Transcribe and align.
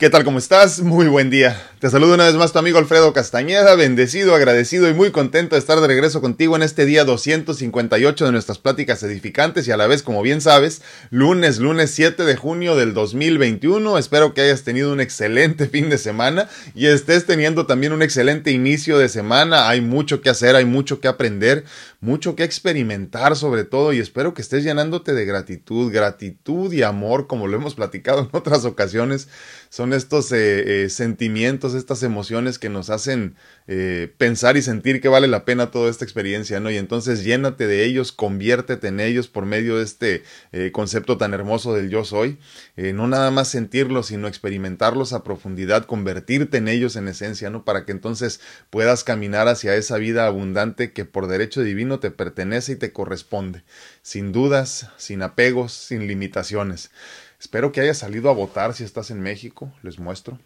¿Qué 0.00 0.08
tal? 0.08 0.24
¿Cómo 0.24 0.38
estás? 0.38 0.80
Muy 0.80 1.08
buen 1.08 1.28
día. 1.28 1.60
Te 1.78 1.90
saludo 1.90 2.14
una 2.14 2.24
vez 2.24 2.34
más 2.34 2.52
tu 2.52 2.58
amigo 2.58 2.78
Alfredo 2.78 3.12
Castañeda, 3.12 3.74
bendecido, 3.74 4.34
agradecido 4.34 4.88
y 4.88 4.94
muy 4.94 5.10
contento 5.10 5.56
de 5.56 5.60
estar 5.60 5.78
de 5.78 5.86
regreso 5.86 6.22
contigo 6.22 6.56
en 6.56 6.62
este 6.62 6.86
día 6.86 7.04
258 7.04 8.24
de 8.24 8.32
nuestras 8.32 8.56
pláticas 8.56 9.02
edificantes 9.02 9.68
y 9.68 9.72
a 9.72 9.76
la 9.76 9.86
vez, 9.86 10.02
como 10.02 10.22
bien 10.22 10.40
sabes, 10.40 10.80
lunes, 11.10 11.58
lunes 11.58 11.90
7 11.90 12.24
de 12.24 12.34
junio 12.34 12.76
del 12.76 12.94
2021. 12.94 13.98
Espero 13.98 14.32
que 14.32 14.40
hayas 14.40 14.62
tenido 14.62 14.90
un 14.90 15.00
excelente 15.02 15.68
fin 15.68 15.90
de 15.90 15.98
semana 15.98 16.48
y 16.74 16.86
estés 16.86 17.26
teniendo 17.26 17.66
también 17.66 17.92
un 17.92 18.00
excelente 18.00 18.52
inicio 18.52 18.96
de 18.96 19.10
semana. 19.10 19.68
Hay 19.68 19.82
mucho 19.82 20.22
que 20.22 20.30
hacer, 20.30 20.56
hay 20.56 20.64
mucho 20.64 21.00
que 21.00 21.08
aprender, 21.08 21.64
mucho 22.00 22.36
que 22.36 22.44
experimentar 22.44 23.36
sobre 23.36 23.64
todo 23.64 23.92
y 23.92 23.98
espero 23.98 24.32
que 24.32 24.40
estés 24.40 24.64
llenándote 24.64 25.12
de 25.12 25.26
gratitud, 25.26 25.92
gratitud 25.92 26.72
y 26.72 26.84
amor 26.84 27.26
como 27.26 27.46
lo 27.46 27.58
hemos 27.58 27.74
platicado 27.74 28.20
en 28.20 28.28
otras 28.32 28.64
ocasiones. 28.64 29.28
Son 29.70 29.92
estos 29.92 30.32
eh, 30.32 30.82
eh, 30.84 30.88
sentimientos, 30.88 31.74
estas 31.74 32.02
emociones 32.02 32.58
que 32.58 32.68
nos 32.68 32.90
hacen 32.90 33.36
eh, 33.68 34.12
pensar 34.18 34.56
y 34.56 34.62
sentir 34.62 35.00
que 35.00 35.08
vale 35.08 35.28
la 35.28 35.44
pena 35.44 35.70
toda 35.70 35.88
esta 35.88 36.04
experiencia, 36.04 36.58
¿no? 36.58 36.72
Y 36.72 36.76
entonces 36.76 37.22
llénate 37.22 37.68
de 37.68 37.84
ellos, 37.84 38.10
conviértete 38.10 38.88
en 38.88 38.98
ellos 38.98 39.28
por 39.28 39.46
medio 39.46 39.76
de 39.76 39.84
este 39.84 40.24
concepto 40.72 41.18
tan 41.18 41.34
hermoso 41.34 41.72
del 41.72 41.88
yo 41.88 42.04
soy. 42.04 42.38
no 42.76 43.06
nada 43.06 43.30
más 43.30 43.46
sentirlos, 43.46 44.06
sino 44.06 44.26
experimentarlos 44.26 45.12
a 45.12 45.22
profundidad, 45.22 45.84
convertirte 45.86 46.58
en 46.58 46.66
ellos 46.66 46.96
en 46.96 47.06
esencia, 47.06 47.48
¿no? 47.48 47.64
Para 47.64 47.84
que 47.84 47.92
entonces 47.92 48.40
puedas 48.70 49.04
caminar 49.04 49.46
hacia 49.46 49.76
esa 49.76 49.98
vida 49.98 50.26
abundante 50.26 50.92
que 50.92 51.04
por 51.04 51.28
derecho 51.28 51.62
divino 51.62 52.00
te 52.00 52.10
pertenece 52.10 52.72
y 52.72 52.76
te 52.76 52.92
corresponde, 52.92 53.62
sin 54.02 54.32
dudas, 54.32 54.88
sin 54.96 55.22
apegos, 55.22 55.72
sin 55.72 56.08
limitaciones. 56.08 56.90
Espero 57.40 57.72
que 57.72 57.80
hayas 57.80 57.98
salido 57.98 58.28
a 58.28 58.34
votar 58.34 58.74
si 58.74 58.84
estás 58.84 59.10
en 59.10 59.20
México, 59.20 59.72
les 59.82 59.98
muestro. 59.98 60.38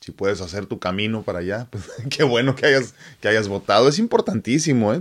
Si 0.00 0.10
puedes 0.10 0.40
hacer 0.40 0.66
tu 0.66 0.80
camino 0.80 1.22
para 1.22 1.38
allá, 1.38 1.68
pues 1.70 1.84
qué 2.10 2.24
bueno 2.24 2.56
que 2.56 2.66
hayas, 2.66 2.94
que 3.20 3.28
hayas 3.28 3.46
votado. 3.46 3.88
Es 3.88 4.00
importantísimo, 4.00 4.92
¿eh? 4.92 4.98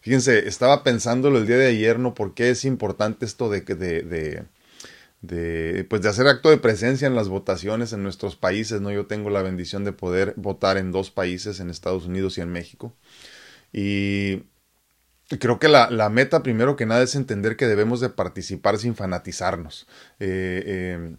Fíjense, 0.00 0.48
estaba 0.48 0.82
pensándolo 0.82 1.38
el 1.38 1.46
día 1.46 1.58
de 1.58 1.66
ayer, 1.66 1.98
¿no? 1.98 2.14
¿Por 2.14 2.34
qué 2.34 2.50
es 2.50 2.64
importante 2.64 3.26
esto 3.26 3.50
de, 3.50 3.60
de, 3.60 4.02
de, 4.02 4.44
de, 5.20 5.84
pues 5.84 6.02
de 6.02 6.08
hacer 6.08 6.26
acto 6.28 6.48
de 6.50 6.56
presencia 6.56 7.06
en 7.06 7.14
las 7.14 7.28
votaciones 7.28 7.92
en 7.92 8.02
nuestros 8.02 8.36
países, 8.36 8.80
¿no? 8.80 8.90
Yo 8.92 9.06
tengo 9.06 9.28
la 9.28 9.42
bendición 9.42 9.84
de 9.84 9.92
poder 9.92 10.34
votar 10.36 10.78
en 10.78 10.92
dos 10.92 11.10
países, 11.10 11.60
en 11.60 11.68
Estados 11.68 12.06
Unidos 12.06 12.38
y 12.38 12.40
en 12.40 12.50
México. 12.50 12.94
Y 13.72 14.44
Creo 15.38 15.60
que 15.60 15.68
la, 15.68 15.90
la, 15.90 16.08
meta, 16.08 16.42
primero 16.42 16.74
que 16.74 16.86
nada, 16.86 17.02
es 17.02 17.14
entender 17.14 17.56
que 17.56 17.68
debemos 17.68 18.00
de 18.00 18.08
participar 18.08 18.78
sin 18.78 18.96
fanatizarnos. 18.96 19.86
Eh, 20.18 20.62
eh, 20.66 21.16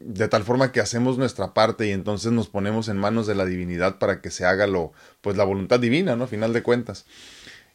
de 0.00 0.28
tal 0.28 0.44
forma 0.44 0.72
que 0.72 0.80
hacemos 0.80 1.18
nuestra 1.18 1.54
parte 1.54 1.86
y 1.86 1.90
entonces 1.90 2.32
nos 2.32 2.48
ponemos 2.48 2.88
en 2.88 2.96
manos 2.96 3.26
de 3.26 3.34
la 3.34 3.44
divinidad 3.44 3.98
para 3.98 4.20
que 4.20 4.30
se 4.30 4.44
haga 4.44 4.66
lo, 4.66 4.92
pues 5.20 5.36
la 5.36 5.44
voluntad 5.44 5.80
divina, 5.80 6.16
¿no? 6.16 6.24
A 6.24 6.28
final 6.28 6.52
de 6.52 6.62
cuentas 6.62 7.04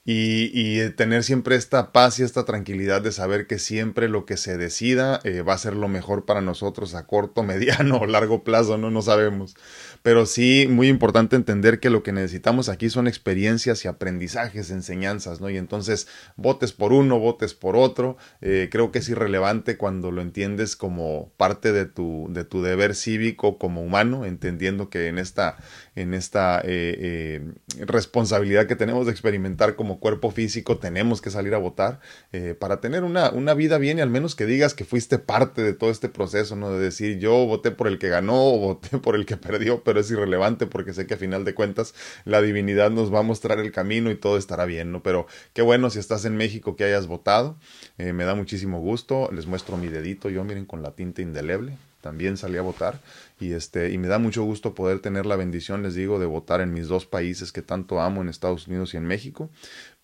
y, 0.05 0.89
tener 0.91 1.23
siempre 1.23 1.55
esta 1.55 1.93
paz 1.93 2.19
y 2.19 2.23
esta 2.23 2.43
tranquilidad 2.43 3.01
de 3.01 3.13
saber 3.13 3.47
que 3.47 3.57
siempre 3.57 4.09
lo 4.09 4.25
que 4.25 4.35
se 4.35 4.57
decida 4.57 5.21
eh, 5.23 5.41
va 5.43 5.53
a 5.53 5.57
ser 5.57 5.75
lo 5.77 5.87
mejor 5.87 6.25
para 6.25 6.41
nosotros 6.41 6.93
a 6.93 7.07
corto, 7.07 7.43
mediano 7.43 7.97
o 7.97 8.05
largo 8.05 8.43
plazo, 8.43 8.77
no, 8.77 8.91
no 8.91 9.01
sabemos. 9.01 9.55
Pero 10.01 10.25
sí, 10.25 10.67
muy 10.69 10.89
importante 10.89 11.37
entender 11.37 11.79
que 11.79 11.89
lo 11.89 12.03
que 12.03 12.11
necesitamos 12.11 12.67
aquí 12.67 12.89
son 12.89 13.07
experiencias 13.07 13.85
y 13.85 13.87
aprendizajes, 13.87 14.71
enseñanzas, 14.71 15.39
¿no? 15.39 15.49
Y 15.49 15.55
entonces, 15.55 16.07
votes 16.35 16.73
por 16.73 16.91
uno, 16.91 17.19
votes 17.19 17.53
por 17.53 17.77
otro, 17.77 18.17
eh, 18.41 18.67
creo 18.69 18.91
que 18.91 18.99
es 18.99 19.07
irrelevante 19.07 19.77
cuando 19.77 20.11
lo 20.11 20.21
entiendes 20.21 20.75
como 20.75 21.31
parte 21.37 21.71
de 21.71 21.85
tu, 21.85 22.27
de 22.31 22.43
tu 22.43 22.61
deber 22.61 22.95
cívico 22.95 23.57
como 23.57 23.81
humano, 23.81 24.25
entendiendo 24.25 24.89
que 24.89 25.07
en 25.07 25.17
esta, 25.17 25.55
en 25.95 26.13
esta 26.13 26.61
eh, 26.65 27.53
responsabilidad 27.79 28.67
que 28.67 28.75
tenemos 28.75 29.05
de 29.05 29.13
experimentar 29.13 29.75
como 29.77 29.92
cuerpo 29.99 30.31
físico 30.31 30.77
tenemos 30.77 31.21
que 31.21 31.30
salir 31.30 31.54
a 31.54 31.58
votar 31.58 31.99
eh, 32.31 32.55
para 32.58 32.81
tener 32.81 33.04
una, 33.04 33.31
una 33.31 33.54
vida 33.54 33.77
bien 33.77 33.98
y 33.98 34.02
al 34.02 34.09
menos 34.09 34.36
que 34.36 34.45
digas 34.45 34.73
que 34.73 34.86
fuiste 34.86 35.20
parte 35.20 35.61
de 35.61 35.73
todo 35.73 35.89
este 35.89 36.09
proceso, 36.09 36.55
¿no? 36.55 36.71
De 36.71 36.80
decir 36.80 37.20
yo 37.20 37.45
voté 37.45 37.71
por 37.71 37.87
el 37.87 37.99
que 37.99 38.09
ganó 38.09 38.54
o 38.54 38.58
voté 38.59 38.98
por 38.99 39.15
el 39.15 39.26
que 39.26 39.37
perdió, 39.37 39.83
pero 39.83 39.99
es 39.99 40.09
irrelevante 40.11 40.67
porque 40.67 40.93
sé 40.93 41.08
que 41.08 41.15
a 41.15 41.17
final 41.17 41.45
de 41.45 41.54
cuentas 41.54 41.93
la 42.26 42.42
divinidad 42.42 42.92
nos 42.92 43.14
va 43.14 43.20
a 43.20 43.23
mostrar 43.23 43.59
el 43.59 43.71
camino 43.71 44.11
y 44.11 44.15
todo 44.15 44.37
estará 44.37 44.65
bien, 44.65 44.92
¿no? 44.92 45.04
Pero 45.04 45.27
qué 45.54 45.61
bueno 45.61 45.89
si 45.89 45.99
estás 45.99 46.25
en 46.25 46.36
México 46.36 46.75
que 46.75 46.83
hayas 46.83 47.08
votado, 47.08 47.58
eh, 47.98 48.14
me 48.14 48.25
da 48.25 48.36
muchísimo 48.36 48.80
gusto, 48.80 49.30
les 49.31 49.48
muestro 49.48 49.77
mi 49.77 49.87
dedito, 49.87 50.30
yo 50.30 50.43
miren 50.43 50.65
con 50.65 50.81
la 50.81 50.92
tinta 50.92 51.21
indeleble, 51.21 51.77
también 52.02 52.37
salí 52.37 52.58
a 52.58 52.61
votar 52.61 52.99
y 53.43 53.54
este 53.54 53.92
y 53.92 53.98
me 53.98 54.08
da 54.08 54.20
mucho 54.20 54.43
gusto 54.43 54.73
poder 54.73 54.99
tener 54.99 55.26
la 55.26 55.36
bendición 55.36 55.83
les 55.83 55.95
digo 55.95 56.20
de 56.20 56.26
votar 56.26 56.61
en 56.61 56.73
mis 56.73 56.87
dos 56.87 57.05
países 57.05 57.52
que 57.52 57.61
tanto 57.61 57.99
amo 57.99 58.21
en 58.21 58.30
Estados 58.30 58.67
Unidos 58.67 58.93
y 58.93 58.98
en 58.98 59.05
México 59.05 59.49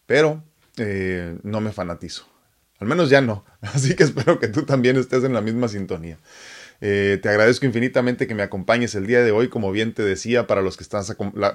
pero 0.06 0.44
eh, 0.78 1.38
no 1.44 1.62
me 1.62 1.72
fanatizo. 1.72 2.26
Al 2.80 2.88
menos 2.88 3.10
ya 3.10 3.22
no. 3.22 3.46
Así 3.62 3.96
que 3.96 4.04
espero 4.04 4.40
que 4.40 4.48
tú 4.48 4.64
también 4.64 4.98
estés 4.98 5.24
en 5.24 5.34
la 5.34 5.42
misma 5.42 5.68
sintonía 5.68 6.18
eh, 6.82 7.20
te 7.22 7.30
agradezco 7.30 7.66
infinitamente 7.66 8.28
que 8.28 8.36
me 8.36 8.44
acompañes 8.44 8.96
el 8.96 9.06
día 9.06 9.22
de 9.22 9.32
hoy, 9.32 9.50
como 9.50 9.72
bien 9.72 9.94
te 9.94 10.04
decía, 10.04 10.48
para 10.48 10.62
los 10.62 10.78
que 10.78 10.84
están, 10.84 11.04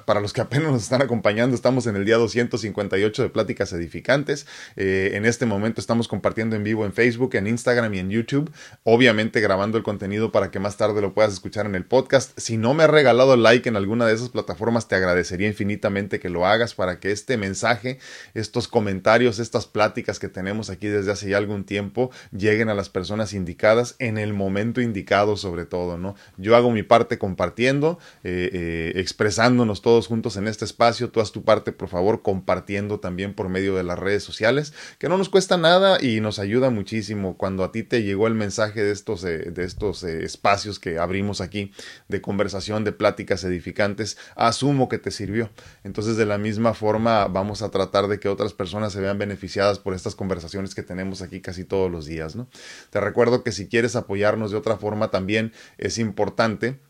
para 0.05 0.21
los 0.21 0.33
que 0.33 0.41
apenas 0.43 0.73
nos 0.73 0.83
están 0.83 1.03
acompañando, 1.03 1.55
estamos 1.55 1.87
en 1.87 1.97
el 1.97 2.05
día 2.05 2.17
258 2.17 3.23
de 3.23 3.29
Pláticas 3.31 3.73
Edificantes. 3.73 4.47
Eh, 4.77 5.13
en 5.15 5.25
este 5.25 5.47
momento 5.47 5.81
estamos 5.81 6.09
compartiendo 6.09 6.57
en 6.57 6.65
vivo 6.65 6.85
en 6.85 6.93
Facebook, 6.93 7.35
en 7.37 7.47
Instagram 7.47 7.95
y 7.95 7.99
en 8.01 8.11
YouTube, 8.11 8.53
obviamente 8.83 9.41
grabando 9.41 9.79
el 9.79 9.85
contenido 9.85 10.31
para 10.33 10.51
que 10.51 10.59
más 10.59 10.77
tarde 10.77 11.01
lo 11.01 11.15
puedas 11.15 11.33
escuchar 11.33 11.67
en 11.67 11.75
el 11.75 11.85
podcast. 11.85 12.39
Si 12.39 12.57
no 12.57 12.75
me 12.75 12.85
has 12.85 12.91
regalado 12.91 13.37
like 13.37 13.69
en 13.69 13.77
alguna 13.77 14.07
de 14.07 14.15
esas 14.15 14.29
plataformas, 14.29 14.89
te 14.89 14.97
agradecería 14.97 15.49
infinitamente 15.49 16.21
que 16.21 16.29
lo 16.29 16.47
hagas 16.47 16.75
para 16.75 17.01
que 17.01 17.13
este 17.13 17.37
mensaje, 17.39 17.99
estos 18.35 18.69
comentarios, 18.69 19.39
estas 19.39 19.67
pláticas 19.67 20.19
que 20.19 20.29
tenemos 20.29 20.69
aquí 20.69 20.89
desde 20.89 21.13
hace 21.13 21.31
ya 21.31 21.39
algún 21.39 21.65
tiempo, 21.65 22.11
lleguen 22.31 22.69
a 22.69 22.75
las 22.75 22.91
personas 22.91 23.33
indicadas 23.33 23.97
en 23.99 24.19
el 24.19 24.35
momento 24.35 24.81
indicado 24.81 25.14
sobre 25.15 25.65
todo, 25.65 25.97
¿no? 25.97 26.17
Yo 26.39 26.57
hago 26.57 26.73
mi 26.73 26.83
parte 26.83 27.19
compartiendo, 27.19 28.01
eh, 28.25 28.51
eh, 28.53 28.93
expresándonos 28.97 29.81
todos 29.81 30.09
juntos 30.09 30.37
en 30.37 30.49
este 30.49 30.65
espacio, 30.65 31.11
tú 31.11 31.21
haz 31.21 31.31
tu 31.31 31.45
parte, 31.45 31.71
por 31.71 31.89
favor, 31.89 32.23
compartiendo 32.23 32.99
también 32.99 33.33
por 33.33 33.49
medio 33.49 33.77
de 33.77 33.85
las 33.85 33.97
redes 33.97 34.25
sociales, 34.25 34.73
que 34.99 35.09
no 35.09 35.17
nos 35.17 35.29
cuesta 35.29 35.57
nada 35.57 35.99
y 36.03 36.21
nos 36.21 36.41
ayuda 36.41 36.71
muchísimo 36.71 37.37
cuando 37.37 37.63
a 37.63 37.71
ti 37.71 37.85
te 37.85 38.03
llegó 38.03 38.27
el 38.27 38.35
mensaje 38.35 38.83
de 38.83 38.91
estos, 38.91 39.23
eh, 39.25 39.53
de 39.53 39.65
estos 39.65 40.03
espacios 40.03 40.81
que 40.81 40.99
abrimos 40.99 41.41
aquí 41.41 41.71
de 42.09 42.21
conversación, 42.21 42.83
de 42.83 42.91
pláticas 42.91 43.45
edificantes, 43.45 44.19
asumo 44.35 44.89
que 44.89 44.99
te 44.99 45.13
sirvió. 45.13 45.51
Entonces, 45.85 46.17
de 46.17 46.27
la 46.27 46.39
misma 46.39 46.75
forma, 46.75 47.29
vamos 47.29 47.63
a 47.63 47.71
tratar 47.71 48.09
de 48.09 48.19
que 48.19 48.29
otras 48.29 48.53
personas 48.53 48.93
se 48.93 49.01
vean 49.01 49.19
beneficiadas 49.19 49.79
por 49.79 49.95
estas 49.95 50.17
conversaciones 50.17 50.75
que 50.75 50.83
tenemos 50.83 51.23
aquí 51.23 51.41
casi 51.41 51.65
todos 51.65 51.89
los 51.91 52.07
días, 52.07 52.35
¿no? 52.35 52.49
Te 52.91 53.01
recuerdo 53.01 53.45
que 53.45 53.53
si 53.53 53.69
quieres 53.69 53.95
apoyarnos 53.95 54.51
de 54.51 54.57
otra 54.57 54.77
forma, 54.77 55.04
también 55.11 55.53
es 55.79 55.99
importante 55.99 56.81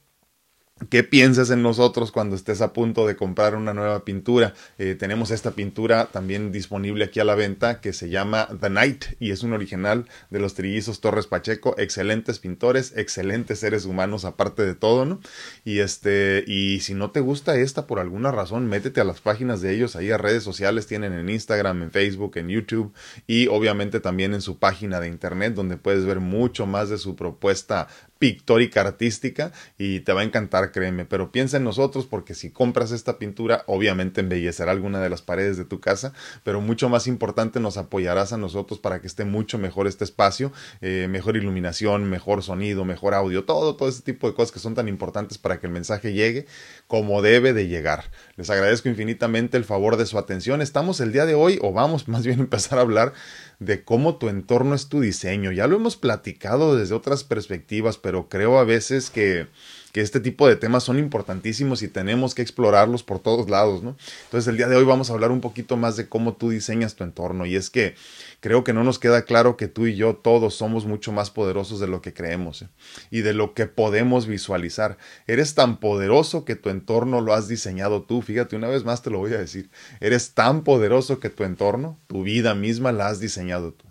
¿Qué 0.90 1.04
piensas 1.04 1.50
en 1.50 1.62
nosotros 1.62 2.10
cuando 2.10 2.34
estés 2.34 2.60
a 2.60 2.72
punto 2.72 3.06
de 3.06 3.14
comprar 3.14 3.54
una 3.54 3.72
nueva 3.72 4.04
pintura? 4.04 4.54
Eh, 4.76 4.96
tenemos 4.98 5.30
esta 5.30 5.52
pintura 5.52 6.06
también 6.06 6.50
disponible 6.50 7.04
aquí 7.04 7.20
a 7.20 7.24
la 7.24 7.36
venta 7.36 7.80
que 7.80 7.92
se 7.92 8.08
llama 8.08 8.48
The 8.60 8.70
Night 8.70 9.04
y 9.20 9.30
es 9.30 9.44
un 9.44 9.52
original 9.52 10.08
de 10.30 10.40
los 10.40 10.54
trillizos 10.54 11.00
Torres 11.00 11.28
Pacheco. 11.28 11.76
Excelentes 11.78 12.40
pintores, 12.40 12.92
excelentes 12.96 13.60
seres 13.60 13.84
humanos 13.84 14.24
aparte 14.24 14.66
de 14.66 14.74
todo, 14.74 15.04
¿no? 15.04 15.20
Y 15.64 15.78
este, 15.78 16.42
y 16.44 16.80
si 16.80 16.94
no 16.94 17.12
te 17.12 17.20
gusta 17.20 17.54
esta 17.54 17.86
por 17.86 18.00
alguna 18.00 18.32
razón, 18.32 18.66
métete 18.66 19.00
a 19.00 19.04
las 19.04 19.20
páginas 19.20 19.60
de 19.60 19.72
ellos, 19.76 19.94
ahí 19.94 20.10
a 20.10 20.18
redes 20.18 20.42
sociales, 20.42 20.88
tienen 20.88 21.12
en 21.12 21.28
Instagram, 21.28 21.84
en 21.84 21.92
Facebook, 21.92 22.36
en 22.36 22.48
YouTube 22.48 22.92
y 23.28 23.46
obviamente 23.46 24.00
también 24.00 24.34
en 24.34 24.40
su 24.40 24.58
página 24.58 24.98
de 24.98 25.06
internet 25.06 25.54
donde 25.54 25.76
puedes 25.76 26.04
ver 26.04 26.18
mucho 26.18 26.66
más 26.66 26.88
de 26.88 26.98
su 26.98 27.14
propuesta 27.14 27.86
pictórica 28.24 28.80
artística 28.80 29.52
y 29.76 30.00
te 30.00 30.14
va 30.14 30.22
a 30.22 30.24
encantar, 30.24 30.72
créeme, 30.72 31.04
pero 31.04 31.30
piensa 31.30 31.58
en 31.58 31.64
nosotros 31.64 32.06
porque 32.06 32.32
si 32.32 32.48
compras 32.48 32.90
esta 32.90 33.18
pintura, 33.18 33.64
obviamente 33.66 34.22
embellecerá 34.22 34.72
alguna 34.72 34.98
de 35.02 35.10
las 35.10 35.20
paredes 35.20 35.58
de 35.58 35.66
tu 35.66 35.78
casa, 35.78 36.14
pero 36.42 36.62
mucho 36.62 36.88
más 36.88 37.06
importante 37.06 37.60
nos 37.60 37.76
apoyarás 37.76 38.32
a 38.32 38.38
nosotros 38.38 38.78
para 38.78 39.02
que 39.02 39.08
esté 39.08 39.26
mucho 39.26 39.58
mejor 39.58 39.86
este 39.86 40.04
espacio, 40.04 40.52
eh, 40.80 41.06
mejor 41.10 41.36
iluminación, 41.36 42.08
mejor 42.08 42.42
sonido, 42.42 42.86
mejor 42.86 43.12
audio, 43.12 43.44
todo, 43.44 43.76
todo 43.76 43.90
ese 43.90 44.00
tipo 44.00 44.26
de 44.26 44.32
cosas 44.32 44.52
que 44.52 44.58
son 44.58 44.74
tan 44.74 44.88
importantes 44.88 45.36
para 45.36 45.60
que 45.60 45.66
el 45.66 45.74
mensaje 45.74 46.14
llegue 46.14 46.46
como 46.86 47.20
debe 47.20 47.52
de 47.52 47.68
llegar. 47.68 48.10
Les 48.36 48.48
agradezco 48.48 48.88
infinitamente 48.88 49.58
el 49.58 49.64
favor 49.66 49.98
de 49.98 50.06
su 50.06 50.16
atención. 50.16 50.62
Estamos 50.62 50.98
el 51.00 51.12
día 51.12 51.26
de 51.26 51.34
hoy, 51.34 51.58
o 51.60 51.72
vamos 51.74 52.08
más 52.08 52.24
bien 52.24 52.38
a 52.38 52.44
empezar 52.44 52.78
a 52.78 52.82
hablar 52.82 53.12
de 53.58 53.84
cómo 53.84 54.16
tu 54.16 54.28
entorno 54.28 54.74
es 54.74 54.88
tu 54.88 55.00
diseño. 55.00 55.52
Ya 55.52 55.66
lo 55.66 55.76
hemos 55.76 55.96
platicado 55.96 56.76
desde 56.76 56.94
otras 56.94 57.24
perspectivas, 57.24 57.98
pero 57.98 58.13
creo 58.28 58.58
a 58.58 58.64
veces 58.64 59.10
que 59.10 59.46
que 59.94 60.00
este 60.00 60.18
tipo 60.18 60.48
de 60.48 60.56
temas 60.56 60.82
son 60.82 60.98
importantísimos 60.98 61.82
y 61.82 61.86
tenemos 61.86 62.34
que 62.34 62.42
explorarlos 62.42 63.04
por 63.04 63.20
todos 63.20 63.48
lados, 63.48 63.84
¿no? 63.84 63.96
Entonces 64.24 64.48
el 64.48 64.56
día 64.56 64.66
de 64.66 64.74
hoy 64.74 64.84
vamos 64.84 65.08
a 65.08 65.12
hablar 65.12 65.30
un 65.30 65.40
poquito 65.40 65.76
más 65.76 65.96
de 65.96 66.08
cómo 66.08 66.34
tú 66.34 66.50
diseñas 66.50 66.96
tu 66.96 67.04
entorno 67.04 67.46
y 67.46 67.54
es 67.54 67.70
que 67.70 67.94
creo 68.40 68.64
que 68.64 68.72
no 68.72 68.82
nos 68.82 68.98
queda 68.98 69.22
claro 69.22 69.56
que 69.56 69.68
tú 69.68 69.86
y 69.86 69.94
yo 69.94 70.16
todos 70.16 70.56
somos 70.56 70.84
mucho 70.84 71.12
más 71.12 71.30
poderosos 71.30 71.78
de 71.78 71.86
lo 71.86 72.02
que 72.02 72.12
creemos 72.12 72.62
¿eh? 72.62 72.68
y 73.12 73.20
de 73.20 73.34
lo 73.34 73.54
que 73.54 73.66
podemos 73.66 74.26
visualizar. 74.26 74.98
Eres 75.28 75.54
tan 75.54 75.78
poderoso 75.78 76.44
que 76.44 76.56
tu 76.56 76.70
entorno 76.70 77.20
lo 77.20 77.32
has 77.32 77.46
diseñado 77.46 78.02
tú. 78.02 78.20
Fíjate, 78.20 78.56
una 78.56 78.66
vez 78.66 78.82
más 78.82 79.00
te 79.00 79.10
lo 79.10 79.18
voy 79.18 79.32
a 79.34 79.38
decir. 79.38 79.70
Eres 80.00 80.34
tan 80.34 80.64
poderoso 80.64 81.20
que 81.20 81.30
tu 81.30 81.44
entorno, 81.44 82.00
tu 82.08 82.24
vida 82.24 82.56
misma, 82.56 82.90
la 82.90 83.06
has 83.06 83.20
diseñado 83.20 83.74
tú. 83.74 83.84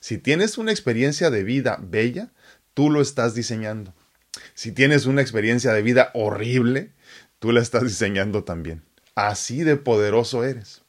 Si 0.00 0.18
tienes 0.18 0.58
una 0.58 0.72
experiencia 0.72 1.30
de 1.30 1.44
vida 1.44 1.78
bella, 1.80 2.32
tú 2.74 2.90
lo 2.90 3.00
estás 3.00 3.34
diseñando. 3.34 3.94
Si 4.54 4.72
tienes 4.72 5.06
una 5.06 5.22
experiencia 5.22 5.72
de 5.72 5.82
vida 5.82 6.10
horrible, 6.14 6.92
tú 7.38 7.52
la 7.52 7.60
estás 7.60 7.84
diseñando 7.84 8.44
también. 8.44 8.82
Así 9.14 9.62
de 9.62 9.76
poderoso 9.76 10.44
eres. 10.44 10.82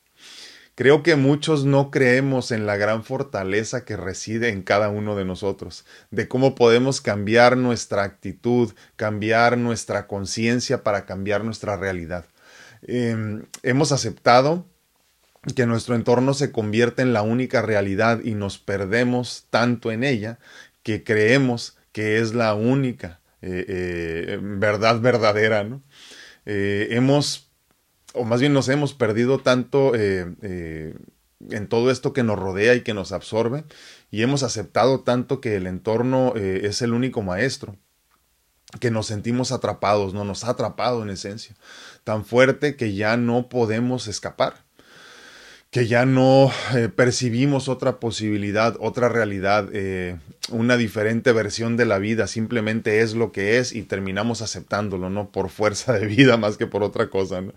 Creo 0.75 1.03
que 1.03 1.15
muchos 1.15 1.63
no 1.63 1.89
creemos 1.89 2.51
en 2.51 2.65
la 2.65 2.75
gran 2.75 3.05
fortaleza 3.05 3.85
que 3.85 3.95
reside 3.95 4.49
en 4.49 4.61
cada 4.61 4.89
uno 4.89 5.15
de 5.15 5.23
nosotros, 5.23 5.85
de 6.11 6.27
cómo 6.27 6.53
podemos 6.53 6.99
cambiar 6.99 7.55
nuestra 7.55 8.03
actitud, 8.03 8.73
cambiar 8.97 9.57
nuestra 9.57 10.05
conciencia 10.05 10.83
para 10.83 11.05
cambiar 11.05 11.45
nuestra 11.45 11.77
realidad. 11.77 12.25
Em, 12.81 13.45
hemos 13.63 13.93
aceptado 13.93 14.65
que 15.55 15.65
nuestro 15.65 15.95
entorno 15.95 16.33
se 16.33 16.51
convierte 16.51 17.03
en 17.03 17.13
la 17.13 17.21
única 17.21 17.61
realidad 17.61 18.19
y 18.21 18.33
nos 18.33 18.57
perdemos 18.57 19.47
tanto 19.49 19.93
en 19.93 20.03
ella 20.03 20.39
que 20.83 21.05
creemos 21.05 21.74
que 21.95 22.19
es 22.19 22.33
la 22.33 22.55
única 22.55 23.21
eh, 23.41 23.65
eh, 23.69 24.39
verdad 24.41 24.99
verdadera. 24.99 25.63
¿no? 25.63 25.81
Eh, 26.45 26.89
hemos, 26.91 27.49
o 28.13 28.25
más 28.25 28.41
bien 28.41 28.51
nos 28.51 28.67
hemos 28.67 28.93
perdido 28.93 29.39
tanto 29.39 29.95
en 29.95 30.97
todo 31.69 31.89
esto 31.89 32.11
que 32.11 32.23
nos 32.23 32.37
rodea 32.37 32.75
y 32.75 32.81
que 32.81 32.93
nos 32.93 33.13
absorbe 33.13 33.63
y 34.11 34.23
hemos 34.23 34.43
aceptado 34.43 35.03
tanto 35.03 35.39
que 35.39 35.55
el 35.55 35.67
entorno 35.67 36.33
es 36.35 36.81
el 36.81 36.91
único 36.91 37.21
maestro 37.21 37.77
que 38.81 38.91
nos 38.91 39.07
sentimos 39.07 39.53
atrapados, 39.53 40.13
no 40.13 40.25
nos 40.25 40.43
ha 40.43 40.49
atrapado 40.49 41.01
en 41.01 41.11
esencia, 41.11 41.55
tan 42.03 42.25
fuerte 42.25 42.75
que 42.75 42.93
ya 42.93 43.15
no 43.15 43.47
podemos 43.47 44.09
escapar 44.09 44.64
que 45.75 45.87
ya 45.87 46.05
no 46.05 46.53
eh, 46.73 46.87
percibimos 46.87 47.67
otra 47.67 47.99
posibilidad, 47.99 48.77
otra 48.79 49.09
realidad, 49.09 49.67
eh, 49.73 50.15
una 50.49 50.77
diferente 50.77 51.33
versión 51.33 51.75
de 51.75 51.85
la 51.85 51.99
vida, 51.99 52.27
simplemente 52.27 53.01
es 53.01 53.13
lo 53.13 53.33
que 53.33 53.57
es 53.57 53.73
y 53.73 53.81
terminamos 53.81 54.41
aceptándolo, 54.41 55.09
¿no? 55.09 55.31
Por 55.31 55.49
fuerza 55.49 55.91
de 55.91 56.07
vida 56.07 56.37
más 56.37 56.55
que 56.55 56.65
por 56.65 56.81
otra 56.81 57.09
cosa, 57.09 57.41
¿no? 57.41 57.51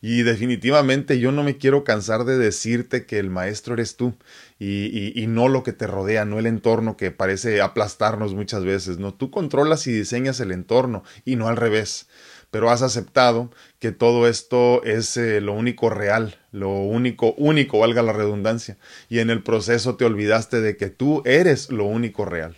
Y 0.00 0.22
definitivamente 0.22 1.18
yo 1.18 1.32
no 1.32 1.42
me 1.42 1.56
quiero 1.56 1.82
cansar 1.82 2.24
de 2.24 2.38
decirte 2.38 3.04
que 3.04 3.18
el 3.18 3.30
maestro 3.30 3.74
eres 3.74 3.96
tú 3.96 4.14
y, 4.60 5.20
y, 5.20 5.26
no 5.26 5.48
lo 5.48 5.64
que 5.64 5.72
te 5.72 5.88
rodea, 5.88 6.24
no 6.24 6.38
el 6.38 6.46
entorno 6.46 6.96
que 6.96 7.10
parece 7.10 7.60
aplastarnos 7.62 8.32
muchas 8.32 8.62
veces, 8.62 8.98
¿no? 8.98 9.12
Tú 9.12 9.32
controlas 9.32 9.88
y 9.88 9.92
diseñas 9.92 10.38
el 10.38 10.52
entorno 10.52 11.02
y 11.24 11.34
no 11.34 11.48
al 11.48 11.56
revés 11.56 12.06
pero 12.50 12.70
has 12.70 12.82
aceptado 12.82 13.50
que 13.78 13.92
todo 13.92 14.28
esto 14.28 14.82
es 14.84 15.16
eh, 15.16 15.40
lo 15.40 15.52
único 15.52 15.90
real, 15.90 16.38
lo 16.52 16.70
único, 16.70 17.34
único, 17.34 17.78
valga 17.78 18.02
la 18.02 18.12
redundancia, 18.12 18.78
y 19.08 19.18
en 19.18 19.30
el 19.30 19.42
proceso 19.42 19.96
te 19.96 20.04
olvidaste 20.04 20.60
de 20.60 20.76
que 20.76 20.90
tú 20.90 21.22
eres 21.24 21.70
lo 21.70 21.84
único 21.84 22.24
real. 22.24 22.56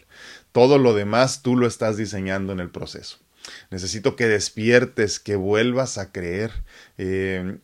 Todo 0.53 0.79
lo 0.79 0.95
demás 0.95 1.43
tú 1.43 1.57
lo 1.57 1.67
estás 1.67 1.97
diseñando 1.97 2.53
en 2.53 2.61
el 2.61 2.71
proceso. 2.71 3.19
Necesito 3.71 4.17
que 4.17 4.27
despiertes, 4.27 5.19
que 5.21 5.37
vuelvas 5.37 5.99
a 5.99 6.13
creer, 6.13 6.53
eh, 6.99 7.59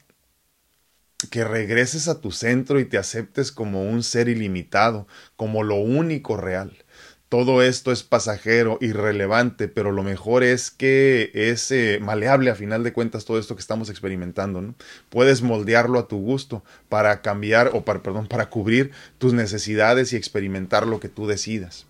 que 1.31 1.45
regreses 1.45 2.09
a 2.09 2.21
tu 2.21 2.33
centro 2.33 2.81
y 2.81 2.85
te 2.85 2.99
aceptes 2.99 3.53
como 3.53 3.83
un 3.83 4.03
ser 4.03 4.29
ilimitado, 4.29 5.07
como 5.37 5.63
lo 5.63 5.77
único 5.77 6.37
real 6.37 6.84
todo 7.35 7.63
esto 7.63 7.91
es 7.91 8.05
pasajero, 8.05 8.79
irrelevante, 8.81 9.67
pero 9.67 9.91
lo 9.91 10.05
mejor 10.05 10.45
es 10.45 10.71
que 10.71 11.33
es 11.35 11.69
eh, 11.73 11.99
maleable 12.01 12.49
a 12.49 12.55
final 12.55 12.85
de 12.85 12.93
cuentas 12.93 13.25
todo 13.25 13.41
esto 13.41 13.57
que 13.57 13.61
estamos 13.61 13.91
experimentando, 13.91 14.63
¿no? 14.63 14.77
Puedes 15.09 15.43
moldearlo 15.43 15.99
a 15.99 16.07
tu 16.07 16.19
gusto 16.19 16.63
para 16.89 17.23
cambiar 17.23 17.73
o 17.73 17.85
para, 17.85 18.05
perdón, 18.05 18.29
para 18.29 18.51
cubrir 18.51 18.93
tus 19.19 19.33
necesidades 19.33 20.13
y 20.13 20.17
experimentar 20.17 20.87
lo 20.87 21.01
que 21.01 21.09
tú 21.09 21.27
decidas 21.27 21.87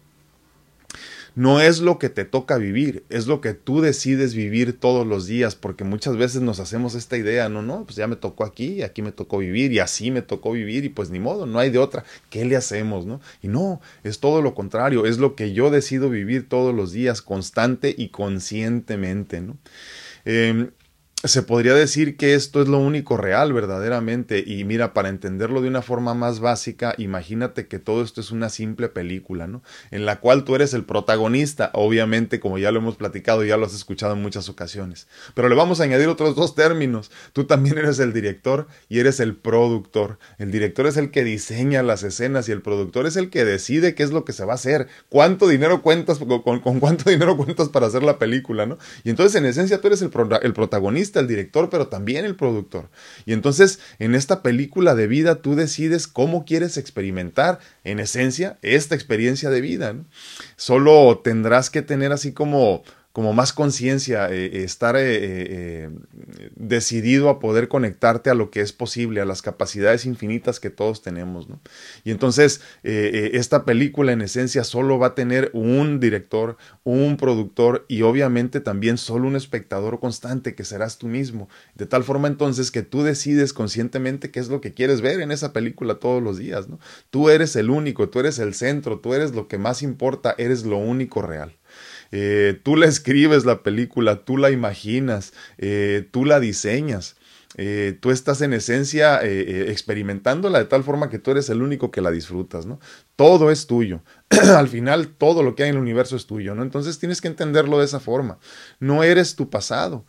no 1.35 1.61
es 1.61 1.81
lo 1.81 1.99
que 1.99 2.11
te 2.11 2.25
toca 2.25 2.59
vivir, 2.59 3.05
es 3.09 3.27
lo 3.27 3.41
que 3.41 3.55
tú 3.55 3.81
decides 3.81 4.35
vivir 4.35 4.79
todos 4.79 5.07
los 5.07 5.27
días, 5.27 5.57
porque 5.57 5.83
muchas 5.83 6.17
veces 6.17 6.43
nos 6.43 6.61
hacemos 6.61 6.95
esta 6.95 7.17
idea, 7.17 7.49
no, 7.49 7.63
no, 7.63 7.85
pues 7.85 7.97
ya 7.97 8.07
me 8.07 8.17
tocó 8.17 8.45
aquí, 8.45 8.83
aquí 8.83 9.03
me 9.03 9.13
tocó 9.13 9.39
vivir, 9.39 9.73
y 9.73 9.81
así 9.81 10.11
me 10.11 10.23
tocó 10.23 10.53
vivir, 10.53 10.85
y 10.85 10.89
pues 10.89 11.11
ni 11.11 11.19
modo, 11.19 11.47
no 11.47 11.59
hay 11.59 11.71
de 11.71 11.79
otra, 11.79 12.05
¿qué 12.31 12.45
le 12.45 12.57
hacemos, 12.57 13.05
no? 13.05 13.21
Y 13.43 13.49
no, 13.49 13.81
es 14.05 14.21
todo 14.21 14.43
lo 14.43 14.55
contrario, 14.55 15.07
es 15.07 15.19
lo 15.19 15.35
que 15.35 15.53
yo 15.53 15.71
decido 15.71 16.09
vivir 16.09 16.49
todos 16.49 16.75
los 16.75 16.93
días, 16.93 17.21
constante 17.21 17.95
y 17.97 18.09
conscientemente, 18.09 19.41
¿no? 19.41 19.57
Eh, 20.25 20.71
se 21.23 21.43
podría 21.43 21.75
decir 21.75 22.19
que 22.19 22.35
esto 22.35 22.61
es 22.61 22.69
lo 22.69 22.79
único 22.79 23.17
real 23.17 23.53
verdaderamente. 23.53 24.45
Y 24.47 24.65
mira, 24.65 24.93
para 24.93 25.09
entenderlo 25.09 25.63
de 25.63 25.69
una 25.69 25.81
forma 25.81 26.13
más 26.13 26.41
básica, 26.41 26.95
imagínate 26.99 27.67
que 27.67 27.79
todo 27.79 28.03
esto 28.03 28.21
es 28.21 28.31
una 28.31 28.51
simple 28.51 28.89
película, 28.89 29.47
¿no? 29.47 29.63
En 29.91 30.05
la 30.05 30.21
cual 30.21 30.45
tú 30.45 30.55
eres 30.55 30.75
el 30.75 30.85
protagonista, 30.85 31.71
obviamente 31.73 32.41
como 32.41 32.59
ya 32.59 32.71
lo 32.73 32.81
hemos 32.81 32.97
platicado, 32.97 33.45
ya 33.45 33.57
lo 33.57 33.65
has 33.65 33.75
escuchado 33.75 34.13
en 34.13 34.23
muchas 34.23 34.49
ocasiones, 34.49 35.07
pero 35.35 35.49
le 35.49 35.55
vamos 35.55 35.81
a 35.81 35.85
añadir 35.85 36.09
otros 36.09 36.37
dos 36.37 36.55
términos, 36.55 37.11
tú 37.33 37.45
también 37.45 37.79
eres 37.79 37.99
el 37.99 38.13
director 38.13 38.67
y 38.89 38.99
eres 38.99 39.21
el 39.21 39.35
productor, 39.35 40.19
el 40.39 40.51
director 40.51 40.87
es 40.87 40.97
el 40.97 41.11
que 41.11 41.25
diseña 41.25 41.83
las 41.83 42.03
escenas 42.03 42.49
y 42.49 42.53
el 42.53 42.61
productor 42.61 43.07
es 43.07 43.17
el 43.17 43.31
que 43.31 43.45
decide 43.45 43.95
qué 43.95 44.03
es 44.03 44.11
lo 44.11 44.25
que 44.25 44.33
se 44.33 44.45
va 44.45 44.53
a 44.53 44.57
hacer, 44.57 44.89
cuánto 45.09 45.49
dinero 45.49 45.83
cuentas, 45.83 46.19
con, 46.19 46.61
cuánto 46.61 47.11
dinero 47.11 47.37
cuentas 47.37 47.71
para 47.71 47.87
hacer 47.87 48.03
la 48.03 48.19
película, 48.19 48.67
¿no? 48.67 48.79
Y 49.05 49.11
entonces 49.11 49.35
en 49.37 49.47
esencia 49.47 49.81
tú 49.81 49.87
eres 49.89 50.03
el, 50.03 50.11
el 50.43 50.53
protagonista, 50.53 51.14
el 51.21 51.29
director, 51.29 51.71
pero 51.71 51.89
también 51.89 52.25
el 52.25 52.37
productor. 52.37 52.91
Y 53.27 53.33
entonces, 53.33 53.81
en 53.99 54.15
esta 54.15 54.43
película 54.43 54.95
de 54.95 55.07
vida, 55.07 55.37
tú 55.37 55.55
decides 55.55 56.07
cómo 56.07 56.45
quieres 56.45 56.77
experimentar, 56.77 57.59
en 57.85 58.01
esencia, 58.01 58.59
esta 58.63 58.95
experiencia 58.95 59.51
de 59.51 59.61
vida. 59.61 59.95
Solo 60.57 61.21
tendrás 61.23 61.71
que 61.71 61.83
tener 61.83 62.13
así 62.13 62.33
como 62.33 62.83
como 63.15 63.33
más 63.33 63.53
conciencia, 63.53 64.29
eh, 64.29 64.47
eh, 64.47 64.65
estar 64.65 64.97
eh, 64.99 65.89
decidido 66.57 67.29
a 67.29 67.39
poder 67.39 67.69
conectarte 67.69 68.29
a 68.29 68.35
lo 68.35 68.51
que 68.51 68.61
es 68.61 68.73
posible, 68.73 69.21
a 69.21 69.25
las 69.25 69.41
capacidades 69.41 70.05
infinitas 70.05 70.59
que 70.59 70.69
todos 70.69 71.01
tenemos. 71.01 71.47
Y 72.03 72.11
entonces 72.11 72.61
esta 72.83 73.65
película 73.65 74.11
en 74.11 74.21
esencia 74.21 74.65
solo 74.65 74.99
va 74.99 75.09
a 75.09 75.15
tener 75.15 75.51
un 75.53 76.01
director, 76.01 76.57
un 76.83 77.17
productor 77.17 77.87
y 77.87 78.03
obviamente 78.03 78.61
también 78.61 78.99
solo 78.99 79.29
un 79.29 79.37
espectador 79.37 80.01
constante 80.01 80.57
que 80.57 80.65
serás 80.65 80.99
tú 80.99 81.07
mismo. 81.07 81.49
De 81.77 81.87
tal 81.87 82.03
forma 82.03 82.27
entonces 82.27 82.73
que 82.73 82.83
tú 82.83 83.05
decides 83.05 83.53
conscientemente 83.53 84.33
qué 84.33 84.41
es 84.41 84.49
lo 84.49 84.61
que 84.61 84.75
quieres 84.75 85.03
ver 85.03 85.21
en 85.21 85.31
esa 85.31 85.53
película 85.53 86.01
todos 86.01 86.21
los 86.21 86.37
días. 86.37 86.67
Tú 87.11 87.31
eres 87.31 87.55
el 87.55 87.71
único, 87.71 88.09
tú 88.09 88.19
eres 88.19 88.41
el 88.41 88.55
centro, 88.55 88.99
tú 88.99 89.15
eres 89.15 89.37
lo 89.37 89.47
que 89.47 89.59
más 89.59 89.83
importa, 89.83 90.35
eres 90.37 90.65
lo 90.65 90.79
único 90.79 91.23
real. 91.23 91.55
Eh, 92.17 92.61
tú 92.63 92.77
la 92.77 92.87
escribes 92.87 93.45
la 93.45 93.65
película, 93.65 94.25
tú 94.25 94.37
la 94.37 94.53
imaginas, 94.53 95.33
eh, 95.59 96.09
tú 96.13 96.25
la 96.25 96.39
diseñas. 96.39 97.17
Eh, 97.57 97.99
tú 98.01 98.13
estás 98.13 98.41
en 98.41 98.53
esencia 98.53 99.21
experimentándola 99.23 100.59
de 100.59 100.65
tal 100.65 100.83
forma 100.83 101.09
que 101.09 101.21
tú 101.21 101.33
eres 101.33 101.49
el 101.51 101.61
único 101.61 101.91
que 101.91 102.01
la 102.01 102.13
disfrutas, 102.13 102.67
¿no? 102.67 102.79
Todo 103.17 103.51
es 103.51 103.67
tuyo. 103.67 104.03
Al 104.31 104.69
final, 104.69 105.09
todo 105.09 105.43
lo 105.43 105.57
que 105.57 105.65
hay 105.65 105.71
en 105.71 105.77
el 105.77 105.83
universo 105.83 106.15
es 106.15 106.27
tuyo, 106.27 106.55
¿no? 106.55 106.63
Entonces 106.63 107.01
tienes 107.01 107.21
que 107.21 107.29
entenderlo 107.29 107.81
de 107.81 107.85
esa 107.85 107.99
forma. 107.99 108.39
No 108.79 109.03
eres 109.03 109.35
tu 109.35 109.51
pasado 109.51 110.07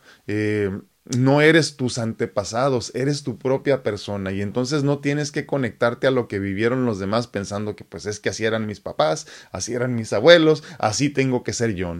no 1.16 1.40
eres 1.40 1.76
tus 1.76 1.98
antepasados, 1.98 2.92
eres 2.94 3.22
tu 3.22 3.38
propia 3.38 3.82
persona 3.82 4.32
y 4.32 4.42
entonces 4.42 4.82
no 4.82 4.98
tienes 4.98 5.30
que 5.30 5.46
conectarte 5.46 6.06
a 6.06 6.10
lo 6.10 6.26
que 6.26 6.38
vivieron 6.38 6.86
los 6.86 6.98
demás 6.98 7.26
pensando 7.26 7.76
que 7.76 7.84
pues 7.84 8.06
es 8.06 8.18
que 8.18 8.30
así 8.30 8.44
eran 8.44 8.66
mis 8.66 8.80
papás, 8.80 9.26
así 9.52 9.74
eran 9.74 9.94
mis 9.94 10.12
abuelos, 10.12 10.64
así 10.78 11.10
tengo 11.10 11.44
que 11.44 11.52
ser 11.52 11.74
yo. 11.74 11.94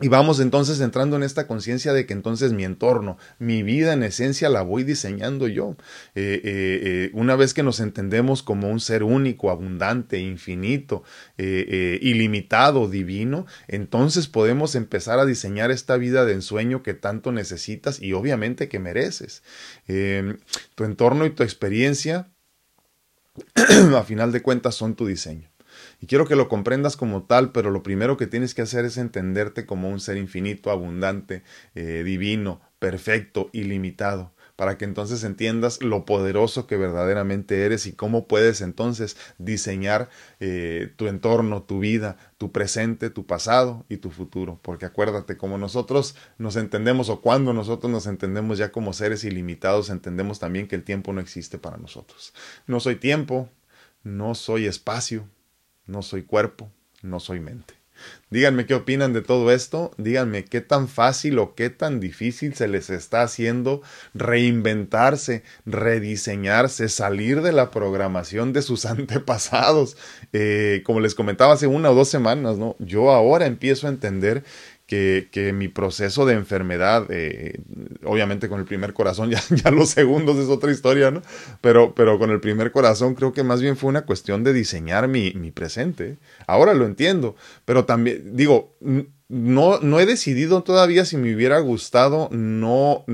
Y 0.00 0.08
vamos 0.08 0.40
entonces 0.40 0.80
entrando 0.80 1.14
en 1.14 1.22
esta 1.22 1.46
conciencia 1.46 1.92
de 1.92 2.04
que 2.04 2.14
entonces 2.14 2.52
mi 2.52 2.64
entorno, 2.64 3.16
mi 3.38 3.62
vida 3.62 3.92
en 3.92 4.02
esencia 4.02 4.48
la 4.48 4.62
voy 4.62 4.82
diseñando 4.82 5.46
yo. 5.46 5.76
Eh, 6.16 6.40
eh, 6.42 6.80
eh, 6.82 7.10
una 7.12 7.36
vez 7.36 7.54
que 7.54 7.62
nos 7.62 7.78
entendemos 7.78 8.42
como 8.42 8.68
un 8.68 8.80
ser 8.80 9.04
único, 9.04 9.52
abundante, 9.52 10.18
infinito, 10.18 11.04
ilimitado, 11.36 12.88
divino, 12.88 13.46
entonces 13.68 14.26
podemos 14.26 14.74
empezar 14.74 15.20
a 15.20 15.26
diseñar 15.26 15.70
esta 15.70 15.96
vida 15.96 16.24
de 16.24 16.32
ensueño 16.32 16.82
que 16.82 16.94
tanto 16.94 17.30
necesitas 17.30 18.02
y 18.02 18.14
obviamente 18.14 18.68
que 18.68 18.80
mereces. 18.80 19.44
tu 19.86 20.84
entorno 20.84 21.24
y 21.24 21.30
tu 21.30 21.44
experiencia, 21.44 22.32
a 23.96 24.02
final 24.02 24.32
de 24.32 24.42
cuentas, 24.42 24.74
son 24.74 24.96
tu 24.96 25.06
diseño. 25.06 25.53
Y 26.04 26.06
quiero 26.06 26.26
que 26.26 26.36
lo 26.36 26.50
comprendas 26.50 26.98
como 26.98 27.22
tal, 27.22 27.50
pero 27.50 27.70
lo 27.70 27.82
primero 27.82 28.18
que 28.18 28.26
tienes 28.26 28.52
que 28.52 28.60
hacer 28.60 28.84
es 28.84 28.98
entenderte 28.98 29.64
como 29.64 29.88
un 29.88 30.00
ser 30.00 30.18
infinito, 30.18 30.70
abundante, 30.70 31.44
eh, 31.74 32.02
divino, 32.04 32.60
perfecto, 32.78 33.48
ilimitado 33.54 34.34
para 34.54 34.76
que 34.76 34.84
entonces 34.84 35.24
entiendas 35.24 35.82
lo 35.82 36.04
poderoso 36.04 36.66
que 36.66 36.76
verdaderamente 36.76 37.64
eres 37.64 37.86
y 37.86 37.94
cómo 37.94 38.28
puedes 38.28 38.60
entonces 38.60 39.16
diseñar 39.38 40.10
eh, 40.40 40.92
tu 40.96 41.06
entorno, 41.06 41.62
tu 41.62 41.78
vida, 41.78 42.18
tu 42.36 42.52
presente, 42.52 43.08
tu 43.08 43.24
pasado 43.24 43.86
y 43.88 43.96
tu 43.96 44.10
futuro. 44.10 44.60
Porque 44.60 44.84
acuérdate, 44.84 45.38
como 45.38 45.56
nosotros 45.56 46.16
nos 46.36 46.56
entendemos 46.56 47.08
o 47.08 47.22
cuando 47.22 47.54
nosotros 47.54 47.90
nos 47.90 48.06
entendemos 48.06 48.58
ya 48.58 48.72
como 48.72 48.92
seres 48.92 49.24
ilimitados, 49.24 49.88
entendemos 49.88 50.38
también 50.38 50.68
que 50.68 50.76
el 50.76 50.84
tiempo 50.84 51.14
no 51.14 51.22
existe 51.22 51.56
para 51.56 51.78
nosotros. 51.78 52.34
No 52.66 52.78
soy 52.78 52.96
tiempo, 52.96 53.48
no 54.02 54.34
soy 54.34 54.66
espacio, 54.66 55.26
no 55.86 56.02
soy 56.02 56.22
cuerpo, 56.22 56.70
no 57.02 57.20
soy 57.20 57.40
mente. 57.40 57.74
Díganme 58.30 58.66
qué 58.66 58.74
opinan 58.74 59.12
de 59.12 59.22
todo 59.22 59.52
esto, 59.52 59.92
díganme 59.96 60.44
qué 60.44 60.60
tan 60.60 60.88
fácil 60.88 61.38
o 61.38 61.54
qué 61.54 61.70
tan 61.70 62.00
difícil 62.00 62.54
se 62.54 62.66
les 62.66 62.90
está 62.90 63.22
haciendo 63.22 63.82
reinventarse, 64.12 65.44
rediseñarse, 65.64 66.88
salir 66.88 67.42
de 67.42 67.52
la 67.52 67.70
programación 67.70 68.52
de 68.52 68.62
sus 68.62 68.84
antepasados. 68.86 69.96
Eh, 70.32 70.82
como 70.84 71.00
les 71.00 71.14
comentaba 71.14 71.54
hace 71.54 71.68
una 71.68 71.90
o 71.90 71.94
dos 71.94 72.08
semanas, 72.08 72.58
¿no? 72.58 72.74
Yo 72.80 73.12
ahora 73.12 73.46
empiezo 73.46 73.86
a 73.86 73.90
entender 73.90 74.42
que, 75.30 75.52
mi 75.52 75.68
proceso 75.68 76.26
de 76.26 76.34
enfermedad, 76.34 77.06
eh, 77.10 77.60
obviamente 78.04 78.48
con 78.48 78.60
el 78.60 78.66
primer 78.66 78.92
corazón, 78.92 79.30
ya, 79.30 79.42
ya, 79.50 79.70
los 79.70 79.90
segundos 79.90 80.36
es 80.38 80.48
otra 80.48 80.70
historia, 80.70 81.10
¿no? 81.10 81.22
Pero, 81.60 81.94
pero 81.94 82.18
con 82.18 82.30
el 82.30 82.40
primer 82.40 82.72
corazón 82.72 83.14
creo 83.14 83.32
que 83.32 83.42
más 83.42 83.60
bien 83.60 83.76
fue 83.76 83.90
una 83.90 84.02
cuestión 84.02 84.44
de 84.44 84.52
diseñar 84.52 85.08
mi, 85.08 85.32
mi 85.32 85.50
presente. 85.50 86.16
Ahora 86.46 86.74
lo 86.74 86.86
entiendo, 86.86 87.36
pero 87.64 87.84
también, 87.84 88.36
digo, 88.36 88.74
no, 89.28 89.80
no 89.80 90.00
he 90.00 90.06
decidido 90.06 90.62
todavía 90.62 91.04
si 91.04 91.16
me 91.16 91.34
hubiera 91.34 91.58
gustado 91.58 92.28
no 92.30 93.04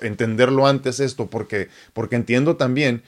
entenderlo 0.00 0.66
antes 0.66 1.00
esto, 1.00 1.28
porque, 1.28 1.68
porque 1.92 2.16
entiendo 2.16 2.56
también 2.56 3.02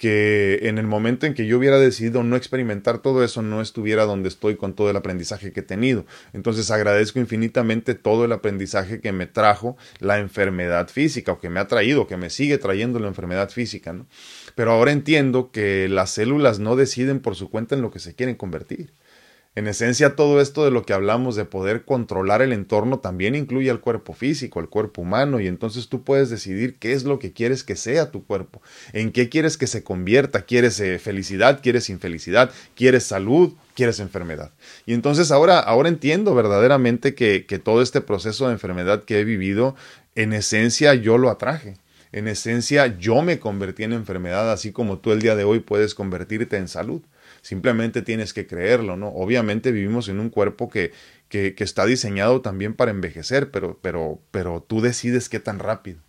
que 0.00 0.60
en 0.62 0.78
el 0.78 0.86
momento 0.86 1.26
en 1.26 1.34
que 1.34 1.44
yo 1.44 1.58
hubiera 1.58 1.78
decidido 1.78 2.22
no 2.22 2.34
experimentar 2.34 3.00
todo 3.00 3.22
eso, 3.22 3.42
no 3.42 3.60
estuviera 3.60 4.06
donde 4.06 4.30
estoy 4.30 4.56
con 4.56 4.72
todo 4.72 4.88
el 4.88 4.96
aprendizaje 4.96 5.52
que 5.52 5.60
he 5.60 5.62
tenido. 5.62 6.06
Entonces 6.32 6.70
agradezco 6.70 7.18
infinitamente 7.18 7.94
todo 7.94 8.24
el 8.24 8.32
aprendizaje 8.32 9.02
que 9.02 9.12
me 9.12 9.26
trajo 9.26 9.76
la 9.98 10.18
enfermedad 10.18 10.88
física, 10.88 11.32
o 11.32 11.38
que 11.38 11.50
me 11.50 11.60
ha 11.60 11.68
traído, 11.68 12.06
que 12.06 12.16
me 12.16 12.30
sigue 12.30 12.56
trayendo 12.56 12.98
la 12.98 13.08
enfermedad 13.08 13.50
física, 13.50 13.92
¿no? 13.92 14.06
Pero 14.54 14.72
ahora 14.72 14.92
entiendo 14.92 15.50
que 15.50 15.86
las 15.90 16.08
células 16.12 16.60
no 16.60 16.76
deciden 16.76 17.20
por 17.20 17.36
su 17.36 17.50
cuenta 17.50 17.74
en 17.74 17.82
lo 17.82 17.90
que 17.90 17.98
se 17.98 18.14
quieren 18.14 18.36
convertir. 18.36 18.94
En 19.56 19.66
esencia, 19.66 20.14
todo 20.14 20.40
esto 20.40 20.64
de 20.64 20.70
lo 20.70 20.86
que 20.86 20.92
hablamos 20.92 21.34
de 21.34 21.44
poder 21.44 21.84
controlar 21.84 22.40
el 22.40 22.52
entorno 22.52 23.00
también 23.00 23.34
incluye 23.34 23.68
al 23.68 23.80
cuerpo 23.80 24.12
físico, 24.12 24.60
al 24.60 24.68
cuerpo 24.68 25.02
humano, 25.02 25.40
y 25.40 25.48
entonces 25.48 25.88
tú 25.88 26.04
puedes 26.04 26.30
decidir 26.30 26.78
qué 26.78 26.92
es 26.92 27.02
lo 27.02 27.18
que 27.18 27.32
quieres 27.32 27.64
que 27.64 27.74
sea 27.74 28.12
tu 28.12 28.24
cuerpo, 28.24 28.62
en 28.92 29.10
qué 29.10 29.28
quieres 29.28 29.58
que 29.58 29.66
se 29.66 29.82
convierta, 29.82 30.42
quieres 30.42 30.78
eh, 30.78 31.00
felicidad, 31.00 31.60
quieres 31.62 31.90
infelicidad, 31.90 32.52
quieres 32.76 33.02
salud, 33.02 33.54
quieres 33.74 33.98
enfermedad. 33.98 34.52
Y 34.86 34.94
entonces 34.94 35.32
ahora, 35.32 35.58
ahora 35.58 35.88
entiendo 35.88 36.32
verdaderamente 36.36 37.16
que, 37.16 37.44
que 37.44 37.58
todo 37.58 37.82
este 37.82 38.00
proceso 38.00 38.46
de 38.46 38.52
enfermedad 38.52 39.02
que 39.02 39.18
he 39.18 39.24
vivido, 39.24 39.74
en 40.14 40.32
esencia 40.32 40.94
yo 40.94 41.18
lo 41.18 41.28
atraje. 41.28 41.76
En 42.12 42.28
esencia 42.28 42.98
yo 42.98 43.20
me 43.22 43.40
convertí 43.40 43.82
en 43.82 43.94
enfermedad, 43.94 44.52
así 44.52 44.70
como 44.70 44.98
tú 44.98 45.10
el 45.10 45.20
día 45.20 45.34
de 45.34 45.42
hoy 45.42 45.58
puedes 45.58 45.96
convertirte 45.96 46.56
en 46.56 46.68
salud. 46.68 47.02
Simplemente 47.42 48.02
tienes 48.02 48.32
que 48.32 48.46
creerlo, 48.46 48.96
¿no? 48.96 49.08
Obviamente 49.08 49.72
vivimos 49.72 50.08
en 50.08 50.20
un 50.20 50.30
cuerpo 50.30 50.68
que, 50.68 50.92
que, 51.28 51.54
que 51.54 51.64
está 51.64 51.86
diseñado 51.86 52.40
también 52.42 52.74
para 52.74 52.90
envejecer, 52.90 53.50
pero, 53.50 53.78
pero, 53.80 54.20
pero 54.30 54.62
tú 54.66 54.80
decides 54.80 55.28
qué 55.28 55.40
tan 55.40 55.58
rápido. 55.58 56.00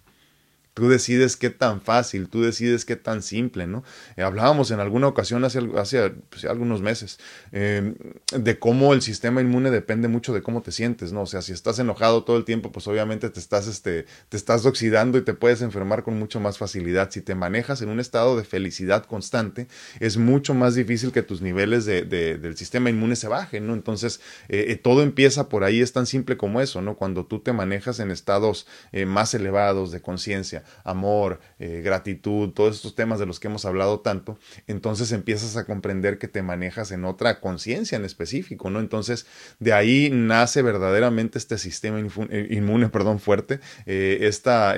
Tú 0.73 0.87
decides 0.87 1.35
qué 1.35 1.49
tan 1.49 1.81
fácil, 1.81 2.29
tú 2.29 2.41
decides 2.41 2.85
qué 2.85 2.95
tan 2.95 3.21
simple, 3.21 3.67
¿no? 3.67 3.83
Eh, 4.15 4.23
hablábamos 4.23 4.71
en 4.71 4.79
alguna 4.79 5.07
ocasión 5.07 5.43
hace, 5.43 5.59
hace 5.77 6.11
pues, 6.29 6.45
algunos 6.45 6.81
meses 6.81 7.19
eh, 7.51 7.93
de 8.33 8.57
cómo 8.57 8.93
el 8.93 9.01
sistema 9.01 9.41
inmune 9.41 9.69
depende 9.69 10.07
mucho 10.07 10.33
de 10.33 10.41
cómo 10.41 10.61
te 10.61 10.71
sientes, 10.71 11.11
¿no? 11.11 11.23
O 11.23 11.25
sea, 11.25 11.41
si 11.41 11.51
estás 11.51 11.77
enojado 11.79 12.23
todo 12.23 12.37
el 12.37 12.45
tiempo, 12.45 12.71
pues 12.71 12.87
obviamente 12.87 13.29
te 13.29 13.39
estás, 13.39 13.67
este, 13.67 14.05
te 14.29 14.37
estás 14.37 14.65
oxidando 14.65 15.17
y 15.17 15.23
te 15.23 15.33
puedes 15.33 15.61
enfermar 15.61 16.03
con 16.03 16.17
mucho 16.17 16.39
más 16.39 16.57
facilidad. 16.57 17.11
Si 17.11 17.21
te 17.21 17.35
manejas 17.35 17.81
en 17.81 17.89
un 17.89 17.99
estado 17.99 18.37
de 18.37 18.45
felicidad 18.45 19.05
constante, 19.05 19.67
es 19.99 20.15
mucho 20.15 20.53
más 20.53 20.75
difícil 20.75 21.11
que 21.11 21.21
tus 21.21 21.41
niveles 21.41 21.85
de, 21.85 22.03
del 22.05 22.55
sistema 22.55 22.89
inmune 22.89 23.17
se 23.17 23.27
bajen, 23.27 23.67
¿no? 23.67 23.73
Entonces, 23.73 24.21
eh, 24.47 24.67
eh 24.69 24.75
todo 24.77 25.03
empieza 25.03 25.49
por 25.49 25.65
ahí, 25.65 25.81
es 25.81 25.91
tan 25.91 26.05
simple 26.05 26.37
como 26.37 26.61
eso, 26.61 26.81
¿no? 26.81 26.95
Cuando 26.95 27.25
tú 27.25 27.39
te 27.39 27.51
manejas 27.51 27.99
en 27.99 28.09
estados 28.09 28.67
eh, 28.93 29.05
más 29.05 29.33
elevados 29.33 29.91
de 29.91 30.01
conciencia, 30.01 30.60
amor, 30.83 31.39
eh, 31.59 31.81
gratitud, 31.83 32.49
todos 32.49 32.75
estos 32.75 32.95
temas 32.95 33.19
de 33.19 33.25
los 33.25 33.39
que 33.39 33.47
hemos 33.47 33.65
hablado 33.65 33.99
tanto, 33.99 34.37
entonces 34.67 35.11
empiezas 35.11 35.57
a 35.57 35.65
comprender 35.65 36.17
que 36.17 36.27
te 36.27 36.41
manejas 36.41 36.91
en 36.91 37.05
otra 37.05 37.39
conciencia 37.39 37.95
en 37.97 38.05
específico, 38.05 38.69
¿no? 38.69 38.79
Entonces, 38.79 39.25
de 39.59 39.73
ahí 39.73 40.09
nace 40.11 40.61
verdaderamente 40.61 41.37
este 41.37 41.57
sistema 41.57 41.99
eh, 41.99 42.47
inmune, 42.51 42.89
perdón, 42.89 43.19
fuerte, 43.19 43.59
eh, 43.85 44.19
esta, 44.21 44.75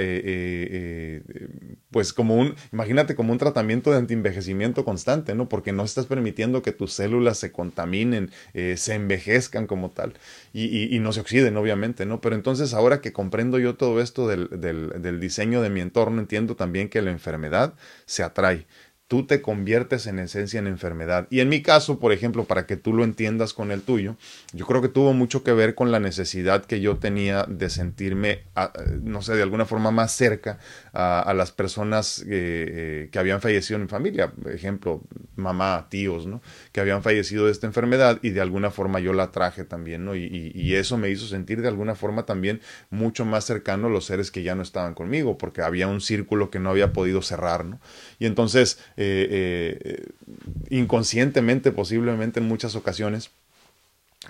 pues 1.91 2.13
como 2.13 2.35
un, 2.35 2.55
imagínate 2.71 3.15
como 3.15 3.31
un 3.31 3.37
tratamiento 3.37 3.91
de 3.91 3.97
antienvejecimiento 3.97 4.85
constante, 4.85 5.35
¿no? 5.35 5.49
Porque 5.49 5.71
no 5.71 5.83
estás 5.83 6.05
permitiendo 6.05 6.61
que 6.61 6.71
tus 6.71 6.93
células 6.93 7.37
se 7.37 7.51
contaminen, 7.51 8.31
se 8.53 8.93
envejezcan 8.93 9.67
como 9.67 9.91
tal 9.91 10.13
y, 10.53 10.99
no 10.99 11.11
se 11.13 11.21
oxiden, 11.21 11.57
obviamente, 11.57 12.05
¿no? 12.05 12.21
Pero 12.21 12.35
entonces 12.35 12.73
ahora 12.73 13.01
que 13.01 13.13
comprendo 13.13 13.59
yo 13.59 13.75
todo 13.75 14.01
esto 14.01 14.27
del 14.27 15.19
diseño 15.19 15.61
de 15.61 15.69
mi 15.73 15.81
entorno, 15.81 16.21
entiendo 16.21 16.55
también 16.55 16.89
que 16.89 17.01
la 17.01 17.11
enfermedad 17.11 17.73
se 18.05 18.23
atrae 18.23 18.65
tú 19.13 19.27
te 19.27 19.43
conviertes 19.43 20.07
en 20.07 20.17
esencia 20.17 20.59
en 20.59 20.65
enfermedad. 20.65 21.27
Y 21.29 21.39
en 21.41 21.47
mi 21.47 21.61
caso, 21.61 21.99
por 21.99 22.13
ejemplo, 22.13 22.45
para 22.45 22.65
que 22.65 22.77
tú 22.77 22.93
lo 22.93 23.03
entiendas 23.03 23.53
con 23.53 23.71
el 23.71 23.83
tuyo, 23.83 24.15
yo 24.53 24.65
creo 24.65 24.81
que 24.81 24.87
tuvo 24.87 25.13
mucho 25.13 25.43
que 25.43 25.53
ver 25.53 25.75
con 25.75 25.91
la 25.91 25.99
necesidad 25.99 26.65
que 26.65 26.81
yo 26.81 26.97
tenía 26.97 27.43
de 27.43 27.69
sentirme, 27.69 28.43
no 29.03 29.21
sé, 29.21 29.35
de 29.35 29.43
alguna 29.43 29.65
forma 29.65 29.91
más 29.91 30.13
cerca 30.13 30.57
a, 30.93 31.31
las 31.35 31.51
personas 31.51 32.21
eh, 32.21 32.25
eh, 32.31 33.09
que 33.11 33.19
habían 33.19 33.39
fallecido 33.39 33.75
en 33.75 33.83
mi 33.83 33.87
familia. 33.87 34.33
Ejemplo, 34.51 35.03
mamá, 35.35 35.87
tíos, 35.89 36.25
¿no? 36.25 36.41
Que 36.71 36.81
habían 36.81 37.03
fallecido 37.03 37.45
de 37.45 37.51
esta 37.51 37.67
enfermedad 37.67 38.19
y 38.21 38.29
de 38.31 38.41
alguna 38.41 38.71
forma 38.71 38.99
yo 38.99 39.13
la 39.13 39.31
traje 39.31 39.63
también, 39.63 40.05
¿no? 40.05 40.15
Y, 40.15 40.51
y 40.53 40.75
eso 40.75 40.97
me 40.97 41.09
hizo 41.09 41.27
sentir 41.27 41.61
de 41.61 41.67
alguna 41.67 41.95
forma 41.95 42.25
también 42.25 42.61
mucho 42.89 43.25
más 43.25 43.45
cercano 43.45 43.87
a 43.87 43.89
los 43.89 44.05
seres 44.05 44.31
que 44.31 44.43
ya 44.43 44.55
no 44.55 44.61
estaban 44.61 44.93
conmigo, 44.93 45.37
porque 45.37 45.61
había 45.61 45.87
un 45.87 46.01
círculo 46.01 46.49
que 46.49 46.59
no 46.59 46.69
había 46.69 46.93
podido 46.93 47.21
cerrar, 47.21 47.65
¿no? 47.65 47.79
Y 48.19 48.25
entonces, 48.25 48.79
eh, 48.97 49.79
eh, 49.83 50.07
inconscientemente, 50.69 51.71
posiblemente 51.71 52.39
en 52.39 52.47
muchas 52.47 52.75
ocasiones, 52.75 53.31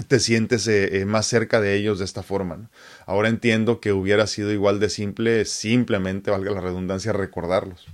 te 0.07 0.19
sientes 0.19 0.67
eh, 0.67 1.05
más 1.05 1.27
cerca 1.27 1.61
de 1.61 1.75
ellos 1.75 1.99
de 1.99 2.05
esta 2.05 2.23
forma. 2.23 2.69
Ahora 3.05 3.29
entiendo 3.29 3.79
que 3.79 3.93
hubiera 3.93 4.25
sido 4.25 4.51
igual 4.51 4.79
de 4.79 4.89
simple, 4.89 5.45
simplemente, 5.45 6.31
valga 6.31 6.51
la 6.51 6.61
redundancia, 6.61 7.13
recordarlos 7.13 7.87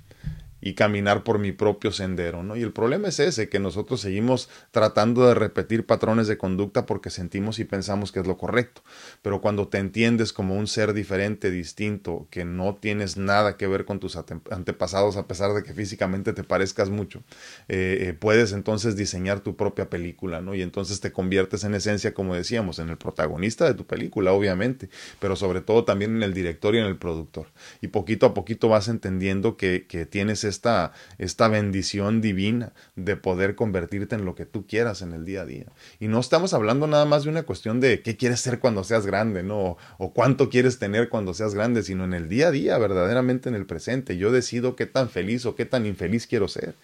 y 0.61 0.73
caminar 0.73 1.23
por 1.23 1.39
mi 1.39 1.51
propio 1.51 1.91
sendero, 1.91 2.43
¿no? 2.43 2.55
Y 2.55 2.61
el 2.61 2.73
problema 2.73 3.07
es 3.07 3.19
ese, 3.19 3.49
que 3.49 3.59
nosotros 3.59 4.01
seguimos 4.01 4.49
tratando 4.71 5.27
de 5.27 5.33
repetir 5.33 5.85
patrones 5.85 6.27
de 6.27 6.37
conducta 6.37 6.85
porque 6.85 7.09
sentimos 7.09 7.59
y 7.59 7.65
pensamos 7.65 8.11
que 8.11 8.19
es 8.19 8.27
lo 8.27 8.37
correcto. 8.37 8.81
Pero 9.21 9.41
cuando 9.41 9.67
te 9.67 9.77
entiendes 9.77 10.33
como 10.33 10.55
un 10.55 10.67
ser 10.67 10.93
diferente, 10.93 11.51
distinto, 11.51 12.27
que 12.29 12.45
no 12.45 12.75
tienes 12.75 13.17
nada 13.17 13.57
que 13.57 13.67
ver 13.67 13.85
con 13.85 13.99
tus 13.99 14.15
antepasados, 14.15 15.17
a 15.17 15.27
pesar 15.27 15.53
de 15.53 15.63
que 15.63 15.73
físicamente 15.73 16.33
te 16.33 16.43
parezcas 16.43 16.89
mucho, 16.89 17.23
eh, 17.67 17.97
eh, 18.01 18.13
puedes 18.13 18.51
entonces 18.51 18.95
diseñar 18.95 19.39
tu 19.39 19.55
propia 19.55 19.89
película, 19.89 20.41
¿no? 20.41 20.55
Y 20.55 20.61
entonces 20.61 20.99
te 20.99 21.11
conviertes 21.11 21.63
en 21.63 21.73
esencia, 21.73 22.13
como 22.13 22.35
decíamos, 22.35 22.79
en 22.79 22.89
el 22.89 22.97
protagonista 22.97 23.65
de 23.65 23.73
tu 23.73 23.85
película, 23.85 24.33
obviamente, 24.33 24.89
pero 25.19 25.35
sobre 25.35 25.61
todo 25.61 25.85
también 25.85 26.17
en 26.17 26.23
el 26.23 26.33
director 26.33 26.75
y 26.75 26.79
en 26.79 26.85
el 26.85 26.97
productor. 26.97 27.47
Y 27.81 27.87
poquito 27.87 28.25
a 28.25 28.33
poquito 28.33 28.69
vas 28.69 28.87
entendiendo 28.87 29.57
que, 29.57 29.85
que 29.87 30.05
tienes 30.05 30.43
esta, 30.49 30.91
esta 31.17 31.47
bendición 31.47 32.21
divina 32.21 32.73
de 32.95 33.15
poder 33.15 33.55
convertirte 33.55 34.15
en 34.15 34.25
lo 34.25 34.35
que 34.35 34.45
tú 34.45 34.65
quieras 34.67 35.01
en 35.01 35.13
el 35.13 35.25
día 35.25 35.41
a 35.41 35.45
día. 35.45 35.65
Y 35.99 36.07
no 36.07 36.19
estamos 36.19 36.53
hablando 36.53 36.87
nada 36.87 37.05
más 37.05 37.23
de 37.23 37.29
una 37.29 37.43
cuestión 37.43 37.79
de 37.79 38.01
qué 38.01 38.17
quieres 38.17 38.41
ser 38.41 38.59
cuando 38.59 38.83
seas 38.83 39.05
grande, 39.05 39.43
¿no? 39.43 39.77
O 39.97 40.13
cuánto 40.13 40.49
quieres 40.49 40.79
tener 40.79 41.09
cuando 41.09 41.33
seas 41.33 41.55
grande, 41.55 41.83
sino 41.83 42.03
en 42.03 42.13
el 42.13 42.29
día 42.29 42.47
a 42.47 42.51
día, 42.51 42.77
verdaderamente 42.77 43.49
en 43.49 43.55
el 43.55 43.65
presente. 43.65 44.17
Yo 44.17 44.31
decido 44.31 44.75
qué 44.75 44.85
tan 44.85 45.09
feliz 45.09 45.45
o 45.45 45.55
qué 45.55 45.65
tan 45.65 45.85
infeliz 45.85 46.27
quiero 46.27 46.47
ser, 46.47 46.75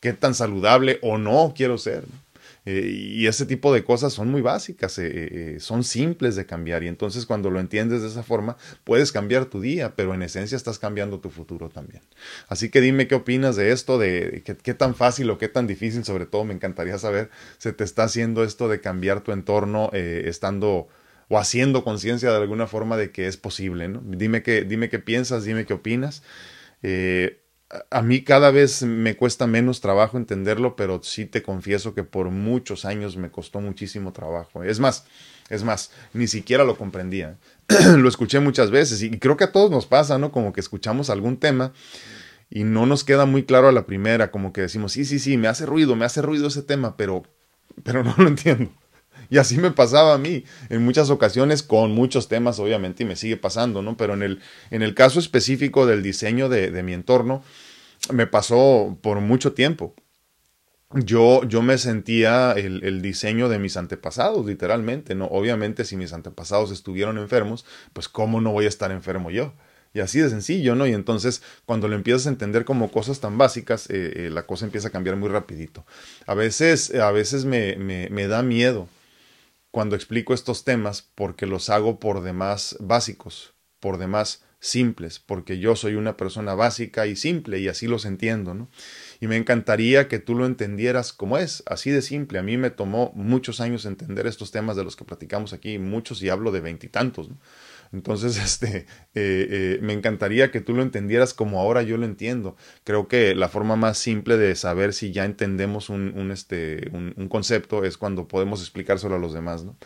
qué 0.00 0.12
tan 0.12 0.34
saludable 0.34 0.98
o 1.02 1.18
no 1.18 1.52
quiero 1.54 1.78
ser. 1.78 2.04
Eh, 2.66 2.90
y 2.92 3.26
ese 3.26 3.46
tipo 3.46 3.72
de 3.72 3.84
cosas 3.84 4.12
son 4.12 4.30
muy 4.30 4.42
básicas, 4.42 4.98
eh, 4.98 5.10
eh, 5.10 5.60
son 5.60 5.82
simples 5.82 6.36
de 6.36 6.44
cambiar 6.44 6.82
y 6.82 6.88
entonces 6.88 7.24
cuando 7.24 7.50
lo 7.50 7.58
entiendes 7.58 8.02
de 8.02 8.08
esa 8.08 8.22
forma 8.22 8.58
puedes 8.84 9.12
cambiar 9.12 9.46
tu 9.46 9.60
día, 9.60 9.94
pero 9.96 10.12
en 10.12 10.22
esencia 10.22 10.56
estás 10.56 10.78
cambiando 10.78 11.20
tu 11.20 11.30
futuro 11.30 11.70
también. 11.70 12.02
Así 12.48 12.68
que 12.68 12.80
dime 12.80 13.08
qué 13.08 13.14
opinas 13.14 13.56
de 13.56 13.72
esto, 13.72 13.98
de 13.98 14.42
qué, 14.44 14.74
tan 14.74 14.94
fácil 14.94 15.30
o 15.30 15.38
qué 15.38 15.48
tan 15.48 15.66
difícil, 15.66 16.04
sobre 16.04 16.26
todo 16.26 16.44
me 16.44 16.54
encantaría 16.54 16.98
saber, 16.98 17.30
se 17.58 17.72
te 17.72 17.84
está 17.84 18.04
haciendo 18.04 18.44
esto 18.44 18.68
de 18.68 18.80
cambiar 18.80 19.22
tu 19.22 19.32
entorno 19.32 19.90
estando 19.92 20.88
o 21.28 21.38
haciendo 21.38 21.84
conciencia 21.84 22.30
de 22.30 22.36
alguna 22.36 22.66
forma 22.66 22.96
de 22.96 23.10
que 23.10 23.26
es 23.26 23.36
posible. 23.36 23.88
¿no? 23.88 24.02
Dime, 24.04 24.42
qué, 24.42 24.64
dime 24.64 24.88
qué 24.88 24.98
piensas, 24.98 25.44
dime 25.44 25.64
qué 25.64 25.74
opinas 25.74 26.22
a 27.90 28.02
mí 28.02 28.22
cada 28.22 28.50
vez 28.50 28.82
me 28.82 29.16
cuesta 29.16 29.46
menos 29.46 29.80
trabajo 29.80 30.16
entenderlo, 30.16 30.74
pero 30.74 31.00
sí 31.02 31.26
te 31.26 31.42
confieso 31.42 31.94
que 31.94 32.02
por 32.02 32.30
muchos 32.30 32.84
años 32.84 33.16
me 33.16 33.30
costó 33.30 33.60
muchísimo 33.60 34.12
trabajo. 34.12 34.64
Es 34.64 34.80
más, 34.80 35.04
es 35.48 35.62
más, 35.62 35.92
ni 36.12 36.26
siquiera 36.26 36.64
lo 36.64 36.76
comprendía. 36.76 37.38
lo 37.96 38.08
escuché 38.08 38.40
muchas 38.40 38.70
veces 38.70 39.02
y 39.02 39.18
creo 39.18 39.36
que 39.36 39.44
a 39.44 39.52
todos 39.52 39.70
nos 39.70 39.86
pasa, 39.86 40.18
¿no? 40.18 40.32
Como 40.32 40.52
que 40.52 40.60
escuchamos 40.60 41.10
algún 41.10 41.36
tema 41.36 41.72
y 42.50 42.64
no 42.64 42.86
nos 42.86 43.04
queda 43.04 43.26
muy 43.26 43.44
claro 43.44 43.68
a 43.68 43.72
la 43.72 43.86
primera, 43.86 44.32
como 44.32 44.52
que 44.52 44.62
decimos, 44.62 44.92
sí, 44.92 45.04
sí, 45.04 45.20
sí, 45.20 45.36
me 45.36 45.46
hace 45.46 45.64
ruido, 45.64 45.94
me 45.94 46.04
hace 46.04 46.22
ruido 46.22 46.48
ese 46.48 46.62
tema, 46.62 46.96
pero, 46.96 47.22
pero 47.84 48.02
no 48.04 48.14
lo 48.18 48.26
entiendo. 48.26 48.72
Y 49.30 49.38
así 49.38 49.58
me 49.58 49.70
pasaba 49.70 50.12
a 50.12 50.18
mí 50.18 50.44
en 50.68 50.84
muchas 50.84 51.08
ocasiones 51.08 51.62
con 51.62 51.92
muchos 51.92 52.28
temas, 52.28 52.58
obviamente, 52.58 53.04
y 53.04 53.06
me 53.06 53.14
sigue 53.14 53.36
pasando, 53.36 53.80
¿no? 53.80 53.96
Pero 53.96 54.14
en 54.14 54.22
el, 54.22 54.40
en 54.70 54.82
el 54.82 54.94
caso 54.94 55.20
específico 55.20 55.86
del 55.86 56.02
diseño 56.02 56.48
de, 56.48 56.72
de 56.72 56.82
mi 56.82 56.92
entorno, 56.92 57.42
me 58.12 58.26
pasó 58.26 58.98
por 59.00 59.20
mucho 59.20 59.52
tiempo. 59.52 59.94
Yo, 60.92 61.44
yo 61.44 61.62
me 61.62 61.78
sentía 61.78 62.52
el, 62.52 62.82
el, 62.82 63.00
diseño 63.00 63.48
de 63.48 63.60
mis 63.60 63.76
antepasados, 63.76 64.44
literalmente, 64.44 65.14
¿no? 65.14 65.26
Obviamente, 65.26 65.84
si 65.84 65.96
mis 65.96 66.12
antepasados 66.12 66.72
estuvieron 66.72 67.16
enfermos, 67.16 67.64
pues 67.92 68.08
cómo 68.08 68.40
no 68.40 68.50
voy 68.50 68.64
a 68.64 68.68
estar 68.68 68.90
enfermo 68.90 69.30
yo. 69.30 69.54
Y 69.94 70.00
así 70.00 70.18
de 70.18 70.28
sencillo, 70.28 70.74
¿no? 70.74 70.88
Y 70.88 70.92
entonces 70.92 71.42
cuando 71.64 71.86
lo 71.86 71.94
empiezas 71.94 72.26
a 72.26 72.30
entender 72.30 72.64
como 72.64 72.90
cosas 72.90 73.20
tan 73.20 73.38
básicas, 73.38 73.88
eh, 73.90 74.26
eh, 74.26 74.30
la 74.30 74.46
cosa 74.46 74.64
empieza 74.64 74.88
a 74.88 74.90
cambiar 74.90 75.14
muy 75.14 75.28
rapidito. 75.28 75.86
A 76.26 76.34
veces, 76.34 76.92
a 76.94 77.12
veces 77.12 77.44
me, 77.44 77.76
me, 77.76 78.08
me 78.10 78.26
da 78.26 78.42
miedo 78.42 78.88
cuando 79.70 79.96
explico 79.96 80.34
estos 80.34 80.64
temas 80.64 81.10
porque 81.14 81.46
los 81.46 81.70
hago 81.70 81.98
por 81.98 82.22
demás 82.22 82.76
básicos, 82.80 83.54
por 83.78 83.98
demás 83.98 84.44
simples, 84.60 85.18
porque 85.18 85.58
yo 85.58 85.74
soy 85.74 85.94
una 85.94 86.16
persona 86.16 86.54
básica 86.54 87.06
y 87.06 87.16
simple 87.16 87.60
y 87.60 87.68
así 87.68 87.86
los 87.86 88.04
entiendo, 88.04 88.52
¿no? 88.54 88.68
Y 89.18 89.26
me 89.26 89.36
encantaría 89.36 90.06
que 90.06 90.18
tú 90.18 90.34
lo 90.34 90.44
entendieras 90.44 91.12
como 91.14 91.38
es, 91.38 91.62
así 91.66 91.90
de 91.90 92.02
simple. 92.02 92.38
A 92.38 92.42
mí 92.42 92.58
me 92.58 92.70
tomó 92.70 93.10
muchos 93.14 93.60
años 93.60 93.86
entender 93.86 94.26
estos 94.26 94.50
temas 94.50 94.76
de 94.76 94.84
los 94.84 94.96
que 94.96 95.04
platicamos 95.04 95.54
aquí, 95.54 95.78
muchos 95.78 96.22
y 96.22 96.28
hablo 96.28 96.52
de 96.52 96.60
veintitantos, 96.60 97.30
¿no? 97.30 97.38
Entonces, 97.92 98.36
este, 98.44 98.78
eh, 98.78 98.86
eh, 99.14 99.78
me 99.82 99.92
encantaría 99.92 100.50
que 100.50 100.60
tú 100.60 100.74
lo 100.74 100.82
entendieras 100.82 101.34
como 101.34 101.60
ahora 101.60 101.82
yo 101.82 101.96
lo 101.96 102.06
entiendo. 102.06 102.56
Creo 102.84 103.08
que 103.08 103.34
la 103.34 103.48
forma 103.48 103.76
más 103.76 103.98
simple 103.98 104.36
de 104.36 104.54
saber 104.54 104.92
si 104.92 105.12
ya 105.12 105.24
entendemos 105.24 105.90
un, 105.90 106.16
un 106.18 106.30
este, 106.30 106.88
un, 106.92 107.14
un 107.16 107.28
concepto 107.28 107.84
es 107.84 107.96
cuando 107.98 108.28
podemos 108.28 108.60
explicárselo 108.60 109.16
a 109.16 109.18
los 109.18 109.32
demás, 109.32 109.64
¿no? 109.64 109.76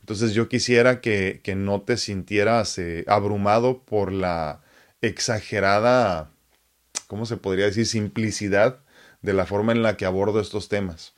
Entonces 0.00 0.34
yo 0.34 0.48
quisiera 0.48 1.00
que, 1.00 1.40
que 1.44 1.54
no 1.54 1.82
te 1.82 1.96
sintieras 1.96 2.76
eh, 2.78 3.04
abrumado 3.06 3.84
por 3.84 4.12
la 4.12 4.60
exagerada, 5.00 6.32
¿cómo 7.06 7.24
se 7.24 7.36
podría 7.36 7.66
decir?, 7.66 7.86
simplicidad 7.86 8.80
de 9.22 9.32
la 9.32 9.46
forma 9.46 9.72
en 9.72 9.82
la 9.82 9.96
que 9.96 10.04
abordo 10.04 10.40
estos 10.40 10.68
temas. 10.68 11.14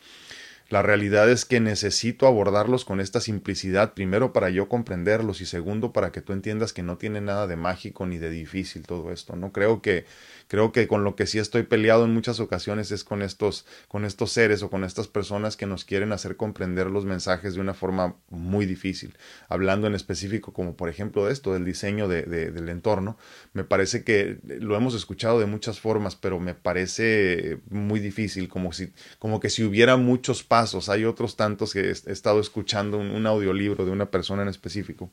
La 0.71 0.81
realidad 0.81 1.31
es 1.31 1.45
que 1.45 1.61
necesito 1.61 2.27
abordarlos 2.27 2.87
con 2.87 3.01
esta 3.01 3.21
simplicidad, 3.21 3.93
primero 3.93 4.33
para 4.33 4.49
yo 4.49 4.67
comprenderlos 4.67 5.43
y 5.43 5.47
segundo 5.47 5.93
para 5.93 6.11
que 6.11 6.23
tú 6.23 6.33
entiendas 6.33 6.73
que 6.73 6.83
no 6.83 6.97
tiene 6.97 7.21
nada 7.21 7.47
de 7.47 7.57
mágico 7.57 8.07
ni 8.07 8.17
de 8.17 8.31
difícil 8.31 8.87
todo 8.87 9.13
esto. 9.13 9.37
No 9.37 9.53
creo 9.53 9.83
que 9.83 10.07
creo 10.49 10.73
que 10.73 10.89
con 10.89 11.05
lo 11.05 11.17
que 11.17 11.27
sí 11.27 11.39
estoy 11.39 11.65
peleado 11.65 12.05
en 12.05 12.15
muchas 12.15 12.41
ocasiones 12.41 12.91
es 12.93 13.05
con 13.05 13.23
estos 13.23 13.67
con 13.89 14.07
estos 14.07 14.33
seres 14.33 14.63
o 14.63 14.71
con 14.71 14.85
estas 14.85 15.07
personas 15.07 15.57
que 15.57 15.67
nos 15.67 15.85
quieren 15.85 16.13
hacer 16.13 16.37
comprender 16.37 16.87
los 16.87 17.05
mensajes 17.05 17.55
de 17.55 17.61
una 17.61 17.75
forma 17.75 18.17
muy 18.31 18.65
difícil. 18.65 19.17
Hablando 19.51 19.87
en 19.87 19.95
específico 19.95 20.55
como 20.55 20.77
por 20.77 20.89
ejemplo 20.89 21.27
de 21.27 21.35
esto 21.35 21.53
del 21.53 21.67
diseño 21.67 22.09
de, 22.09 22.23
del 22.23 22.69
entorno, 22.71 23.19
me 23.53 23.65
parece 23.65 24.03
que 24.03 24.39
lo 24.45 24.77
hemos 24.77 24.95
escuchado 24.95 25.41
de 25.41 25.47
muchas 25.47 25.79
formas, 25.79 26.17
pero 26.17 26.41
me 26.41 26.55
parece 26.55 27.59
muy 27.69 28.01
difícil 28.01 28.49
como 28.49 28.73
si 28.73 28.93
como 29.19 29.41
que 29.41 29.51
si 29.51 29.63
hubiera 29.63 29.99
muchos 29.99 30.43
Hay 30.89 31.05
otros 31.05 31.37
tantos 31.37 31.73
que 31.73 31.81
he, 31.81 31.91
estado 31.91 32.41
escuchando 32.41 32.99
un, 32.99 33.27
audiolibro 33.27 33.85
de 33.85 33.91
una 33.91 34.11
persona 34.11 34.43
en 34.43 34.49
específico. 34.49 35.11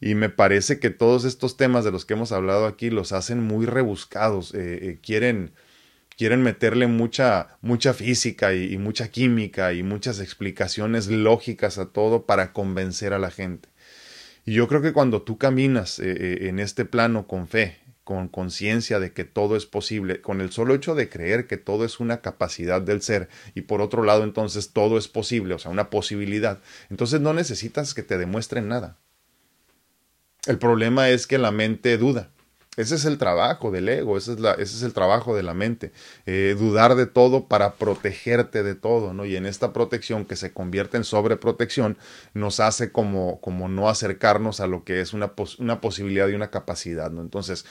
Y 0.00 0.14
me 0.14 0.28
parece 0.28 0.78
que 0.78 0.90
todos 0.90 1.24
estos 1.24 1.56
temas 1.56 1.84
de 1.84 1.90
los 1.90 2.04
que 2.04 2.14
hemos 2.14 2.32
hablado 2.32 2.66
aquí 2.66 2.90
los 2.90 3.12
hacen 3.12 3.42
muy 3.42 3.66
rebuscados. 3.66 4.54
Eh, 4.54 4.58
eh, 4.82 4.98
quieren, 5.02 5.52
quieren 6.16 6.42
meterle 6.42 6.86
mucha, 6.86 7.56
mucha 7.62 7.94
física 7.94 8.54
y, 8.54 8.76
mucha 8.78 9.08
química 9.08 9.72
y 9.72 9.82
muchas 9.82 10.20
explicaciones 10.20 11.08
lógicas 11.08 11.78
a 11.78 11.86
todo 11.86 12.26
para 12.26 12.52
convencer 12.52 13.12
a 13.12 13.18
la 13.18 13.30
gente. 13.30 13.68
Y 14.46 14.52
yo 14.52 14.68
creo 14.68 14.82
que 14.82 14.92
cuando 14.92 15.22
tú 15.22 15.38
caminas 15.38 15.98
eh, 15.98 16.48
en 16.48 16.58
este 16.58 16.84
plano 16.84 17.26
con 17.26 17.48
fe, 17.48 17.78
con 18.04 18.28
conciencia 18.28 19.00
de 19.00 19.12
que 19.12 19.24
todo 19.24 19.56
es 19.56 19.66
posible, 19.66 20.20
con 20.20 20.40
el 20.40 20.52
solo 20.52 20.74
hecho 20.74 20.94
de 20.94 21.08
creer 21.08 21.46
que 21.46 21.56
todo 21.56 21.84
es 21.84 22.00
una 22.00 22.20
capacidad 22.20 22.82
del 22.82 23.02
ser 23.02 23.28
y 23.54 23.62
por 23.62 23.80
otro 23.80 24.04
lado 24.04 24.24
entonces 24.24 24.70
todo 24.72 24.98
es 24.98 25.08
posible, 25.08 25.54
o 25.54 25.58
sea, 25.58 25.70
una 25.70 25.90
posibilidad, 25.90 26.60
entonces 26.90 27.20
no 27.20 27.32
necesitas 27.32 27.94
que 27.94 28.02
te 28.02 28.18
demuestren 28.18 28.68
nada. 28.68 28.98
El 30.46 30.58
problema 30.58 31.08
es 31.08 31.26
que 31.26 31.38
la 31.38 31.50
mente 31.50 31.96
duda. 31.96 32.30
Ese 32.76 32.96
es 32.96 33.04
el 33.04 33.18
trabajo 33.18 33.70
del 33.70 33.88
ego, 33.88 34.16
ese 34.16 34.32
es, 34.32 34.40
la, 34.40 34.52
ese 34.52 34.76
es 34.76 34.82
el 34.82 34.92
trabajo 34.92 35.36
de 35.36 35.44
la 35.44 35.54
mente. 35.54 35.92
Eh, 36.26 36.56
dudar 36.58 36.96
de 36.96 37.06
todo 37.06 37.46
para 37.46 37.74
protegerte 37.74 38.64
de 38.64 38.74
todo, 38.74 39.14
¿no? 39.14 39.24
Y 39.24 39.36
en 39.36 39.46
esta 39.46 39.72
protección 39.72 40.24
que 40.24 40.34
se 40.34 40.52
convierte 40.52 40.96
en 40.96 41.04
sobreprotección, 41.04 41.96
nos 42.34 42.58
hace 42.58 42.90
como, 42.90 43.40
como 43.40 43.68
no 43.68 43.88
acercarnos 43.88 44.58
a 44.58 44.66
lo 44.66 44.82
que 44.82 45.00
es 45.00 45.12
una, 45.12 45.32
una 45.58 45.80
posibilidad 45.80 46.28
y 46.28 46.34
una 46.34 46.50
capacidad, 46.50 47.12
¿no? 47.12 47.22
Entonces, 47.22 47.64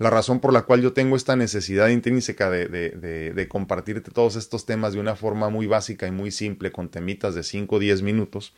la 0.00 0.08
razón 0.08 0.40
por 0.40 0.54
la 0.54 0.62
cual 0.62 0.80
yo 0.80 0.94
tengo 0.94 1.14
esta 1.14 1.36
necesidad 1.36 1.88
intrínseca 1.88 2.48
de, 2.48 2.68
de, 2.68 2.88
de, 2.88 3.34
de 3.34 3.48
compartirte 3.48 4.10
todos 4.10 4.34
estos 4.34 4.64
temas 4.64 4.94
de 4.94 4.98
una 4.98 5.14
forma 5.14 5.50
muy 5.50 5.66
básica 5.66 6.06
y 6.06 6.10
muy 6.10 6.30
simple, 6.30 6.72
con 6.72 6.88
temitas 6.88 7.34
de 7.34 7.42
5 7.42 7.76
o 7.76 7.78
10 7.78 8.00
minutos, 8.00 8.54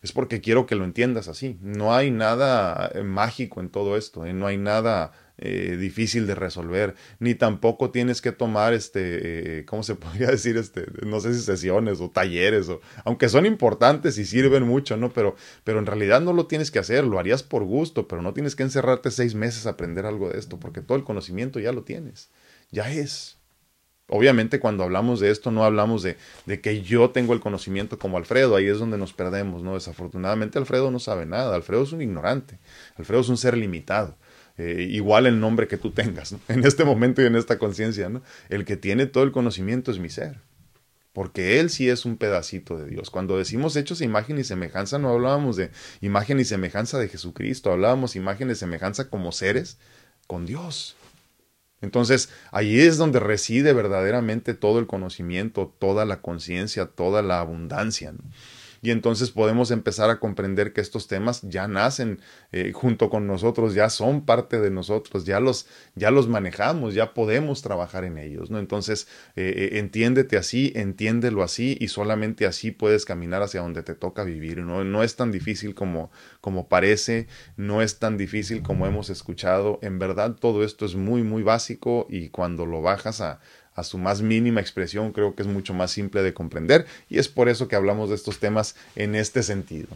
es 0.00 0.12
porque 0.12 0.40
quiero 0.40 0.64
que 0.64 0.76
lo 0.76 0.84
entiendas 0.84 1.28
así. 1.28 1.58
No 1.60 1.94
hay 1.94 2.10
nada 2.10 2.90
eh, 2.94 3.02
mágico 3.02 3.60
en 3.60 3.68
todo 3.68 3.98
esto, 3.98 4.24
¿eh? 4.24 4.32
no 4.32 4.46
hay 4.46 4.56
nada 4.56 5.12
eh, 5.40 5.76
difícil 5.78 6.26
de 6.26 6.34
resolver, 6.34 6.96
ni 7.20 7.36
tampoco 7.36 7.90
tienes 7.90 8.20
que 8.20 8.32
tomar 8.32 8.74
este, 8.74 9.64
¿cómo 9.66 9.84
se 9.84 9.94
podría 9.94 10.26
decir? 10.28 10.56
Este, 10.56 10.86
no 11.06 11.20
sé 11.20 11.32
si 11.32 11.40
sesiones 11.40 12.00
o 12.00 12.10
talleres, 12.10 12.68
o, 12.68 12.80
aunque 13.04 13.28
son 13.28 13.46
importantes 13.46 14.18
y 14.18 14.24
sirven 14.24 14.64
mucho, 14.64 14.96
¿no? 14.96 15.12
Pero, 15.12 15.36
pero 15.62 15.78
en 15.78 15.86
realidad 15.86 16.20
no 16.20 16.32
lo 16.32 16.46
tienes 16.46 16.72
que 16.72 16.80
hacer, 16.80 17.04
lo 17.04 17.20
harías 17.20 17.44
por 17.44 17.62
gusto, 17.62 18.08
pero 18.08 18.20
no 18.20 18.34
tienes 18.34 18.56
que 18.56 18.64
encerrarte 18.64 19.12
seis 19.12 19.36
meses 19.36 19.66
a 19.66 19.70
aprender 19.70 20.06
algo 20.06 20.28
de 20.28 20.40
esto, 20.40 20.58
porque 20.58 20.80
todo 20.80 20.98
el 20.98 21.04
conocimiento 21.04 21.60
ya 21.60 21.70
lo 21.70 21.84
tienes, 21.84 22.30
ya 22.72 22.90
es. 22.90 23.38
Obviamente 24.10 24.58
cuando 24.58 24.84
hablamos 24.84 25.20
de 25.20 25.30
esto 25.30 25.50
no 25.50 25.64
hablamos 25.64 26.02
de, 26.02 26.16
de, 26.46 26.60
que 26.60 26.80
yo 26.80 27.10
tengo 27.10 27.34
el 27.34 27.40
conocimiento 27.40 27.98
como 27.98 28.16
Alfredo, 28.16 28.56
ahí 28.56 28.66
es 28.66 28.78
donde 28.78 28.98
nos 28.98 29.12
perdemos, 29.12 29.62
¿no? 29.62 29.74
Desafortunadamente 29.74 30.58
Alfredo 30.58 30.90
no 30.90 30.98
sabe 30.98 31.26
nada, 31.26 31.54
Alfredo 31.54 31.82
es 31.82 31.92
un 31.92 32.02
ignorante, 32.02 32.58
Alfredo 32.96 33.20
es 33.20 33.28
un 33.28 33.36
ser 33.36 33.56
limitado. 33.56 34.16
Eh, 34.58 34.88
igual 34.90 35.26
el 35.26 35.38
nombre 35.38 35.68
que 35.68 35.78
tú 35.78 35.92
tengas, 35.92 36.32
¿no? 36.32 36.40
en 36.48 36.64
este 36.66 36.84
momento 36.84 37.22
y 37.22 37.26
en 37.26 37.36
esta 37.36 37.58
conciencia, 37.58 38.08
¿no? 38.08 38.22
El 38.48 38.64
que 38.64 38.76
tiene 38.76 39.06
todo 39.06 39.22
el 39.22 39.30
conocimiento 39.30 39.92
es 39.92 40.00
mi 40.00 40.10
ser, 40.10 40.40
porque 41.12 41.60
Él 41.60 41.70
sí 41.70 41.88
es 41.88 42.04
un 42.04 42.16
pedacito 42.16 42.76
de 42.76 42.86
Dios. 42.86 43.10
Cuando 43.10 43.38
decimos 43.38 43.76
hechos 43.76 44.00
imagen 44.00 44.36
y 44.38 44.44
semejanza, 44.44 44.98
no 44.98 45.10
hablábamos 45.10 45.56
de 45.56 45.70
imagen 46.00 46.40
y 46.40 46.44
semejanza 46.44 46.98
de 46.98 47.08
Jesucristo, 47.08 47.70
hablábamos 47.70 48.16
imagen 48.16 48.50
y 48.50 48.56
semejanza 48.56 49.08
como 49.08 49.30
seres 49.30 49.78
con 50.26 50.44
Dios. 50.44 50.96
Entonces, 51.80 52.30
ahí 52.50 52.80
es 52.80 52.96
donde 52.96 53.20
reside 53.20 53.72
verdaderamente 53.72 54.54
todo 54.54 54.80
el 54.80 54.88
conocimiento, 54.88 55.72
toda 55.78 56.04
la 56.04 56.20
conciencia, 56.20 56.86
toda 56.86 57.22
la 57.22 57.38
abundancia. 57.38 58.10
¿no? 58.10 58.18
Y 58.82 58.90
entonces 58.90 59.30
podemos 59.30 59.70
empezar 59.70 60.10
a 60.10 60.20
comprender 60.20 60.72
que 60.72 60.80
estos 60.80 61.08
temas 61.08 61.42
ya 61.42 61.68
nacen 61.68 62.20
eh, 62.52 62.72
junto 62.72 63.10
con 63.10 63.26
nosotros, 63.26 63.74
ya 63.74 63.90
son 63.90 64.24
parte 64.24 64.60
de 64.60 64.70
nosotros, 64.70 65.24
ya 65.24 65.40
los, 65.40 65.66
ya 65.94 66.10
los 66.10 66.28
manejamos, 66.28 66.94
ya 66.94 67.14
podemos 67.14 67.62
trabajar 67.62 68.04
en 68.04 68.18
ellos, 68.18 68.50
¿no? 68.50 68.58
Entonces, 68.58 69.08
eh, 69.36 69.52
eh, 69.56 69.78
entiéndete 69.78 70.36
así, 70.36 70.72
entiéndelo 70.74 71.42
así 71.42 71.76
y 71.80 71.88
solamente 71.88 72.46
así 72.46 72.70
puedes 72.70 73.04
caminar 73.04 73.42
hacia 73.42 73.60
donde 73.60 73.82
te 73.82 73.94
toca 73.94 74.24
vivir, 74.24 74.58
¿no? 74.58 74.84
No 74.84 75.02
es 75.02 75.16
tan 75.16 75.32
difícil 75.32 75.74
como, 75.74 76.10
como 76.40 76.68
parece, 76.68 77.26
no 77.56 77.82
es 77.82 77.98
tan 77.98 78.16
difícil 78.16 78.62
como 78.62 78.86
hemos 78.86 79.10
escuchado, 79.10 79.78
en 79.82 79.98
verdad 79.98 80.36
todo 80.36 80.64
esto 80.64 80.86
es 80.86 80.94
muy, 80.94 81.22
muy 81.22 81.42
básico 81.42 82.06
y 82.08 82.28
cuando 82.28 82.66
lo 82.66 82.82
bajas 82.82 83.20
a, 83.20 83.40
a 83.78 83.84
su 83.84 83.96
más 83.96 84.22
mínima 84.22 84.60
expresión, 84.60 85.12
creo 85.12 85.34
que 85.34 85.42
es 85.42 85.48
mucho 85.48 85.72
más 85.72 85.90
simple 85.90 86.22
de 86.22 86.34
comprender 86.34 86.86
y 87.08 87.18
es 87.18 87.28
por 87.28 87.48
eso 87.48 87.68
que 87.68 87.76
hablamos 87.76 88.10
de 88.10 88.16
estos 88.16 88.40
temas 88.40 88.74
en 88.96 89.14
este 89.14 89.42
sentido. 89.42 89.88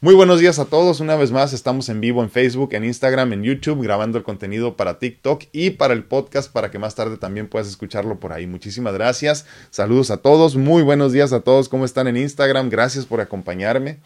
Muy 0.00 0.14
buenos 0.14 0.40
días 0.40 0.58
a 0.58 0.64
todos, 0.64 0.98
una 0.98 1.14
vez 1.14 1.30
más 1.30 1.52
estamos 1.52 1.88
en 1.88 2.00
vivo 2.00 2.24
en 2.24 2.30
Facebook, 2.30 2.74
en 2.74 2.84
Instagram, 2.84 3.32
en 3.34 3.44
YouTube, 3.44 3.82
grabando 3.82 4.18
el 4.18 4.24
contenido 4.24 4.76
para 4.76 4.98
TikTok 4.98 5.44
y 5.52 5.70
para 5.70 5.94
el 5.94 6.02
podcast 6.02 6.52
para 6.52 6.72
que 6.72 6.80
más 6.80 6.96
tarde 6.96 7.18
también 7.18 7.46
puedas 7.46 7.68
escucharlo 7.68 8.18
por 8.18 8.32
ahí. 8.32 8.48
Muchísimas 8.48 8.94
gracias, 8.94 9.46
saludos 9.70 10.10
a 10.10 10.16
todos, 10.16 10.56
muy 10.56 10.82
buenos 10.82 11.12
días 11.12 11.32
a 11.32 11.40
todos, 11.40 11.68
¿cómo 11.68 11.84
están 11.84 12.08
en 12.08 12.16
Instagram? 12.16 12.68
Gracias 12.68 13.06
por 13.06 13.20
acompañarme. 13.20 13.98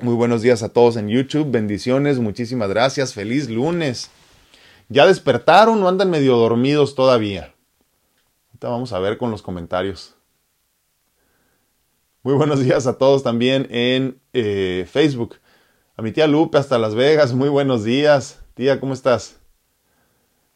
Muy 0.00 0.14
buenos 0.14 0.42
días 0.42 0.62
a 0.62 0.68
todos 0.68 0.96
en 0.96 1.08
YouTube, 1.08 1.50
bendiciones, 1.50 2.18
muchísimas 2.18 2.68
gracias, 2.68 3.14
feliz 3.14 3.48
lunes. 3.48 4.10
¿Ya 4.90 5.06
despertaron 5.06 5.82
o 5.82 5.88
andan 5.88 6.10
medio 6.10 6.36
dormidos 6.36 6.94
todavía? 6.94 7.53
Vamos 8.68 8.92
a 8.92 8.98
ver 8.98 9.18
con 9.18 9.30
los 9.30 9.42
comentarios. 9.42 10.14
Muy 12.22 12.34
buenos 12.34 12.60
días 12.60 12.86
a 12.86 12.96
todos 12.96 13.22
también 13.22 13.66
en 13.70 14.20
eh, 14.32 14.86
Facebook. 14.90 15.36
A 15.96 16.02
mi 16.02 16.12
tía 16.12 16.26
Lupe 16.26 16.58
hasta 16.58 16.78
Las 16.78 16.94
Vegas, 16.94 17.34
muy 17.34 17.48
buenos 17.48 17.84
días. 17.84 18.40
Tía, 18.54 18.80
¿cómo 18.80 18.94
estás? 18.94 19.36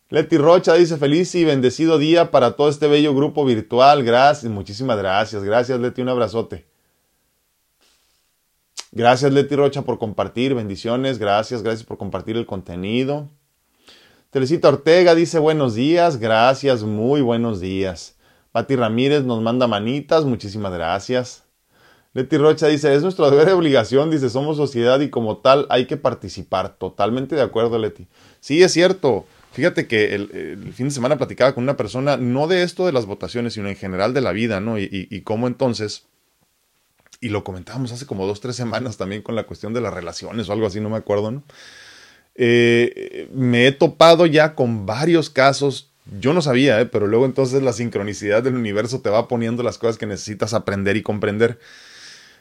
Leti 0.08 0.38
Rocha 0.38 0.72
dice 0.74 0.96
feliz 0.96 1.34
y 1.34 1.44
bendecido 1.44 1.98
día 1.98 2.30
para 2.30 2.52
todo 2.52 2.70
este 2.70 2.88
bello 2.88 3.14
grupo 3.14 3.44
virtual. 3.44 4.02
Gracias, 4.02 4.50
muchísimas 4.50 4.96
gracias. 4.96 5.44
Gracias 5.44 5.78
Leti, 5.78 6.00
un 6.00 6.08
abrazote. 6.08 6.66
Gracias 8.90 9.30
Leti 9.30 9.54
Rocha 9.54 9.82
por 9.82 9.98
compartir, 9.98 10.54
bendiciones. 10.54 11.18
Gracias, 11.18 11.62
gracias 11.62 11.84
por 11.84 11.98
compartir 11.98 12.38
el 12.38 12.46
contenido. 12.46 13.28
Teresita 14.30 14.68
Ortega 14.68 15.14
dice 15.14 15.38
buenos 15.38 15.74
días, 15.74 16.18
gracias, 16.18 16.82
muy 16.82 17.22
buenos 17.22 17.60
días. 17.60 18.16
Pati 18.52 18.76
Ramírez 18.76 19.24
nos 19.24 19.40
manda 19.40 19.66
manitas, 19.66 20.26
muchísimas 20.26 20.70
gracias. 20.70 21.44
Leti 22.12 22.36
Rocha 22.36 22.66
dice, 22.66 22.94
es 22.94 23.02
nuestro 23.02 23.30
deber 23.30 23.46
de 23.46 23.54
obligación, 23.54 24.10
dice, 24.10 24.28
somos 24.28 24.58
sociedad 24.58 25.00
y 25.00 25.08
como 25.08 25.38
tal 25.38 25.66
hay 25.70 25.86
que 25.86 25.96
participar. 25.96 26.76
Totalmente 26.76 27.36
de 27.36 27.42
acuerdo, 27.42 27.78
Leti. 27.78 28.06
Sí, 28.40 28.62
es 28.62 28.72
cierto. 28.72 29.24
Fíjate 29.52 29.86
que 29.86 30.14
el, 30.14 30.74
fin 30.74 30.88
de 30.88 30.94
semana 30.94 31.16
platicaba 31.16 31.54
con 31.54 31.64
una 31.64 31.78
persona, 31.78 32.18
no 32.18 32.48
de 32.48 32.64
esto 32.64 32.84
de 32.84 32.92
las 32.92 33.06
votaciones, 33.06 33.54
sino 33.54 33.70
en 33.70 33.76
general 33.76 34.12
de 34.12 34.20
la 34.20 34.32
vida, 34.32 34.60
¿no? 34.60 34.78
Y, 34.78 35.08
y, 35.10 35.20
cómo 35.22 35.46
entonces, 35.46 36.04
y 37.22 37.30
lo 37.30 37.44
comentábamos 37.44 37.92
hace 37.92 38.04
como 38.04 38.26
dos, 38.26 38.40
tres 38.40 38.56
semanas 38.56 38.98
también 38.98 39.22
con 39.22 39.34
la 39.34 39.44
cuestión 39.44 39.72
de 39.72 39.80
las 39.80 39.94
relaciones 39.94 40.50
o 40.50 40.52
algo 40.52 40.66
así, 40.66 40.80
no 40.80 40.90
me 40.90 40.98
acuerdo, 40.98 41.30
¿no? 41.30 41.44
Eh, 42.38 43.28
me 43.34 43.66
he 43.66 43.72
topado 43.72 44.24
ya 44.24 44.54
con 44.54 44.86
varios 44.86 45.28
casos 45.28 45.88
yo 46.18 46.32
no 46.32 46.42
sabía, 46.42 46.80
¿eh? 46.80 46.86
pero 46.86 47.06
luego 47.06 47.26
entonces 47.26 47.62
la 47.62 47.72
sincronicidad 47.72 48.42
del 48.42 48.54
universo 48.54 49.00
te 49.00 49.10
va 49.10 49.28
poniendo 49.28 49.62
las 49.62 49.78
cosas 49.78 49.98
que 49.98 50.06
necesitas 50.06 50.54
aprender 50.54 50.96
y 50.96 51.02
comprender. 51.02 51.58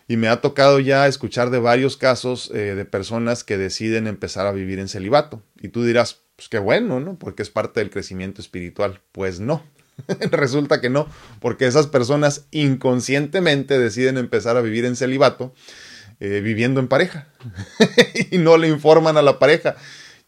Y 0.07 0.15
me 0.15 0.29
ha 0.29 0.39
tocado 0.39 0.79
ya 0.79 1.05
escuchar 1.07 1.49
de 1.49 1.59
varios 1.59 1.97
casos 1.97 2.49
eh, 2.53 2.75
de 2.75 2.85
personas 2.85 3.43
que 3.43 3.57
deciden 3.57 4.07
empezar 4.07 4.47
a 4.47 4.53
vivir 4.53 4.79
en 4.79 4.87
celibato. 4.87 5.41
Y 5.61 5.67
tú 5.67 5.83
dirás, 5.83 6.21
pues 6.37 6.47
qué 6.47 6.59
bueno, 6.59 7.01
¿no? 7.01 7.19
Porque 7.19 7.43
es 7.43 7.49
parte 7.49 7.81
del 7.81 7.89
crecimiento 7.89 8.41
espiritual. 8.41 9.01
Pues 9.11 9.41
no. 9.41 9.63
Resulta 10.31 10.79
que 10.79 10.89
no, 10.89 11.09
porque 11.41 11.67
esas 11.67 11.87
personas 11.87 12.45
inconscientemente 12.51 13.77
deciden 13.77 14.17
empezar 14.17 14.55
a 14.55 14.61
vivir 14.61 14.85
en 14.85 14.95
celibato 14.95 15.53
eh, 16.19 16.41
viviendo 16.41 16.79
en 16.79 16.87
pareja 16.87 17.27
y 18.31 18.37
no 18.37 18.57
le 18.57 18.67
informan 18.67 19.17
a 19.17 19.21
la 19.21 19.39
pareja. 19.39 19.75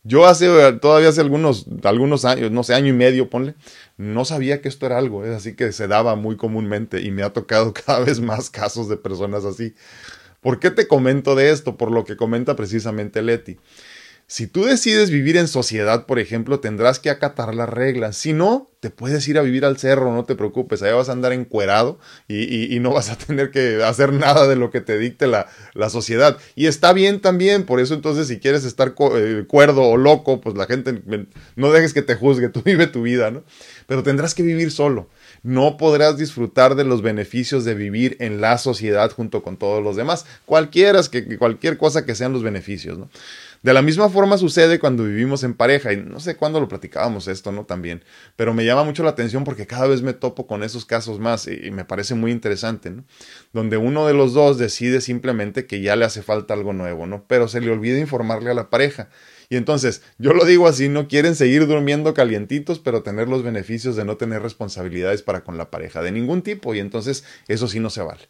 Yo 0.03 0.25
hace, 0.25 0.47
todavía 0.81 1.09
hace 1.09 1.21
algunos, 1.21 1.65
algunos 1.83 2.23
años, 2.23 2.51
no 2.51 2.63
sé, 2.63 2.73
año 2.73 2.87
y 2.87 2.93
medio, 2.93 3.29
ponle, 3.29 3.55
no 3.97 4.23
sabía 4.23 4.61
que 4.61 4.69
esto 4.69 4.85
era 4.85 4.97
algo, 4.97 5.25
¿eh? 5.25 5.35
así 5.35 5.55
que 5.55 5.73
se 5.73 5.87
daba 5.87 6.15
muy 6.15 6.37
comúnmente 6.37 7.01
y 7.01 7.11
me 7.11 7.21
ha 7.21 7.33
tocado 7.33 7.73
cada 7.85 7.99
vez 7.99 8.21
más 8.21 8.49
casos 8.49 8.87
de 8.87 8.97
personas 8.97 9.43
así. 9.43 9.75
¿Por 10.41 10.59
qué 10.59 10.71
te 10.71 10.87
comento 10.87 11.35
de 11.35 11.49
esto? 11.51 11.75
Por 11.75 11.91
lo 11.91 12.05
que 12.05 12.15
comenta 12.15 12.55
precisamente 12.55 13.21
Leti. 13.21 13.57
Si 14.29 14.45
tú 14.45 14.65
decides 14.65 15.09
vivir 15.09 15.37
en 15.37 15.47
sociedad, 15.47 16.05
por 16.05 16.19
ejemplo, 16.19 16.59
tendrás 16.59 16.99
que 16.99 17.09
acatar 17.09 17.55
las 17.55 17.67
reglas. 17.67 18.15
Si 18.15 18.31
no, 18.31 18.69
te 18.79 18.91
puedes 18.91 19.27
ir 19.27 19.39
a 19.39 19.41
vivir 19.41 19.65
al 19.65 19.79
cerro, 19.79 20.13
no 20.13 20.23
te 20.23 20.35
preocupes. 20.35 20.83
Allá 20.83 20.93
vas 20.93 21.09
a 21.09 21.13
andar 21.13 21.33
encuerado 21.33 21.97
y, 22.27 22.77
no 22.79 22.93
vas 22.93 23.09
a 23.09 23.17
tener 23.17 23.49
que 23.49 23.83
hacer 23.83 24.13
nada 24.13 24.47
de 24.47 24.55
lo 24.55 24.69
que 24.69 24.81
te 24.81 24.99
dicte 24.99 25.25
la, 25.25 25.47
la, 25.73 25.89
sociedad. 25.89 26.37
Y 26.53 26.67
está 26.67 26.93
bien 26.93 27.21
también. 27.21 27.65
Por 27.65 27.79
eso, 27.79 27.95
entonces, 27.95 28.27
si 28.27 28.37
quieres 28.37 28.65
estar 28.65 28.93
eh, 29.15 29.45
cuerdo 29.47 29.81
o 29.81 29.97
loco, 29.97 30.41
pues 30.41 30.55
la 30.55 30.67
gente 30.67 31.01
no 31.55 31.71
dejes 31.71 31.95
que 31.95 32.03
te 32.03 32.13
juzgue. 32.13 32.49
Tú 32.53 32.61
vive 32.61 32.85
tu 32.85 33.01
vida, 33.01 33.31
¿no? 33.31 33.43
Pero 33.87 34.03
tendrás 34.03 34.35
que 34.35 34.43
vivir 34.43 34.69
solo. 34.69 35.09
No 35.41 35.75
podrás 35.75 36.19
disfrutar 36.19 36.75
de 36.75 36.83
los 36.83 37.01
beneficios 37.01 37.65
de 37.65 37.73
vivir 37.73 38.15
en 38.19 38.41
la 38.41 38.59
sociedad 38.59 39.09
junto 39.09 39.41
con 39.41 39.57
todos 39.57 39.83
los 39.83 39.95
demás. 39.95 40.27
Cualquiera, 40.45 41.01
que, 41.11 41.39
cualquier 41.39 41.79
cosa 41.79 42.05
que 42.05 42.13
sean 42.13 42.31
los 42.31 42.43
beneficios, 42.43 42.99
¿no? 42.99 43.09
De 43.61 43.73
la 43.73 43.81
misma 43.81 44.07
forma 44.09 44.37
sucede 44.37 44.79
cuando 44.79 45.03
vivimos 45.03 45.43
en 45.43 45.53
pareja, 45.53 45.91
y 45.91 45.97
no 45.97 46.21
sé 46.21 46.37
cuándo 46.37 46.61
lo 46.61 46.69
platicábamos 46.69 47.27
esto, 47.27 47.51
¿no? 47.51 47.65
También, 47.65 48.03
pero 48.37 48.53
me 48.53 48.63
llama 48.63 48.85
mucho 48.85 49.03
la 49.03 49.09
atención 49.09 49.43
porque 49.43 49.67
cada 49.67 49.87
vez 49.87 50.01
me 50.01 50.13
topo 50.13 50.47
con 50.47 50.63
esos 50.63 50.85
casos 50.85 51.19
más 51.19 51.47
y, 51.47 51.69
me 51.71 51.83
parece 51.83 52.15
muy 52.15 52.31
interesante, 52.31 52.89
¿no? 52.89 53.03
Donde 53.51 53.75
uno 53.75 54.07
de 54.07 54.13
los 54.13 54.33
dos 54.33 54.57
decide 54.57 55.01
simplemente 55.01 55.65
que 55.65 55.81
ya 55.81 55.97
le 55.97 56.05
hace 56.05 56.21
falta 56.21 56.53
algo 56.53 56.71
nuevo, 56.71 57.05
¿no? 57.05 57.25
Pero 57.27 57.49
se 57.49 57.59
le 57.59 57.69
olvida 57.69 57.99
informarle 57.99 58.49
a 58.51 58.53
la 58.53 58.69
pareja. 58.69 59.09
Y 59.49 59.57
entonces, 59.57 60.03
yo 60.19 60.33
lo 60.33 60.45
digo 60.45 60.67
así, 60.67 60.89
no 60.89 61.07
quieren 61.07 61.35
seguir 61.35 61.65
durmiendo 61.65 62.13
calientitos, 62.13 62.79
pero 62.79 63.01
tener 63.01 63.27
los 63.27 63.43
beneficios 63.43 63.95
de 63.95 64.05
no 64.05 64.15
tener 64.15 64.43
responsabilidades 64.43 65.23
para 65.23 65.43
con 65.43 65.57
la 65.57 65.71
pareja 65.71 66.03
de 66.03 66.11
ningún 66.11 66.43
tipo, 66.43 66.75
y 66.75 66.79
entonces 66.79 67.23
eso 67.47 67.67
sí 67.67 67.79
no 67.79 67.89
se 67.89 68.03
vale. 68.03 68.29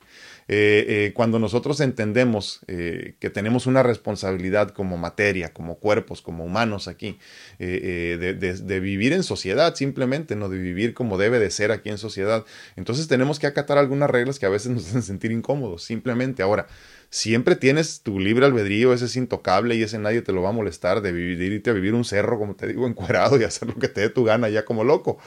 Eh, 0.51 0.85
eh, 0.87 1.13
cuando 1.13 1.37
nosotros 1.37 1.79
entendemos 1.79 2.61
eh, 2.65 3.13
que 3.19 3.29
tenemos 3.29 3.67
una 3.67 3.83
responsabilidad 3.83 4.71
como 4.71 4.97
materia, 4.97 5.53
como 5.53 5.75
cuerpos, 5.75 6.23
como 6.23 6.43
humanos 6.43 6.87
aquí, 6.87 7.19
de, 7.59 8.79
vivir 8.81 9.13
en 9.13 9.21
sociedad 9.21 9.75
simplemente, 9.75 10.35
no 10.35 10.49
de 10.49 10.57
vivir 10.57 10.95
como 10.95 11.19
debe 11.19 11.37
de 11.37 11.51
ser 11.51 11.71
aquí 11.71 11.89
en 11.89 11.99
sociedad, 11.99 12.45
entonces 12.75 13.07
tenemos 13.07 13.37
que 13.37 13.45
acatar 13.45 13.77
algunas 13.77 14.09
reglas 14.09 14.39
que 14.39 14.47
a 14.47 14.49
veces 14.49 14.71
nos 14.71 14.85
hacen 14.89 15.03
sentir 15.03 15.31
incómodos, 15.31 15.83
simplemente. 15.83 16.41
Ahora, 16.41 16.65
siempre 17.11 17.55
tienes 17.55 18.01
tu 18.01 18.19
libre 18.19 18.47
albedrío, 18.47 18.91
ese 18.91 19.05
es 19.05 19.15
intocable 19.17 19.75
y 19.75 19.83
ese 19.83 19.99
nadie 19.99 20.23
te 20.23 20.31
lo 20.31 20.41
va 20.41 20.49
a 20.49 20.53
molestar 20.53 21.01
de 21.01 21.11
vivir, 21.11 21.39
irte 21.53 21.69
a 21.69 21.73
vivir 21.73 21.93
un 21.93 22.05
cerro, 22.05 22.39
como 22.39 22.55
te 22.55 22.65
digo, 22.65 22.87
encuerado 22.87 23.39
y 23.39 23.43
hacer 23.43 23.67
lo 23.67 23.75
que 23.75 23.87
te 23.87 24.01
dé 24.01 24.09
tu 24.09 24.23
gana 24.23 24.49
ya 24.49 24.65
como 24.65 24.83
loco. 24.83 25.19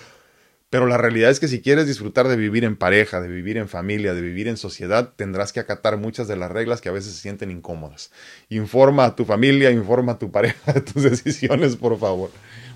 Pero 0.73 0.87
la 0.87 0.97
realidad 0.97 1.31
es 1.31 1.39
que 1.39 1.49
si 1.49 1.61
quieres 1.61 1.87
disfrutar 1.87 2.29
de 2.29 2.37
vivir 2.37 2.65
en 2.65 2.77
pareja, 2.77 3.21
de 3.21 3.29
vivir 3.29 3.59
en 3.59 3.69
familia, 3.69 4.15
de 4.15 4.23
vivir 4.23 4.49
en 4.49 4.57
sociedad, 4.57 5.13
tendrás 5.17 5.53
que 5.53 5.61
acatar 5.61 5.99
muchas 5.99 6.29
de 6.29 6.37
las 6.37 6.51
reglas 6.51 6.81
que 6.81 6.89
a 6.89 6.93
veces 6.93 7.13
se 7.13 7.21
sienten 7.21 7.51
incómodas. 7.51 8.11
Informa 8.49 9.05
a 9.05 9.15
tu 9.15 9.27
familia, 9.27 9.71
informa 9.71 10.13
a 10.13 10.19
tu 10.19 10.31
pareja 10.31 10.73
de 10.73 10.81
tus 10.81 11.03
decisiones, 11.11 11.77
por 11.77 11.99
favor. 11.99 12.31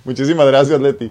Muchísimas 0.04 0.46
gracias, 0.46 0.78
Leti. 0.78 1.10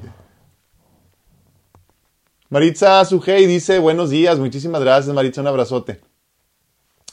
Maritza 2.49 3.03
Sujei 3.03 3.47
dice, 3.47 3.79
buenos 3.79 4.11
días, 4.11 4.37
muchísimas 4.37 4.81
gracias, 4.81 5.11
Maritza, 5.11 5.41
un 5.41 5.47
abrazote. 5.47 6.01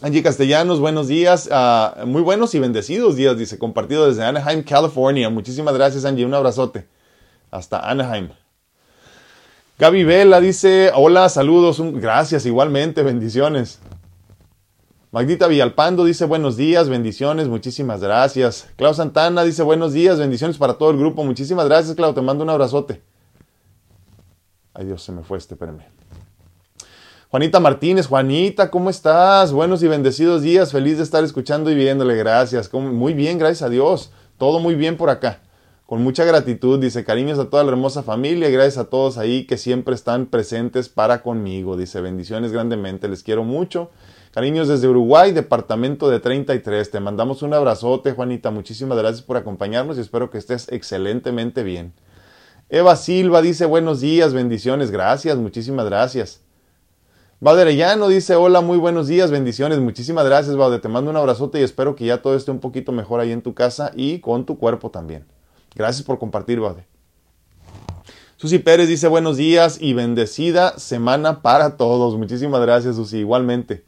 Angie 0.02 0.22
Castellanos, 0.22 0.80
buenos 0.80 1.08
días, 1.08 1.48
uh, 1.50 2.04
muy 2.06 2.20
buenos 2.20 2.54
y 2.54 2.58
bendecidos 2.58 3.16
días, 3.16 3.38
dice, 3.38 3.58
compartido 3.58 4.06
desde 4.06 4.22
Anaheim, 4.22 4.64
California. 4.64 5.30
Muchísimas 5.30 5.72
gracias, 5.72 6.04
Angie, 6.04 6.26
un 6.26 6.34
abrazote. 6.34 6.86
Hasta 7.50 7.78
Anaheim. 7.78 8.41
Gaby 9.82 10.04
Vela 10.04 10.40
dice, 10.40 10.92
hola, 10.94 11.28
saludos, 11.28 11.82
gracias 11.94 12.46
igualmente, 12.46 13.02
bendiciones. 13.02 13.80
Magdita 15.10 15.48
Villalpando 15.48 16.04
dice 16.04 16.24
buenos 16.24 16.56
días, 16.56 16.88
bendiciones, 16.88 17.48
muchísimas 17.48 18.00
gracias. 18.00 18.68
Clau 18.76 18.94
Santana 18.94 19.42
dice 19.42 19.64
buenos 19.64 19.92
días, 19.92 20.20
bendiciones 20.20 20.56
para 20.56 20.74
todo 20.74 20.92
el 20.92 20.98
grupo. 20.98 21.24
Muchísimas 21.24 21.66
gracias, 21.66 21.96
Clau, 21.96 22.14
te 22.14 22.20
mando 22.20 22.44
un 22.44 22.50
abrazote. 22.50 23.02
Ay 24.72 24.86
Dios, 24.86 25.02
se 25.02 25.10
me 25.10 25.24
fue 25.24 25.38
este, 25.38 25.54
espérame. 25.54 25.82
Juanita 27.28 27.58
Martínez, 27.58 28.06
Juanita, 28.06 28.70
¿cómo 28.70 28.88
estás? 28.88 29.52
Buenos 29.52 29.82
y 29.82 29.88
bendecidos 29.88 30.42
días, 30.42 30.70
feliz 30.70 30.98
de 30.98 31.02
estar 31.02 31.24
escuchando 31.24 31.72
y 31.72 31.74
viéndole, 31.74 32.14
gracias. 32.14 32.72
Muy 32.72 33.14
bien, 33.14 33.36
gracias 33.36 33.62
a 33.62 33.68
Dios. 33.68 34.12
Todo 34.38 34.60
muy 34.60 34.76
bien 34.76 34.96
por 34.96 35.10
acá 35.10 35.40
con 35.92 36.02
mucha 36.02 36.24
gratitud, 36.24 36.78
dice 36.78 37.04
cariños 37.04 37.38
a 37.38 37.50
toda 37.50 37.64
la 37.64 37.72
hermosa 37.72 38.02
familia, 38.02 38.48
gracias 38.48 38.78
a 38.78 38.88
todos 38.88 39.18
ahí 39.18 39.44
que 39.44 39.58
siempre 39.58 39.94
están 39.94 40.24
presentes 40.24 40.88
para 40.88 41.20
conmigo, 41.22 41.76
dice 41.76 42.00
bendiciones 42.00 42.50
grandemente, 42.50 43.08
les 43.08 43.22
quiero 43.22 43.44
mucho. 43.44 43.90
Cariños 44.30 44.68
desde 44.68 44.88
Uruguay, 44.88 45.32
departamento 45.32 46.08
de 46.08 46.18
33. 46.18 46.90
Te 46.90 46.98
mandamos 46.98 47.42
un 47.42 47.52
abrazote, 47.52 48.12
Juanita. 48.12 48.50
Muchísimas 48.50 48.96
gracias 48.96 49.20
por 49.20 49.36
acompañarnos 49.36 49.98
y 49.98 50.00
espero 50.00 50.30
que 50.30 50.38
estés 50.38 50.72
excelentemente 50.72 51.62
bien. 51.62 51.92
Eva 52.70 52.96
Silva 52.96 53.42
dice 53.42 53.66
buenos 53.66 54.00
días, 54.00 54.32
bendiciones, 54.32 54.90
gracias, 54.90 55.36
muchísimas 55.36 55.84
gracias. 55.84 56.40
Valderellano 57.40 58.08
dice 58.08 58.34
hola, 58.34 58.62
muy 58.62 58.78
buenos 58.78 59.08
días, 59.08 59.30
bendiciones, 59.30 59.78
muchísimas 59.78 60.24
gracias, 60.24 60.56
Valde. 60.56 60.78
Te 60.78 60.88
mando 60.88 61.10
un 61.10 61.18
abrazote 61.18 61.60
y 61.60 61.64
espero 61.64 61.94
que 61.94 62.06
ya 62.06 62.22
todo 62.22 62.34
esté 62.34 62.50
un 62.50 62.60
poquito 62.60 62.92
mejor 62.92 63.20
ahí 63.20 63.30
en 63.30 63.42
tu 63.42 63.52
casa 63.52 63.92
y 63.94 64.20
con 64.20 64.46
tu 64.46 64.56
cuerpo 64.56 64.90
también. 64.90 65.26
Gracias 65.74 66.04
por 66.04 66.18
compartir, 66.18 66.60
Bade. 66.60 66.86
Susi 68.36 68.58
Pérez 68.58 68.88
dice 68.88 69.06
buenos 69.06 69.36
días 69.36 69.78
y 69.80 69.92
bendecida 69.94 70.76
semana 70.78 71.42
para 71.42 71.76
todos. 71.76 72.18
Muchísimas 72.18 72.60
gracias, 72.60 72.96
Susi. 72.96 73.18
Igualmente. 73.18 73.84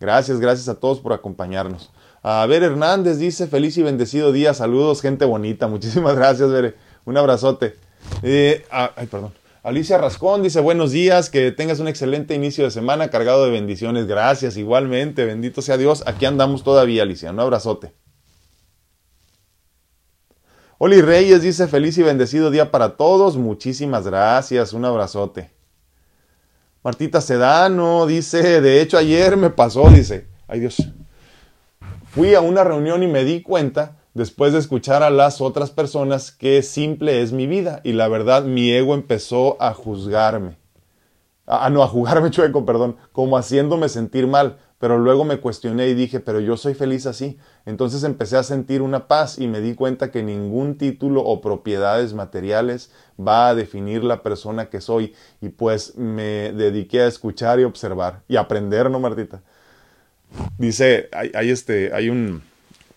Gracias, 0.00 0.40
gracias 0.40 0.68
a 0.68 0.80
todos 0.80 1.00
por 1.00 1.12
acompañarnos. 1.12 1.90
A 2.22 2.46
ver, 2.46 2.62
Hernández 2.62 3.18
dice 3.18 3.46
feliz 3.46 3.76
y 3.76 3.82
bendecido 3.82 4.32
día. 4.32 4.54
Saludos, 4.54 5.02
gente 5.02 5.24
bonita. 5.24 5.68
Muchísimas 5.68 6.16
gracias, 6.16 6.50
Bere. 6.50 6.76
Un 7.04 7.16
abrazote. 7.16 7.76
Eh, 8.22 8.64
ay, 8.70 9.06
perdón. 9.06 9.32
Alicia 9.62 9.98
Rascón 9.98 10.42
dice 10.42 10.60
buenos 10.60 10.92
días, 10.92 11.30
que 11.30 11.52
tengas 11.52 11.78
un 11.78 11.88
excelente 11.88 12.34
inicio 12.34 12.64
de 12.64 12.70
semana 12.70 13.10
cargado 13.10 13.44
de 13.44 13.50
bendiciones. 13.50 14.06
Gracias, 14.06 14.56
igualmente. 14.56 15.26
Bendito 15.26 15.60
sea 15.60 15.76
Dios. 15.76 16.04
Aquí 16.06 16.24
andamos 16.24 16.64
todavía, 16.64 17.02
Alicia. 17.02 17.30
Un 17.30 17.40
abrazote. 17.40 17.92
Oli 20.80 21.00
Reyes 21.02 21.42
dice 21.42 21.66
feliz 21.66 21.98
y 21.98 22.04
bendecido 22.04 22.52
día 22.52 22.70
para 22.70 22.96
todos. 22.96 23.36
Muchísimas 23.36 24.06
gracias. 24.06 24.72
Un 24.72 24.84
abrazote. 24.84 25.50
Martita 26.84 27.20
Sedano 27.20 28.06
dice, 28.06 28.60
de 28.60 28.80
hecho 28.80 28.96
ayer 28.96 29.36
me 29.36 29.50
pasó, 29.50 29.90
dice, 29.90 30.28
ay 30.46 30.60
Dios. 30.60 30.76
Fui 32.10 32.36
a 32.36 32.40
una 32.40 32.62
reunión 32.62 33.02
y 33.02 33.08
me 33.08 33.24
di 33.24 33.42
cuenta, 33.42 33.96
después 34.14 34.52
de 34.52 34.60
escuchar 34.60 35.02
a 35.02 35.10
las 35.10 35.40
otras 35.40 35.72
personas, 35.72 36.30
que 36.30 36.62
simple 36.62 37.22
es 37.22 37.32
mi 37.32 37.48
vida. 37.48 37.80
Y 37.82 37.92
la 37.92 38.06
verdad, 38.06 38.44
mi 38.44 38.70
ego 38.70 38.94
empezó 38.94 39.60
a 39.60 39.74
juzgarme. 39.74 40.56
Ah, 41.44 41.70
no, 41.70 41.82
a 41.82 41.88
jugarme 41.88 42.30
chueco, 42.30 42.64
perdón, 42.64 42.96
como 43.10 43.36
haciéndome 43.36 43.88
sentir 43.88 44.28
mal 44.28 44.58
pero 44.78 44.98
luego 44.98 45.24
me 45.24 45.38
cuestioné 45.38 45.88
y 45.88 45.94
dije, 45.94 46.20
pero 46.20 46.38
yo 46.38 46.56
soy 46.56 46.74
feliz 46.74 47.06
así. 47.06 47.36
Entonces 47.66 48.04
empecé 48.04 48.36
a 48.36 48.44
sentir 48.44 48.80
una 48.80 49.08
paz 49.08 49.38
y 49.38 49.48
me 49.48 49.60
di 49.60 49.74
cuenta 49.74 50.12
que 50.12 50.22
ningún 50.22 50.78
título 50.78 51.22
o 51.22 51.40
propiedades 51.40 52.14
materiales 52.14 52.92
va 53.18 53.48
a 53.48 53.54
definir 53.56 54.04
la 54.04 54.22
persona 54.22 54.68
que 54.68 54.80
soy. 54.80 55.14
Y 55.40 55.48
pues 55.48 55.96
me 55.96 56.52
dediqué 56.52 57.00
a 57.00 57.08
escuchar 57.08 57.58
y 57.58 57.64
observar 57.64 58.22
y 58.28 58.36
aprender, 58.36 58.88
¿no, 58.88 59.00
Martita? 59.00 59.42
Dice, 60.58 61.08
hay, 61.12 61.50
este, 61.50 61.92
hay 61.92 62.10
un, 62.10 62.42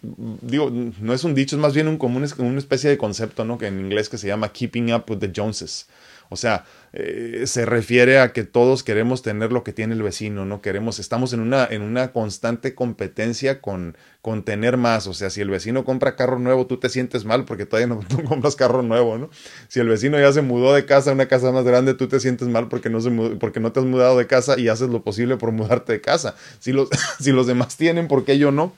digo, 0.02 0.70
no 0.70 1.14
es 1.14 1.24
un 1.24 1.34
dicho, 1.34 1.56
es 1.56 1.62
más 1.62 1.74
bien 1.74 1.88
un 1.88 1.98
común, 1.98 2.28
una 2.38 2.60
especie 2.60 2.92
de 2.92 2.98
concepto, 2.98 3.44
¿no? 3.44 3.58
Que 3.58 3.68
en 3.68 3.80
inglés 3.80 4.10
que 4.10 4.20
se 4.20 4.28
llama 4.28 4.50
keeping 4.50 4.94
up 4.94 5.06
with 5.10 5.18
the 5.18 5.32
Joneses. 5.36 5.88
O 6.30 6.36
sea, 6.36 6.66
eh, 6.94 7.44
se 7.46 7.66
refiere 7.66 8.20
a 8.20 8.34
que 8.34 8.44
todos 8.44 8.84
queremos 8.84 9.22
tener 9.22 9.54
lo 9.54 9.64
que 9.64 9.72
tiene 9.72 9.94
el 9.94 10.04
vecino, 10.04 10.44
¿no? 10.44 10.62
Queremos, 10.62 11.00
estamos 11.00 11.32
en 11.32 11.40
una, 11.40 11.66
en 11.66 11.84
una 11.84 12.12
constante 12.12 12.76
competencia 12.76 13.62
con, 13.62 13.96
con 14.22 14.44
tener 14.44 14.76
más. 14.76 15.08
O 15.08 15.14
sea, 15.14 15.30
si 15.30 15.40
el 15.40 15.50
vecino 15.50 15.86
compra 15.86 16.18
carro 16.18 16.38
nuevo, 16.38 16.68
tú 16.68 16.78
te 16.78 16.90
sientes 16.90 17.24
mal 17.24 17.46
porque 17.46 17.66
todavía 17.66 17.88
no 17.88 18.02
compras 18.28 18.58
carro 18.58 18.82
nuevo, 18.82 19.18
¿no? 19.18 19.30
Si 19.70 19.80
el 19.80 19.88
vecino 19.88 20.20
ya 20.20 20.34
se 20.34 20.42
mudó 20.42 20.74
de 20.74 20.86
casa 20.86 21.12
a 21.12 21.14
una 21.14 21.28
casa 21.28 21.54
más 21.54 21.64
grande, 21.64 21.94
tú 21.94 22.10
te 22.10 22.20
sientes 22.20 22.50
mal 22.50 22.68
porque 22.68 22.90
no, 22.90 23.00
se, 23.00 23.10
porque 23.10 23.62
no 23.62 23.72
te 23.72 23.80
has 23.80 23.86
mudado 23.86 24.18
de 24.18 24.28
casa 24.28 24.60
y 24.60 24.68
haces 24.68 24.90
lo 24.90 25.02
posible 25.02 25.38
por 25.38 25.54
mudarte 25.54 25.94
de 25.94 26.02
casa. 26.02 26.36
Si 26.60 26.74
los, 26.74 26.90
si 27.22 27.32
los 27.32 27.48
demás 27.48 27.78
tienen, 27.78 28.10
¿por 28.10 28.26
qué 28.26 28.38
yo 28.38 28.52
no? 28.52 28.74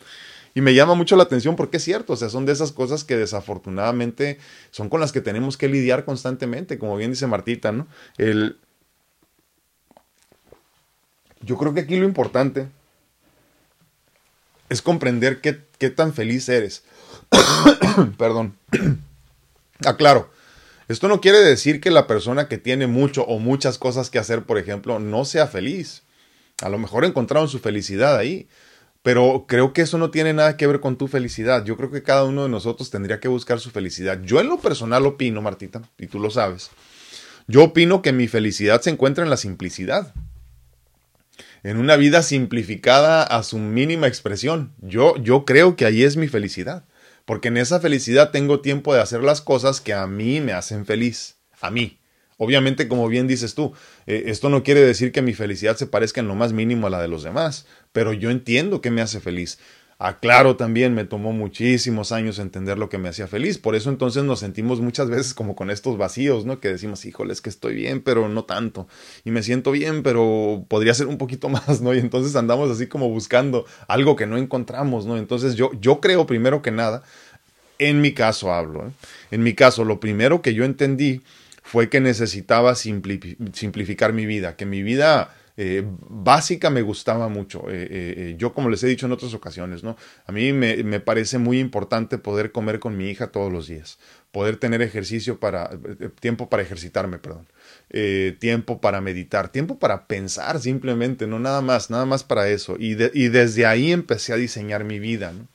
Y 0.55 0.61
me 0.61 0.73
llama 0.75 0.93
mucho 0.93 1.15
la 1.15 1.23
atención 1.23 1.55
porque 1.55 1.77
es 1.77 1.83
cierto, 1.83 2.13
o 2.13 2.15
sea, 2.15 2.29
son 2.29 2.45
de 2.45 2.53
esas 2.53 2.71
cosas 2.71 3.03
que 3.03 3.17
desafortunadamente 3.17 4.37
son 4.69 4.89
con 4.89 4.99
las 4.99 5.11
que 5.11 5.21
tenemos 5.21 5.57
que 5.57 5.67
lidiar 5.67 6.05
constantemente, 6.05 6.77
como 6.77 6.95
bien 6.95 7.11
dice 7.11 7.27
Martita, 7.27 7.71
¿no? 7.71 7.87
El... 8.17 8.57
Yo 11.41 11.57
creo 11.57 11.73
que 11.73 11.81
aquí 11.81 11.97
lo 11.97 12.05
importante 12.05 12.67
es 14.69 14.81
comprender 14.81 15.41
qué, 15.41 15.61
qué 15.77 15.89
tan 15.89 16.13
feliz 16.13 16.47
eres. 16.49 16.83
Perdón. 18.17 18.55
Aclaro. 19.85 20.31
Esto 20.87 21.07
no 21.07 21.21
quiere 21.21 21.39
decir 21.39 21.81
que 21.81 21.91
la 21.91 22.07
persona 22.07 22.47
que 22.47 22.57
tiene 22.57 22.87
mucho 22.87 23.23
o 23.23 23.39
muchas 23.39 23.77
cosas 23.77 24.09
que 24.09 24.19
hacer, 24.19 24.43
por 24.43 24.57
ejemplo, 24.57 24.99
no 24.99 25.25
sea 25.25 25.47
feliz. 25.47 26.03
A 26.61 26.69
lo 26.69 26.77
mejor 26.77 27.05
encontraron 27.05 27.47
su 27.47 27.59
felicidad 27.59 28.17
ahí. 28.17 28.47
Pero 29.03 29.45
creo 29.47 29.73
que 29.73 29.81
eso 29.81 29.97
no 29.97 30.11
tiene 30.11 30.33
nada 30.33 30.55
que 30.55 30.65
ver 30.65 30.79
con 30.79 30.97
tu 30.97 31.09
felicidad. 31.09 31.65
Yo 31.65 31.75
creo 31.75 31.91
que 31.91 32.03
cada 32.03 32.23
uno 32.23 32.43
de 32.43 32.49
nosotros 32.49 32.89
tendría 32.89 33.19
que 33.19 33.27
buscar 33.27 33.59
su 33.59 33.69
felicidad. 33.69 34.21
Yo 34.23 34.39
en 34.39 34.47
lo 34.47 34.59
personal 34.59 35.05
opino, 35.05 35.41
Martita, 35.41 35.81
y 35.99 36.07
tú 36.07 36.19
lo 36.19 36.31
sabes, 36.31 36.71
yo 37.47 37.65
opino 37.65 38.01
que 38.01 38.13
mi 38.13 38.29
felicidad 38.29 38.81
se 38.81 38.89
encuentra 38.89 39.25
en 39.25 39.29
la 39.29 39.35
simplicidad. 39.35 40.13
En 41.63 41.77
una 41.77 41.97
vida 41.97 42.23
simplificada 42.23 43.23
a 43.23 43.43
su 43.43 43.57
mínima 43.57 44.07
expresión. 44.07 44.73
Yo, 44.79 45.17
yo 45.17 45.43
creo 45.43 45.75
que 45.75 45.85
ahí 45.85 46.03
es 46.03 46.15
mi 46.15 46.29
felicidad. 46.29 46.85
Porque 47.25 47.49
en 47.49 47.57
esa 47.57 47.81
felicidad 47.81 48.31
tengo 48.31 48.61
tiempo 48.61 48.93
de 48.93 49.01
hacer 49.01 49.21
las 49.21 49.41
cosas 49.41 49.81
que 49.81 49.93
a 49.93 50.07
mí 50.07 50.39
me 50.39 50.53
hacen 50.53 50.85
feliz. 50.85 51.37
A 51.59 51.71
mí. 51.71 51.99
Obviamente, 52.37 52.87
como 52.87 53.07
bien 53.07 53.27
dices 53.27 53.55
tú, 53.55 53.73
eh, 54.05 54.23
esto 54.27 54.49
no 54.49 54.63
quiere 54.63 54.81
decir 54.81 55.11
que 55.11 55.21
mi 55.21 55.33
felicidad 55.33 55.77
se 55.77 55.87
parezca 55.87 56.19
en 56.19 56.27
lo 56.27 56.35
más 56.35 56.51
mínimo 56.51 56.87
a 56.87 56.89
la 56.89 57.01
de 57.01 57.07
los 57.07 57.23
demás, 57.23 57.67
pero 57.93 58.11
yo 58.11 58.29
entiendo 58.31 58.81
que 58.81 58.91
me 58.91 59.01
hace 59.01 59.21
feliz. 59.21 59.59
Aclaro 59.99 60.57
también, 60.57 60.93
me 60.93 61.05
tomó 61.05 61.31
muchísimos 61.31 62.11
años 62.11 62.37
entender 62.37 62.77
lo 62.77 62.89
que 62.89 62.97
me 62.97 63.07
hacía 63.07 63.27
feliz. 63.27 63.57
Por 63.57 63.73
eso 63.73 63.89
entonces 63.89 64.25
nos 64.25 64.39
sentimos 64.39 64.81
muchas 64.81 65.09
veces 65.09 65.33
como 65.33 65.55
con 65.55 65.69
estos 65.69 65.97
vacíos, 65.97 66.45
¿no? 66.45 66.59
Que 66.59 66.67
decimos, 66.67 67.05
híjole, 67.05 67.31
es 67.31 67.39
que 67.39 67.49
estoy 67.49 67.75
bien, 67.75 68.01
pero 68.01 68.27
no 68.27 68.43
tanto. 68.43 68.87
Y 69.23 69.31
me 69.31 69.43
siento 69.43 69.71
bien, 69.71 70.03
pero 70.03 70.65
podría 70.67 70.93
ser 70.93 71.07
un 71.07 71.17
poquito 71.17 71.47
más, 71.49 71.79
¿no? 71.79 71.93
Y 71.93 71.99
entonces 71.99 72.35
andamos 72.35 72.69
así 72.69 72.87
como 72.87 73.07
buscando 73.07 73.65
algo 73.87 74.17
que 74.17 74.25
no 74.25 74.37
encontramos, 74.37 75.05
¿no? 75.05 75.17
Entonces 75.17 75.55
yo, 75.55 75.71
yo 75.79 76.01
creo 76.01 76.25
primero 76.25 76.61
que 76.61 76.71
nada, 76.71 77.03
en 77.79 78.01
mi 78.01 78.13
caso 78.13 78.51
hablo, 78.51 78.87
¿eh? 78.87 78.91
en 79.31 79.41
mi 79.43 79.53
caso, 79.53 79.85
lo 79.85 80.01
primero 80.01 80.41
que 80.41 80.53
yo 80.53 80.65
entendí 80.65 81.21
fue 81.63 81.89
que 81.89 82.01
necesitaba 82.01 82.75
simplificar 82.75 84.11
mi 84.11 84.25
vida, 84.25 84.57
que 84.57 84.65
mi 84.65 84.83
vida 84.83 85.33
eh, 85.55 85.83
básica 85.85 86.71
me 86.71 86.81
gustaba 86.81 87.29
mucho. 87.29 87.69
Eh, 87.69 87.87
eh, 87.89 88.35
yo, 88.37 88.53
como 88.53 88.69
les 88.69 88.83
he 88.83 88.87
dicho 88.87 89.05
en 89.05 89.11
otras 89.11 89.33
ocasiones, 89.35 89.83
¿no? 89.83 89.95
A 90.25 90.31
mí 90.31 90.51
me, 90.51 90.83
me, 90.83 90.99
parece 90.99 91.37
muy 91.37 91.59
importante 91.59 92.17
poder 92.17 92.51
comer 92.51 92.79
con 92.79 92.97
mi 92.97 93.09
hija 93.09 93.27
todos 93.27 93.51
los 93.51 93.67
días, 93.67 93.99
poder 94.31 94.57
tener 94.57 94.81
ejercicio 94.81 95.39
para, 95.39 95.69
tiempo 96.19 96.49
para 96.49 96.63
ejercitarme, 96.63 97.19
perdón, 97.19 97.47
tiempo 98.39 98.81
para 98.81 98.99
meditar, 98.99 99.49
tiempo 99.49 99.77
para 99.77 100.07
pensar 100.07 100.59
simplemente, 100.59 101.27
no 101.27 101.39
nada 101.39 101.61
más, 101.61 101.91
nada 101.91 102.05
más 102.05 102.23
para 102.23 102.49
eso. 102.49 102.75
Y, 102.79 102.95
desde 102.95 103.65
ahí 103.67 103.91
empecé 103.91 104.33
a 104.33 104.37
diseñar 104.37 104.83
mi 104.83 104.99
vida, 104.99 105.33
¿no? 105.33 105.47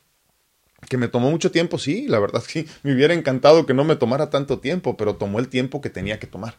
que 0.89 0.97
me 0.97 1.09
tomó 1.09 1.29
mucho 1.29 1.51
tiempo, 1.51 1.77
sí, 1.77 2.07
la 2.07 2.21
verdad 2.21 2.41
que 2.45 2.65
me 2.85 2.95
hubiera 2.95 3.13
encantado 3.13 3.67
que 3.67 3.75
no 3.75 3.83
me 3.83 3.97
tomara 3.97 4.31
tanto 4.31 4.61
tiempo, 4.61 4.97
pero 4.97 5.17
tomó 5.17 5.41
el 5.41 5.49
tiempo 5.49 5.81
que 5.81 5.91
tenía 5.91 6.21
que 6.21 6.29
tomar. 6.29 6.55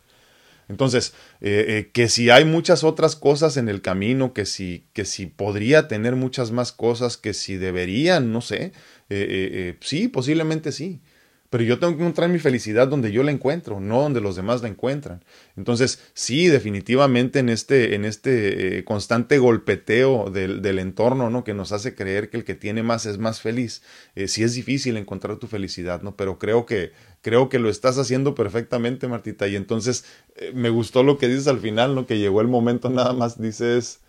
Entonces, 0.70 1.14
eh, 1.42 1.66
eh, 1.68 1.92
que 1.92 2.08
si 2.08 2.30
hay 2.30 2.46
muchas 2.46 2.84
otras 2.84 3.16
cosas 3.16 3.58
en 3.58 3.68
el 3.68 3.82
camino, 3.82 4.34
que 4.34 4.46
si, 4.46 4.86
que 4.94 5.04
si 5.04 5.26
podría 5.26 5.88
tener 5.88 6.16
muchas 6.16 6.52
más 6.52 6.72
cosas, 6.72 7.18
que 7.18 7.34
si 7.34 7.58
deberían, 7.58 8.32
no 8.32 8.42
sé, 8.42 8.72
eh, 9.10 9.76
sí, 9.82 10.08
posiblemente 10.08 10.72
sí. 10.72 11.02
Pero 11.50 11.64
yo 11.64 11.80
tengo 11.80 11.96
que 11.96 12.04
encontrar 12.04 12.30
mi 12.30 12.38
felicidad 12.38 12.88
donde 12.88 13.12
yo 13.12 13.24
la 13.24 13.32
encuentro, 13.32 13.80
no 13.80 14.02
donde 14.02 14.22
los 14.22 14.36
demás 14.36 14.62
la 14.62 14.68
encuentran. 14.68 15.24
Entonces, 15.58 16.00
sí, 16.14 16.48
definitivamente 16.48 17.40
en 17.40 17.50
este, 17.50 17.96
en 17.96 18.06
este 18.06 18.78
eh, 18.78 18.84
constante 18.84 19.40
golpeteo 19.40 20.30
del, 20.30 20.80
entorno, 20.80 21.32
¿no? 21.32 21.44
Que 21.44 21.56
nos 21.56 21.72
hace 21.72 21.96
creer 21.96 22.30
que 22.30 22.38
el 22.38 22.44
que 22.44 22.54
tiene 22.54 22.84
más 22.84 23.08
es 23.08 23.18
más 23.18 23.42
feliz. 23.42 23.82
Eh, 24.14 24.28
sí 24.28 24.44
es 24.44 24.54
difícil 24.54 24.96
encontrar 24.96 25.38
tu 25.38 25.48
felicidad, 25.48 26.04
¿no? 26.04 26.16
Pero 26.16 26.38
creo 26.38 26.68
que, 26.68 26.92
creo 27.22 27.50
que 27.50 27.58
lo 27.58 27.70
estás 27.70 27.98
haciendo 27.98 28.36
perfectamente, 28.36 29.08
Martita. 29.08 29.48
Y 29.48 29.56
entonces, 29.56 30.06
eh, 30.36 30.52
me 30.54 30.70
gustó 30.70 31.02
lo 31.02 31.18
que 31.18 31.28
dices 31.28 31.48
al 31.48 31.60
final, 31.60 31.96
¿no? 31.96 32.06
Que 32.06 32.20
llegó 32.20 32.42
el 32.42 32.48
momento 32.48 32.92
nada 32.92 33.14
más, 33.14 33.42
dices 33.42 34.02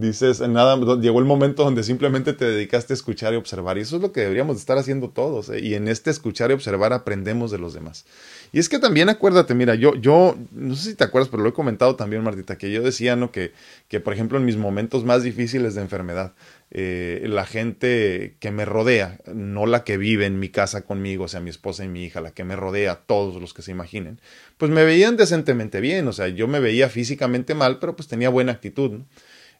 dices, 0.00 0.40
nada, 0.40 0.76
llegó 0.96 1.18
el 1.18 1.24
momento 1.24 1.64
donde 1.64 1.82
simplemente 1.82 2.32
te 2.32 2.44
dedicaste 2.44 2.92
a 2.92 2.96
escuchar 2.96 3.32
y 3.32 3.36
observar. 3.36 3.78
Y 3.78 3.82
eso 3.82 3.96
es 3.96 4.02
lo 4.02 4.12
que 4.12 4.20
deberíamos 4.20 4.56
estar 4.56 4.78
haciendo 4.78 5.10
todos. 5.10 5.48
¿eh? 5.48 5.60
Y 5.60 5.74
en 5.74 5.88
este 5.88 6.10
escuchar 6.10 6.50
y 6.50 6.54
observar 6.54 6.92
aprendemos 6.92 7.50
de 7.50 7.58
los 7.58 7.74
demás. 7.74 8.04
Y 8.52 8.58
es 8.58 8.68
que 8.68 8.78
también 8.78 9.08
acuérdate, 9.08 9.54
mira, 9.54 9.74
yo, 9.74 9.94
yo, 9.94 10.36
no 10.52 10.74
sé 10.76 10.90
si 10.90 10.94
te 10.94 11.04
acuerdas, 11.04 11.28
pero 11.28 11.42
lo 11.42 11.48
he 11.48 11.52
comentado 11.52 11.96
también, 11.96 12.22
Martita, 12.22 12.56
que 12.58 12.70
yo 12.70 12.82
decía, 12.82 13.16
¿no? 13.16 13.32
Que, 13.32 13.52
que 13.88 14.00
por 14.00 14.12
ejemplo, 14.12 14.38
en 14.38 14.44
mis 14.44 14.56
momentos 14.56 15.04
más 15.04 15.22
difíciles 15.22 15.74
de 15.74 15.82
enfermedad, 15.82 16.32
eh, 16.70 17.24
la 17.28 17.46
gente 17.46 18.36
que 18.40 18.50
me 18.50 18.64
rodea, 18.64 19.18
no 19.32 19.66
la 19.66 19.84
que 19.84 19.96
vive 19.96 20.26
en 20.26 20.38
mi 20.38 20.48
casa 20.48 20.82
conmigo, 20.82 21.24
o 21.24 21.28
sea, 21.28 21.40
mi 21.40 21.50
esposa 21.50 21.84
y 21.84 21.88
mi 21.88 22.04
hija, 22.04 22.20
la 22.20 22.32
que 22.32 22.44
me 22.44 22.56
rodea, 22.56 22.96
todos 23.06 23.40
los 23.40 23.54
que 23.54 23.62
se 23.62 23.70
imaginen, 23.70 24.20
pues 24.58 24.70
me 24.70 24.84
veían 24.84 25.16
decentemente 25.16 25.80
bien, 25.80 26.08
o 26.08 26.12
sea, 26.12 26.28
yo 26.28 26.48
me 26.48 26.60
veía 26.60 26.88
físicamente 26.88 27.54
mal, 27.54 27.78
pero 27.78 27.94
pues 27.94 28.08
tenía 28.08 28.30
buena 28.30 28.52
actitud, 28.52 28.90
¿no? 28.90 29.06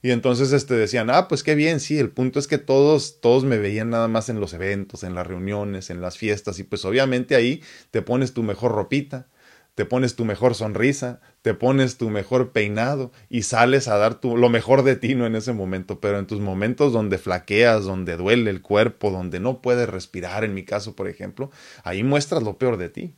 Y 0.02 0.10
entonces 0.10 0.52
este, 0.52 0.74
decían, 0.74 1.10
ah, 1.10 1.28
pues 1.28 1.42
qué 1.42 1.54
bien, 1.54 1.80
sí, 1.80 1.98
el 1.98 2.10
punto 2.10 2.38
es 2.38 2.46
que 2.46 2.58
todos, 2.58 3.20
todos 3.20 3.44
me 3.44 3.58
veían 3.58 3.90
nada 3.90 4.08
más 4.08 4.28
en 4.28 4.40
los 4.40 4.52
eventos, 4.52 5.02
en 5.02 5.14
las 5.14 5.26
reuniones, 5.26 5.90
en 5.90 6.00
las 6.00 6.18
fiestas, 6.18 6.58
y 6.58 6.64
pues 6.64 6.84
obviamente 6.84 7.34
ahí 7.34 7.62
te 7.90 8.02
pones 8.02 8.32
tu 8.32 8.42
mejor 8.42 8.72
ropita, 8.72 9.28
te 9.76 9.84
pones 9.84 10.16
tu 10.16 10.24
mejor 10.24 10.54
sonrisa, 10.54 11.20
te 11.42 11.52
pones 11.52 11.98
tu 11.98 12.08
mejor 12.08 12.52
peinado 12.52 13.12
y 13.28 13.42
sales 13.42 13.88
a 13.88 13.98
dar 13.98 14.20
tu, 14.20 14.36
lo 14.38 14.48
mejor 14.48 14.82
de 14.82 14.96
ti, 14.96 15.14
¿no? 15.14 15.26
En 15.26 15.36
ese 15.36 15.52
momento, 15.52 16.00
pero 16.00 16.18
en 16.18 16.26
tus 16.26 16.40
momentos 16.40 16.94
donde 16.94 17.18
flaqueas, 17.18 17.84
donde 17.84 18.16
duele 18.16 18.50
el 18.50 18.62
cuerpo, 18.62 19.10
donde 19.10 19.38
no 19.38 19.60
puedes 19.60 19.86
respirar, 19.88 20.44
en 20.44 20.54
mi 20.54 20.64
caso, 20.64 20.96
por 20.96 21.08
ejemplo, 21.08 21.50
ahí 21.84 22.02
muestras 22.02 22.42
lo 22.42 22.56
peor 22.56 22.78
de 22.78 22.88
ti. 22.88 23.14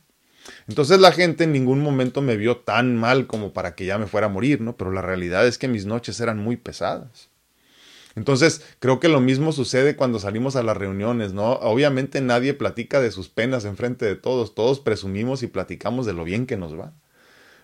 Entonces 0.67 0.99
la 0.99 1.11
gente 1.11 1.43
en 1.45 1.51
ningún 1.51 1.81
momento 1.81 2.21
me 2.21 2.37
vio 2.37 2.57
tan 2.57 2.95
mal 2.95 3.27
como 3.27 3.53
para 3.53 3.75
que 3.75 3.85
ya 3.85 3.97
me 3.97 4.07
fuera 4.07 4.27
a 4.27 4.29
morir, 4.29 4.61
¿no? 4.61 4.77
Pero 4.77 4.91
la 4.91 5.01
realidad 5.01 5.47
es 5.47 5.57
que 5.57 5.67
mis 5.67 5.85
noches 5.85 6.19
eran 6.19 6.39
muy 6.39 6.57
pesadas. 6.57 7.29
Entonces, 8.15 8.63
creo 8.79 8.99
que 8.99 9.07
lo 9.07 9.21
mismo 9.21 9.51
sucede 9.51 9.95
cuando 9.95 10.19
salimos 10.19 10.55
a 10.55 10.63
las 10.63 10.75
reuniones, 10.75 11.33
¿no? 11.33 11.53
Obviamente 11.53 12.21
nadie 12.21 12.53
platica 12.53 12.99
de 12.99 13.11
sus 13.11 13.29
penas 13.29 13.65
en 13.65 13.77
frente 13.77 14.05
de 14.05 14.15
todos, 14.15 14.55
todos 14.55 14.79
presumimos 14.79 15.43
y 15.43 15.47
platicamos 15.47 16.05
de 16.05 16.13
lo 16.13 16.23
bien 16.23 16.45
que 16.45 16.57
nos 16.57 16.77
va. 16.77 16.93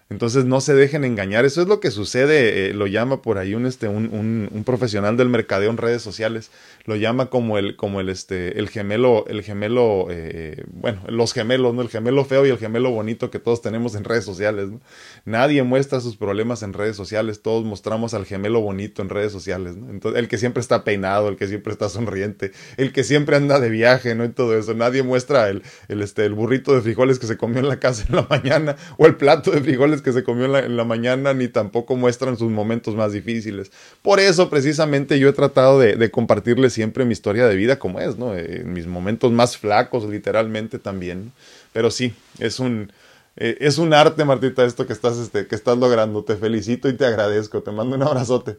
Entonces 0.08 0.46
no 0.46 0.62
se 0.62 0.76
dejen 0.76 1.04
engañar. 1.04 1.46
Eso 1.46 1.64
es 1.64 1.68
lo 1.68 1.80
que 1.80 1.90
sucede, 1.90 2.68
eh, 2.68 2.74
lo 2.74 2.86
llama 2.86 3.24
por 3.24 3.40
ahí 3.40 3.56
un, 3.56 3.66
este, 3.66 3.88
un, 3.88 4.14
un, 4.14 4.50
un, 4.52 4.64
profesional 4.64 5.18
del 5.18 5.30
mercadeo 5.30 5.72
en 5.72 5.78
redes 5.78 6.04
sociales, 6.04 6.52
lo 6.86 6.96
llama 6.96 7.32
como 7.32 7.58
el, 7.58 7.76
como 7.76 8.00
el, 8.00 8.10
este, 8.10 8.60
el 8.60 8.70
gemelo, 8.70 9.26
el 9.28 9.42
gemelo, 9.42 10.06
eh, 10.12 10.64
bueno, 10.72 11.02
los 11.08 11.34
gemelos, 11.34 11.74
¿no? 11.74 11.82
El 11.82 11.90
gemelo 11.90 12.24
feo 12.24 12.46
y 12.46 12.52
el 12.52 12.60
gemelo 12.60 12.92
bonito 12.92 13.32
que 13.32 13.40
todos 13.40 13.64
tenemos 13.64 13.96
en 13.96 14.04
redes 14.04 14.26
sociales, 14.26 14.70
¿no? 14.70 14.80
Nadie 15.26 15.64
muestra 15.64 16.00
sus 16.00 16.18
problemas 16.18 16.62
en 16.62 16.74
redes 16.74 16.96
sociales, 16.96 17.42
todos 17.42 17.66
mostramos 17.66 18.14
al 18.14 18.26
gemelo 18.26 18.62
bonito 18.62 19.02
en 19.02 19.10
redes 19.10 19.32
sociales, 19.32 19.76
¿no? 19.76 19.90
Entonces, 19.90 20.20
el 20.20 20.28
que 20.28 20.38
siempre 20.38 20.62
está 20.62 20.84
peinado, 20.84 21.30
el 21.30 21.36
que 21.36 21.48
siempre 21.48 21.74
está 21.74 21.90
sonriente, 21.90 22.52
el 22.78 22.94
que 22.94 23.04
siempre 23.04 23.38
anda 23.38 23.60
de 23.60 23.72
viaje, 23.72 24.14
¿no? 24.14 24.24
Y 24.24 24.30
todo 24.30 24.56
eso. 24.56 24.76
Nadie 24.76 25.02
muestra 25.02 25.50
el, 25.50 25.64
el, 25.88 26.04
este, 26.04 26.26
el 26.26 26.36
burrito 26.36 26.76
de 26.76 26.82
frijoles 26.82 27.18
que 27.18 27.26
se 27.26 27.38
comió 27.38 27.58
en 27.58 27.70
la 27.70 27.80
casa 27.80 28.06
en 28.08 28.16
la 28.18 28.28
mañana 28.30 28.76
o 28.98 29.08
el 29.08 29.16
plato 29.16 29.50
de 29.50 29.62
frijoles 29.62 29.95
que 30.02 30.14
se 30.14 30.24
comió 30.24 30.46
en 30.58 30.78
la, 30.78 30.84
mañana, 30.84 31.34
ni 31.34 31.48
tampoco 31.48 31.96
muestran 31.96 32.38
sus 32.38 32.52
momentos 32.52 32.96
más 32.96 33.12
difíciles. 33.12 33.72
Por 34.02 34.20
eso, 34.20 34.50
precisamente, 34.50 35.20
yo 35.20 35.30
he 35.30 35.34
tratado 35.34 35.80
de, 35.80 35.96
de 35.96 36.12
compartirles 36.12 36.74
siempre 36.74 37.06
mi 37.06 37.14
historia 37.14 37.48
de 37.48 37.56
vida 37.56 37.80
como 37.80 38.00
es, 38.00 38.18
¿no? 38.18 38.36
Eh, 38.36 38.64
mis 38.66 38.88
momentos 38.88 39.32
más 39.32 39.58
flacos, 39.58 40.06
literalmente 40.06 40.80
también. 40.80 41.32
Pero 41.74 41.92
sí, 41.92 42.14
es 42.40 42.60
un, 42.60 42.92
eh, 43.36 43.58
es 43.60 43.78
un 43.78 43.94
arte, 43.94 44.24
Martita, 44.26 44.64
esto 44.64 44.88
que 44.88 44.94
estás, 44.94 45.18
este, 45.18 45.48
que 45.48 45.56
estás 45.56 45.78
logrando. 45.78 46.24
Te 46.24 46.36
felicito 46.36 46.88
y 46.90 46.94
te 46.94 47.06
agradezco. 47.06 47.62
Te 47.62 47.72
mando 47.72 47.96
un 47.96 48.04
abrazote. 48.04 48.58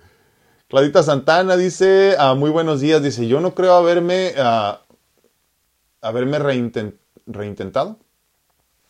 Claudita 0.68 1.02
Santana 1.02 1.56
dice, 1.56 2.16
ah, 2.18 2.34
muy 2.34 2.50
buenos 2.50 2.80
días, 2.80 3.00
dice, 3.00 3.28
yo 3.28 3.40
no 3.40 3.54
creo 3.54 3.74
haberme, 3.74 4.32
ah, 4.36 4.80
haberme 6.00 6.40
reintent, 6.40 6.96
reintentado. 7.26 7.98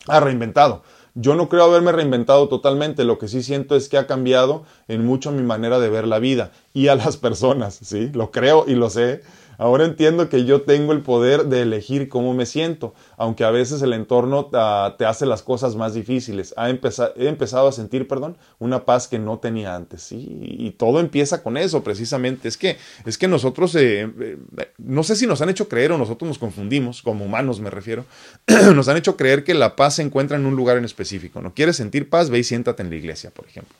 Ah, 0.07 0.19
reinventado. 0.19 0.83
Yo 1.19 1.33
no 1.33 1.49
creo 1.49 1.63
haberme 1.63 1.91
reinventado 1.91 2.47
totalmente, 2.47 3.03
lo 3.03 3.17
que 3.17 3.27
sí 3.27 3.41
siento 3.41 3.75
es 3.75 3.89
que 3.89 3.97
ha 3.97 4.05
cambiado 4.05 4.65
en 4.87 5.03
mucho 5.03 5.31
mi 5.31 5.41
manera 5.41 5.79
de 5.79 5.89
ver 5.89 6.07
la 6.07 6.19
vida 6.19 6.51
y 6.75 6.89
a 6.89 6.95
las 6.95 7.17
personas, 7.17 7.73
¿sí? 7.73 8.11
Lo 8.13 8.29
creo 8.29 8.65
y 8.67 8.75
lo 8.75 8.91
sé. 8.91 9.23
Ahora 9.57 9.85
entiendo 9.85 10.29
que 10.29 10.45
yo 10.45 10.61
tengo 10.61 10.93
el 10.93 11.01
poder 11.01 11.45
de 11.45 11.61
elegir 11.61 12.09
cómo 12.09 12.33
me 12.33 12.45
siento, 12.45 12.93
aunque 13.17 13.43
a 13.43 13.51
veces 13.51 13.81
el 13.81 13.93
entorno 13.93 14.49
uh, 14.51 14.97
te 14.97 15.05
hace 15.05 15.25
las 15.25 15.41
cosas 15.41 15.75
más 15.75 15.93
difíciles. 15.93 16.53
He 16.57 17.27
empezado 17.27 17.67
a 17.67 17.71
sentir, 17.71 18.07
perdón, 18.07 18.37
una 18.59 18.85
paz 18.85 19.07
que 19.07 19.19
no 19.19 19.39
tenía 19.39 19.75
antes. 19.75 20.11
Y 20.11 20.75
todo 20.77 20.99
empieza 20.99 21.41
con 21.41 21.57
eso, 21.57 21.83
precisamente. 21.83 22.47
Es 22.47 22.57
que, 22.57 22.77
es 23.05 23.17
que 23.17 23.27
nosotros, 23.27 23.75
eh, 23.75 24.09
eh, 24.19 24.37
no 24.77 25.03
sé 25.03 25.15
si 25.15 25.25
nos 25.25 25.41
han 25.41 25.49
hecho 25.49 25.67
creer 25.67 25.91
o 25.91 25.97
nosotros 25.97 26.27
nos 26.27 26.37
confundimos, 26.37 27.01
como 27.01 27.25
humanos 27.25 27.59
me 27.59 27.69
refiero, 27.69 28.05
nos 28.75 28.87
han 28.87 28.97
hecho 28.97 29.17
creer 29.17 29.43
que 29.43 29.53
la 29.53 29.75
paz 29.75 29.95
se 29.95 30.03
encuentra 30.03 30.37
en 30.37 30.45
un 30.45 30.55
lugar 30.55 30.77
en 30.77 30.85
específico. 30.85 31.41
¿No 31.41 31.53
quieres 31.53 31.77
sentir 31.77 32.09
paz? 32.09 32.29
Ve 32.29 32.39
y 32.39 32.43
siéntate 32.43 32.83
en 32.83 32.89
la 32.89 32.95
iglesia, 32.95 33.31
por 33.31 33.45
ejemplo 33.45 33.75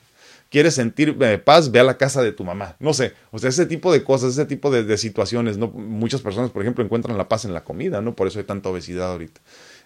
quieres 0.50 0.76
sentir 0.76 1.18
eh, 1.22 1.38
paz, 1.38 1.72
ve 1.72 1.80
a 1.80 1.84
la 1.84 1.98
casa 1.98 2.22
de 2.22 2.32
tu 2.32 2.44
mamá. 2.44 2.76
No 2.80 2.94
sé, 2.94 3.14
o 3.32 3.40
sea, 3.40 3.50
ese 3.50 3.66
tipo 3.66 3.92
de 3.92 4.04
cosas, 4.04 4.34
ese 4.34 4.46
tipo 4.46 4.72
de, 4.72 4.98
situaciones, 4.98 5.58
¿no? 5.58 5.68
Muchas 5.68 6.22
personas, 6.22 6.52
por 6.52 6.62
ejemplo, 6.62 6.84
encuentran 6.84 7.18
la 7.18 7.30
paz 7.30 7.46
en 7.46 7.54
la 7.54 7.64
comida, 7.64 8.02
¿no? 8.02 8.16
Por 8.16 8.28
eso 8.28 8.40
hay 8.40 8.46
tanta 8.46 8.70
obesidad 8.70 9.12
ahorita. 9.12 9.42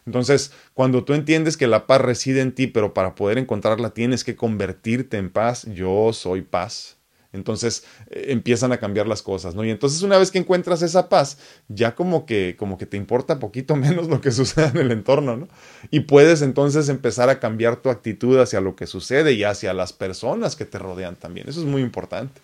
Entonces, 0.06 0.52
cuando 0.74 1.04
tú 1.04 1.14
entiendes 1.14 1.58
que 1.58 1.68
la 1.68 1.86
paz 1.86 2.02
reside 2.02 2.42
en 2.42 2.54
ti, 2.54 2.68
pero 2.68 2.94
para 2.94 3.16
poder 3.16 3.38
encontrarla 3.38 3.92
tienes 3.92 4.24
que 4.24 4.36
convertirte 4.36 5.18
en 5.18 5.30
paz, 5.30 5.66
yo 5.74 6.12
soy 6.14 6.42
paz. 6.42 6.98
Entonces 7.34 7.84
eh, 8.10 8.26
empiezan 8.30 8.72
a 8.72 8.78
cambiar 8.78 9.08
las 9.08 9.22
cosas, 9.22 9.56
¿no? 9.56 9.64
Y 9.64 9.70
entonces 9.70 10.02
una 10.02 10.18
vez 10.18 10.32
que 10.32 10.40
encuentras 10.40 10.82
esa 10.82 11.10
paz, 11.10 11.38
ya 11.68 11.96
como 11.96 12.26
que, 12.26 12.56
como 12.58 12.78
que 12.78 12.86
te 12.86 12.98
importa 12.98 13.40
poquito 13.40 13.76
menos 13.78 14.08
lo 14.08 14.22
que 14.22 14.32
sucede 14.32 14.68
en 14.68 14.78
el 14.78 14.92
entorno, 14.92 15.38
¿no? 15.38 15.48
Y 15.90 16.02
puedes 16.02 16.42
entonces 16.42 16.90
empezar 16.90 17.30
a 17.30 17.40
cambiar 17.40 17.78
tu 17.78 17.90
actitud 17.90 18.40
hacia 18.40 18.62
lo 18.62 18.76
que 18.76 18.88
sucede 18.88 19.34
y 19.34 19.44
hacia 19.44 19.74
las 19.74 19.94
personas 19.94 20.56
que 20.56 20.66
te 20.66 20.80
rodean 20.80 21.16
también. 21.16 21.48
Eso 21.48 21.62
es 21.62 21.66
muy 21.66 21.82
importante. 21.82 22.42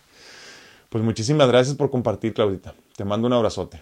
Pues 0.90 1.04
muchísimas 1.04 1.48
gracias 1.50 1.76
por 1.76 1.92
compartir, 1.92 2.34
Claudita. 2.34 2.74
Te 2.96 3.04
mando 3.04 3.28
un 3.28 3.34
abrazote. 3.34 3.82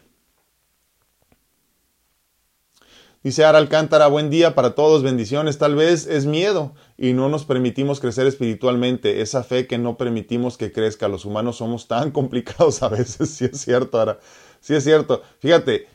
Dice 3.26 3.44
Ara 3.44 3.58
Alcántara, 3.58 4.06
buen 4.06 4.30
día 4.30 4.54
para 4.54 4.76
todos, 4.76 5.02
bendiciones. 5.02 5.58
Tal 5.58 5.74
vez 5.74 6.06
es 6.06 6.28
miedo 6.28 6.76
y 6.96 7.14
no 7.14 7.28
nos 7.28 7.44
permitimos 7.44 8.00
crecer 8.00 8.28
espiritualmente, 8.28 9.22
esa 9.22 9.44
fe 9.44 9.66
que 9.66 9.80
no 9.80 9.98
permitimos 9.98 10.60
que 10.60 10.72
crezca. 10.72 11.08
Los 11.08 11.26
humanos 11.26 11.56
somos 11.56 11.88
tan 11.88 12.12
complicados 12.12 12.84
a 12.84 12.88
veces, 12.88 13.30
sí 13.36 13.46
es 13.46 13.60
cierto, 13.60 14.00
Ara. 14.00 14.20
Sí 14.60 14.76
es 14.76 14.84
cierto. 14.84 15.24
Fíjate, 15.40 15.88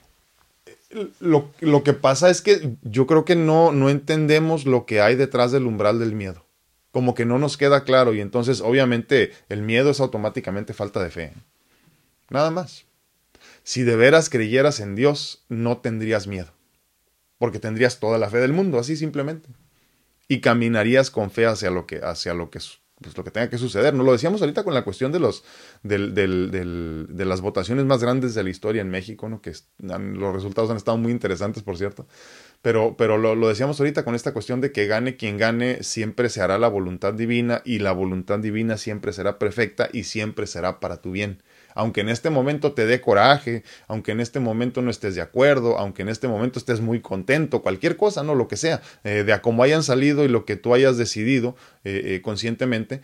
lo, 1.21 1.49
lo 1.61 1.85
que 1.85 1.93
pasa 1.93 2.31
es 2.31 2.43
que 2.43 2.75
yo 2.83 3.07
creo 3.07 3.25
que 3.25 3.37
no, 3.37 3.71
no 3.71 3.91
entendemos 3.91 4.67
lo 4.67 4.85
que 4.85 5.01
hay 5.01 5.15
detrás 5.15 5.53
del 5.53 5.67
umbral 5.67 6.01
del 6.01 6.17
miedo. 6.17 6.45
Como 6.91 7.15
que 7.15 7.27
no 7.27 7.39
nos 7.39 7.57
queda 7.57 7.85
claro 7.85 8.13
y 8.13 8.21
entonces 8.21 8.61
obviamente 8.61 9.31
el 9.49 9.63
miedo 9.63 9.91
es 9.91 10.01
automáticamente 10.01 10.75
falta 10.75 11.01
de 11.01 11.11
fe. 11.11 11.33
Nada 12.29 12.51
más. 12.51 12.87
Si 13.63 13.85
de 13.85 13.95
veras 13.95 14.31
creyeras 14.31 14.81
en 14.81 14.97
Dios, 14.97 15.45
no 15.49 15.79
tendrías 15.79 16.27
miedo 16.27 16.51
porque 17.41 17.59
tendrías 17.59 18.01
toda 18.01 18.19
la 18.19 18.29
fe 18.29 18.37
del 18.37 18.53
mundo, 18.53 18.79
así 18.79 18.97
simplemente. 18.97 19.49
Y 20.29 20.41
caminarías 20.41 21.11
con 21.11 21.31
fe 21.31 21.47
hacia 21.47 21.71
lo 21.71 21.87
que, 21.87 21.97
hacia 22.05 22.35
lo 22.35 22.51
que, 22.51 22.61
pues, 23.01 23.17
lo 23.17 23.25
que 23.25 23.31
tenga 23.31 23.49
que 23.49 23.57
suceder. 23.57 23.95
No 23.95 24.05
lo 24.05 24.13
decíamos 24.13 24.43
ahorita 24.43 24.63
con 24.63 24.75
la 24.75 24.85
cuestión 24.85 25.11
de 25.11 25.21
los 25.21 25.43
del, 25.83 26.13
de 26.13 27.25
las 27.25 27.41
votaciones 27.41 27.87
más 27.87 28.03
grandes 28.03 28.35
de 28.35 28.43
la 28.43 28.51
historia 28.51 28.83
en 28.83 28.91
México, 28.91 29.31
¿no? 29.31 29.41
Que 29.41 29.55
los 29.79 30.35
resultados 30.35 30.71
han 30.71 30.77
estado 30.77 30.99
muy 30.99 31.13
interesantes, 31.13 31.63
por 31.63 31.79
cierto. 31.79 32.07
Pero, 32.61 32.95
pero 32.99 33.17
lo, 33.17 33.35
lo 33.35 33.49
decíamos 33.49 33.81
ahorita 33.81 34.05
con 34.05 34.15
esta 34.15 34.35
cuestión 34.35 34.61
de 34.61 34.71
que 34.71 34.87
gane 34.87 35.17
quien 35.17 35.39
gane, 35.39 35.83
siempre 35.83 36.29
se 36.29 36.43
hará 36.43 36.59
la 36.59 36.69
voluntad 36.69 37.15
divina 37.15 37.63
y 37.65 37.79
la 37.79 37.93
voluntad 37.93 38.41
divina 38.41 38.77
siempre 38.77 39.15
será 39.15 39.39
perfecta 39.39 39.89
y 39.91 40.05
siempre 40.05 40.47
será 40.47 40.79
para 40.79 41.01
tu 41.01 41.11
bien 41.11 41.43
aunque 41.75 42.01
en 42.01 42.09
este 42.09 42.31
momento 42.31 42.73
te 42.73 42.87
dé 42.87 43.01
coraje, 43.01 43.63
aunque 43.89 44.13
en 44.13 44.21
este 44.21 44.41
momento 44.41 44.83
no 44.83 44.91
estés 44.91 45.15
de 45.15 45.21
acuerdo, 45.21 45.79
aunque 45.79 46.03
en 46.03 46.09
este 46.09 46.29
momento 46.29 46.59
estés 46.59 46.81
muy 46.81 47.01
contento, 47.01 47.63
cualquier 47.63 47.97
cosa, 47.97 48.23
no 48.23 48.35
lo 48.35 48.49
que 48.49 48.57
sea, 48.57 48.83
eh, 49.05 49.25
de 49.25 49.33
a 49.33 49.43
cómo 49.43 49.63
hayan 49.63 49.83
salido 49.83 50.25
y 50.25 50.29
lo 50.29 50.45
que 50.45 50.57
tú 50.57 50.75
hayas 50.75 50.97
decidido 50.97 51.57
eh, 51.85 52.03
eh, 52.05 52.23
conscientemente, 52.23 53.01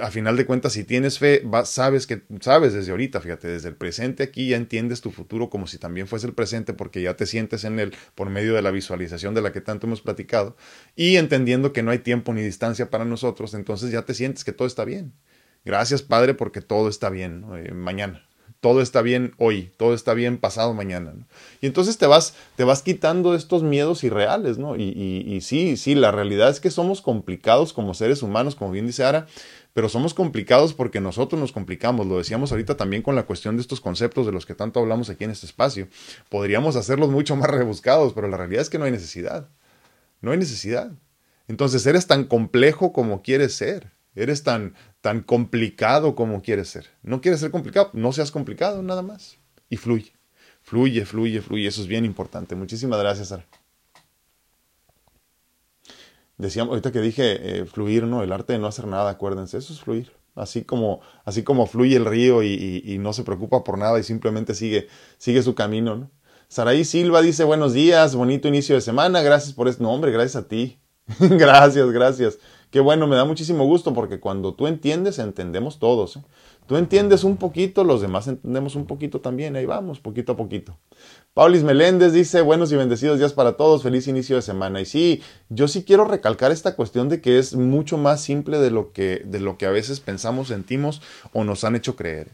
a 0.00 0.10
final 0.10 0.36
de 0.36 0.46
cuentas, 0.46 0.74
si 0.74 0.84
tienes 0.84 1.18
fe, 1.18 1.42
sabes 1.64 2.06
que 2.06 2.22
sabes 2.40 2.72
desde 2.72 2.90
ahorita, 2.90 3.20
fíjate, 3.20 3.48
desde 3.48 3.68
el 3.68 3.74
presente 3.74 4.22
aquí 4.22 4.48
ya 4.48 4.56
entiendes 4.56 5.00
tu 5.00 5.10
futuro 5.10 5.50
como 5.50 5.66
si 5.66 5.78
también 5.78 6.06
fuese 6.06 6.26
el 6.26 6.34
presente, 6.34 6.72
porque 6.72 7.02
ya 7.02 7.16
te 7.16 7.26
sientes 7.26 7.64
en 7.64 7.78
él 7.78 7.94
por 8.14 8.30
medio 8.30 8.54
de 8.54 8.62
la 8.62 8.70
visualización 8.70 9.34
de 9.34 9.42
la 9.42 9.52
que 9.52 9.60
tanto 9.60 9.86
hemos 9.86 10.02
platicado, 10.02 10.56
y 10.94 11.16
entendiendo 11.16 11.72
que 11.72 11.82
no 11.82 11.90
hay 11.90 11.98
tiempo 11.98 12.32
ni 12.32 12.42
distancia 12.42 12.90
para 12.90 13.04
nosotros, 13.04 13.54
entonces 13.54 13.90
ya 13.90 14.02
te 14.02 14.14
sientes 14.14 14.44
que 14.44 14.52
todo 14.52 14.68
está 14.68 14.84
bien. 14.84 15.12
Gracias, 15.64 16.02
Padre, 16.02 16.34
porque 16.34 16.60
todo 16.60 16.88
está 16.88 17.10
bien 17.10 17.44
eh, 17.54 17.72
mañana. 17.72 18.26
Todo 18.60 18.80
está 18.80 19.02
bien 19.02 19.34
hoy, 19.38 19.72
todo 19.76 19.92
está 19.92 20.14
bien 20.14 20.38
pasado 20.38 20.72
mañana. 20.72 21.12
Y 21.60 21.66
entonces 21.66 21.98
te 21.98 22.06
vas, 22.06 22.34
te 22.54 22.62
vas 22.62 22.82
quitando 22.82 23.34
estos 23.34 23.64
miedos 23.64 24.04
irreales, 24.04 24.56
¿no? 24.58 24.76
Y, 24.76 24.84
y, 24.84 25.34
y 25.34 25.40
sí, 25.40 25.76
sí, 25.76 25.96
la 25.96 26.12
realidad 26.12 26.48
es 26.48 26.60
que 26.60 26.70
somos 26.70 27.02
complicados 27.02 27.72
como 27.72 27.92
seres 27.92 28.22
humanos, 28.22 28.54
como 28.54 28.70
bien 28.70 28.86
dice 28.86 29.02
Ara, 29.02 29.26
pero 29.72 29.88
somos 29.88 30.14
complicados 30.14 30.74
porque 30.74 31.00
nosotros 31.00 31.40
nos 31.40 31.50
complicamos. 31.50 32.06
Lo 32.06 32.18
decíamos 32.18 32.52
ahorita 32.52 32.76
también 32.76 33.02
con 33.02 33.16
la 33.16 33.24
cuestión 33.24 33.56
de 33.56 33.62
estos 33.62 33.80
conceptos 33.80 34.26
de 34.26 34.32
los 34.32 34.46
que 34.46 34.54
tanto 34.54 34.80
hablamos 34.80 35.08
aquí 35.10 35.24
en 35.24 35.30
este 35.30 35.46
espacio. 35.46 35.88
Podríamos 36.28 36.76
hacerlos 36.76 37.10
mucho 37.10 37.34
más 37.36 37.50
rebuscados, 37.50 38.12
pero 38.12 38.28
la 38.28 38.36
realidad 38.36 38.62
es 38.62 38.70
que 38.70 38.78
no 38.78 38.84
hay 38.84 38.92
necesidad. 38.92 39.48
No 40.20 40.30
hay 40.30 40.38
necesidad. 40.38 40.92
Entonces 41.48 41.84
eres 41.86 42.06
tan 42.06 42.24
complejo 42.24 42.92
como 42.92 43.22
quieres 43.22 43.54
ser. 43.54 43.90
Eres 44.14 44.42
tan, 44.42 44.74
tan 45.00 45.22
complicado 45.22 46.14
como 46.14 46.42
quieres 46.42 46.68
ser. 46.68 46.86
No 47.02 47.20
quieres 47.20 47.40
ser 47.40 47.50
complicado, 47.50 47.90
no 47.94 48.12
seas 48.12 48.30
complicado, 48.30 48.82
nada 48.82 49.02
más. 49.02 49.38
Y 49.70 49.76
fluye, 49.76 50.12
fluye, 50.60 51.06
fluye, 51.06 51.40
fluye. 51.40 51.68
Eso 51.68 51.80
es 51.80 51.86
bien 51.86 52.04
importante. 52.04 52.54
Muchísimas 52.54 52.98
gracias, 52.98 53.28
Sara. 53.28 53.46
Decíamos, 56.36 56.70
ahorita 56.72 56.92
que 56.92 57.00
dije 57.00 57.60
eh, 57.60 57.64
fluir, 57.66 58.04
¿no? 58.04 58.22
El 58.22 58.32
arte 58.32 58.54
de 58.54 58.58
no 58.58 58.66
hacer 58.66 58.86
nada, 58.86 59.10
acuérdense, 59.10 59.58
eso 59.58 59.72
es 59.72 59.80
fluir. 59.80 60.12
Así 60.34 60.64
como, 60.64 61.00
así 61.24 61.42
como 61.42 61.66
fluye 61.66 61.96
el 61.96 62.06
río 62.06 62.42
y, 62.42 62.96
no 62.98 63.12
se 63.12 63.22
preocupa 63.22 63.64
por 63.64 63.78
nada 63.78 63.98
y 64.00 64.02
simplemente 64.02 64.54
sigue, 64.54 64.88
sigue 65.18 65.42
su 65.42 65.54
camino, 65.54 65.94
¿no? 65.96 66.10
Saraí 66.48 66.84
Silva 66.84 67.22
dice, 67.22 67.44
buenos 67.44 67.72
días, 67.72 68.14
bonito 68.14 68.48
inicio 68.48 68.74
de 68.74 68.80
semana, 68.80 69.22
gracias 69.22 69.54
por 69.54 69.68
este 69.68 69.82
nombre, 69.82 70.10
gracias 70.10 70.36
a 70.36 70.48
ti. 70.48 70.78
gracias, 71.18 71.90
gracias. 71.90 72.38
Qué 72.72 72.80
bueno, 72.80 73.06
me 73.06 73.16
da 73.16 73.26
muchísimo 73.26 73.66
gusto 73.66 73.92
porque 73.92 74.18
cuando 74.18 74.54
tú 74.54 74.66
entiendes, 74.66 75.18
entendemos 75.18 75.78
todos. 75.78 76.16
¿eh? 76.16 76.22
Tú 76.66 76.78
entiendes 76.78 77.22
un 77.22 77.36
poquito, 77.36 77.84
los 77.84 78.00
demás 78.00 78.28
entendemos 78.28 78.76
un 78.76 78.86
poquito 78.86 79.20
también, 79.20 79.56
ahí 79.56 79.66
vamos, 79.66 80.00
poquito 80.00 80.32
a 80.32 80.36
poquito. 80.38 80.78
Paulis 81.34 81.64
Meléndez 81.64 82.14
dice, 82.14 82.40
buenos 82.40 82.72
y 82.72 82.76
bendecidos 82.76 83.18
días 83.18 83.34
para 83.34 83.58
todos, 83.58 83.82
feliz 83.82 84.08
inicio 84.08 84.36
de 84.36 84.42
semana. 84.42 84.80
Y 84.80 84.86
sí, 84.86 85.20
yo 85.50 85.68
sí 85.68 85.84
quiero 85.84 86.06
recalcar 86.06 86.50
esta 86.50 86.74
cuestión 86.74 87.10
de 87.10 87.20
que 87.20 87.38
es 87.38 87.54
mucho 87.54 87.98
más 87.98 88.22
simple 88.22 88.58
de 88.58 88.70
lo 88.70 88.92
que, 88.92 89.20
de 89.26 89.40
lo 89.40 89.58
que 89.58 89.66
a 89.66 89.70
veces 89.70 90.00
pensamos, 90.00 90.48
sentimos 90.48 91.02
o 91.34 91.44
nos 91.44 91.64
han 91.64 91.76
hecho 91.76 91.94
creer. 91.94 92.28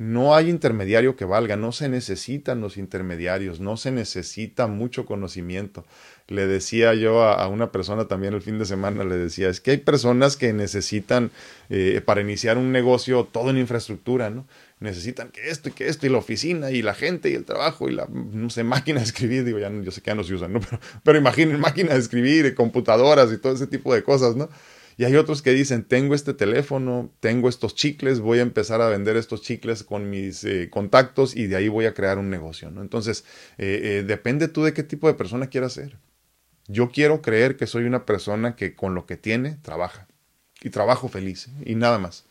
No 0.00 0.34
hay 0.34 0.48
intermediario 0.48 1.14
que 1.14 1.26
valga, 1.26 1.56
no 1.56 1.72
se 1.72 1.90
necesitan 1.90 2.62
los 2.62 2.78
intermediarios, 2.78 3.60
no 3.60 3.76
se 3.76 3.90
necesita 3.90 4.66
mucho 4.66 5.04
conocimiento. 5.04 5.84
Le 6.26 6.46
decía 6.46 6.94
yo 6.94 7.22
a, 7.22 7.46
una 7.48 7.70
persona 7.70 8.08
también 8.08 8.32
el 8.32 8.40
fin 8.40 8.58
de 8.58 8.64
semana, 8.64 9.04
le 9.04 9.18
decía, 9.18 9.50
es 9.50 9.60
que 9.60 9.72
hay 9.72 9.76
personas 9.76 10.38
que 10.38 10.54
necesitan 10.54 11.30
eh, 11.68 12.00
para 12.02 12.22
iniciar 12.22 12.56
un 12.56 12.72
negocio 12.72 13.28
todo 13.30 13.50
en 13.50 13.58
infraestructura, 13.58 14.30
¿no? 14.30 14.46
necesitan 14.78 15.28
que 15.28 15.50
esto 15.50 15.68
y 15.68 15.72
que 15.72 15.86
esto 15.88 16.06
y 16.06 16.08
la 16.08 16.16
oficina 16.16 16.70
y 16.70 16.80
la 16.80 16.94
gente 16.94 17.28
y 17.28 17.34
el 17.34 17.44
trabajo 17.44 17.90
y 17.90 17.92
la, 17.92 18.08
no 18.10 18.48
sé, 18.48 18.64
máquina 18.64 19.00
de 19.00 19.04
escribir, 19.04 19.44
digo, 19.44 19.58
ya 19.58 19.70
yo 19.70 19.90
sé 19.90 20.00
que 20.00 20.12
ya 20.12 20.14
no 20.14 20.24
se 20.24 20.32
usan, 20.32 20.54
¿no? 20.54 20.60
Pero, 20.70 20.80
pero 21.04 21.18
imaginen 21.18 21.60
máquina 21.60 21.92
de 21.92 22.00
escribir, 22.00 22.54
computadoras 22.54 23.30
y 23.32 23.36
todo 23.36 23.52
ese 23.52 23.66
tipo 23.66 23.94
de 23.94 24.02
cosas, 24.02 24.34
¿no? 24.34 24.48
Y 25.00 25.04
hay 25.06 25.16
otros 25.16 25.40
que 25.40 25.54
dicen, 25.54 25.84
tengo 25.84 26.14
este 26.14 26.34
teléfono, 26.34 27.10
tengo 27.20 27.48
estos 27.48 27.74
chicles, 27.74 28.20
voy 28.20 28.40
a 28.40 28.42
empezar 28.42 28.82
a 28.82 28.88
vender 28.90 29.16
estos 29.16 29.40
chicles 29.40 29.82
con 29.82 30.10
mis 30.10 30.44
eh, 30.44 30.68
contactos 30.68 31.34
y 31.34 31.46
de 31.46 31.56
ahí 31.56 31.68
voy 31.68 31.86
a 31.86 31.94
crear 31.94 32.18
un 32.18 32.28
negocio, 32.28 32.70
¿no? 32.70 32.82
Entonces, 32.82 33.24
eh, 33.56 33.80
eh, 33.82 34.04
depende 34.06 34.46
tú 34.46 34.62
de 34.62 34.74
qué 34.74 34.82
tipo 34.82 35.08
de 35.08 35.14
persona 35.14 35.46
quieras 35.46 35.72
ser. 35.72 35.96
Yo 36.68 36.90
quiero 36.90 37.22
creer 37.22 37.56
que 37.56 37.66
soy 37.66 37.84
una 37.84 38.04
persona 38.04 38.56
que 38.56 38.74
con 38.74 38.94
lo 38.94 39.06
que 39.06 39.16
tiene, 39.16 39.56
trabaja. 39.62 40.06
Y 40.62 40.68
trabajo 40.68 41.08
feliz, 41.08 41.48
y 41.64 41.76
nada 41.76 41.98
más. 41.98 42.26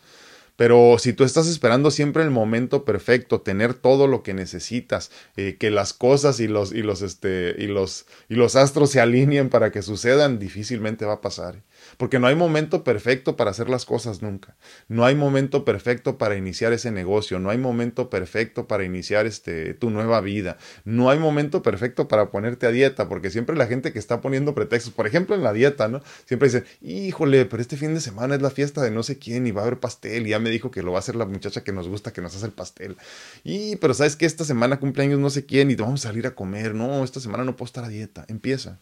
Pero 0.56 0.98
si 1.00 1.14
tú 1.14 1.24
estás 1.24 1.48
esperando 1.48 1.90
siempre 1.90 2.22
el 2.22 2.30
momento 2.30 2.86
perfecto, 2.86 3.42
tener 3.42 3.74
todo 3.74 4.06
lo 4.06 4.22
que 4.22 4.36
necesitas, 4.36 5.10
que 5.36 5.72
las 5.72 5.94
cosas 5.94 6.40
y 6.40 6.48
los, 6.48 6.72
y 6.72 6.84
los, 6.84 7.02
este, 7.02 7.56
y 7.58 7.66
los, 7.66 8.06
y 8.28 8.36
los 8.36 8.56
astros 8.56 8.92
se 8.92 9.02
alineen 9.02 9.50
para 9.50 9.72
que 9.72 9.82
sucedan, 9.82 10.38
difícilmente 10.38 11.06
va 11.06 11.14
a 11.14 11.22
pasar. 11.22 11.64
Porque 11.98 12.20
no 12.20 12.28
hay 12.28 12.36
momento 12.36 12.84
perfecto 12.84 13.36
para 13.36 13.52
hacer 13.52 13.70
las 13.70 13.86
cosas 13.86 14.22
nunca. 14.22 14.56
No 14.88 15.06
hay 15.06 15.16
momento 15.16 15.66
perfecto 15.66 16.18
para 16.18 16.36
iniciar 16.36 16.74
ese 16.74 16.92
negocio. 16.92 17.40
No 17.40 17.50
hay 17.50 17.58
momento 17.58 18.10
perfecto 18.10 18.68
para 18.68 18.84
iniciar 18.84 19.26
este, 19.26 19.74
tu 19.74 19.90
nueva 19.90 20.22
vida. 20.22 20.58
No 20.86 21.10
hay 21.10 21.20
momento 21.20 21.62
perfecto 21.62 22.08
para 22.08 22.32
ponerte 22.32 22.68
a 22.68 22.72
dieta. 22.72 23.10
Porque 23.10 23.30
siempre 23.30 23.56
la 23.56 23.68
gente 23.68 23.94
que 23.94 24.00
está 24.00 24.22
poniendo 24.22 24.54
pretextos, 24.54 24.94
por 24.94 25.08
ejemplo 25.08 25.36
en 25.36 25.44
la 25.44 25.54
dieta, 25.54 25.88
¿no? 25.88 26.02
Siempre 26.26 26.48
dicen, 26.48 26.66
híjole, 26.82 27.46
pero 27.46 27.62
este 27.62 27.78
fin 27.78 27.94
de 27.94 28.02
semana 28.02 28.36
es 28.36 28.42
la 28.42 28.50
fiesta 28.50 28.82
de 28.82 28.92
no 28.92 29.04
sé 29.04 29.18
quién 29.18 29.48
y 29.48 29.52
va 29.52 29.62
a 29.62 29.66
haber 29.66 29.80
pastel. 29.80 30.28
Y 30.28 30.32
ya 30.32 30.40
me 30.40 30.50
dijo 30.50 30.72
que 30.72 30.84
lo 30.84 30.92
va 30.92 30.98
a 30.98 31.00
hacer 31.00 31.16
la 31.16 31.26
muchacha 31.26 31.64
que 31.64 31.72
nos 31.72 31.88
gusta, 31.88 32.14
que 32.14 32.22
nos 32.22 32.36
hace 32.36 32.46
el 32.46 32.52
pastel. 32.52 32.98
Y, 33.44 33.76
pero 33.78 33.94
sabes 33.94 34.16
que 34.16 34.26
esta 34.26 34.44
semana 34.44 34.80
cumpleaños 34.80 35.20
no 35.20 35.30
sé 35.30 35.46
quién 35.46 35.72
y 35.72 35.76
te 35.76 35.84
vamos 35.84 36.06
a 36.06 36.10
salir 36.10 36.28
a 36.28 36.36
comer. 36.36 36.76
No, 36.76 37.04
esta 37.04 37.20
semana 37.20 37.44
no 37.44 37.56
puedo 37.56 37.68
estar 37.68 37.84
a 37.84 37.90
dieta. 37.90 38.26
Empieza. 38.28 38.80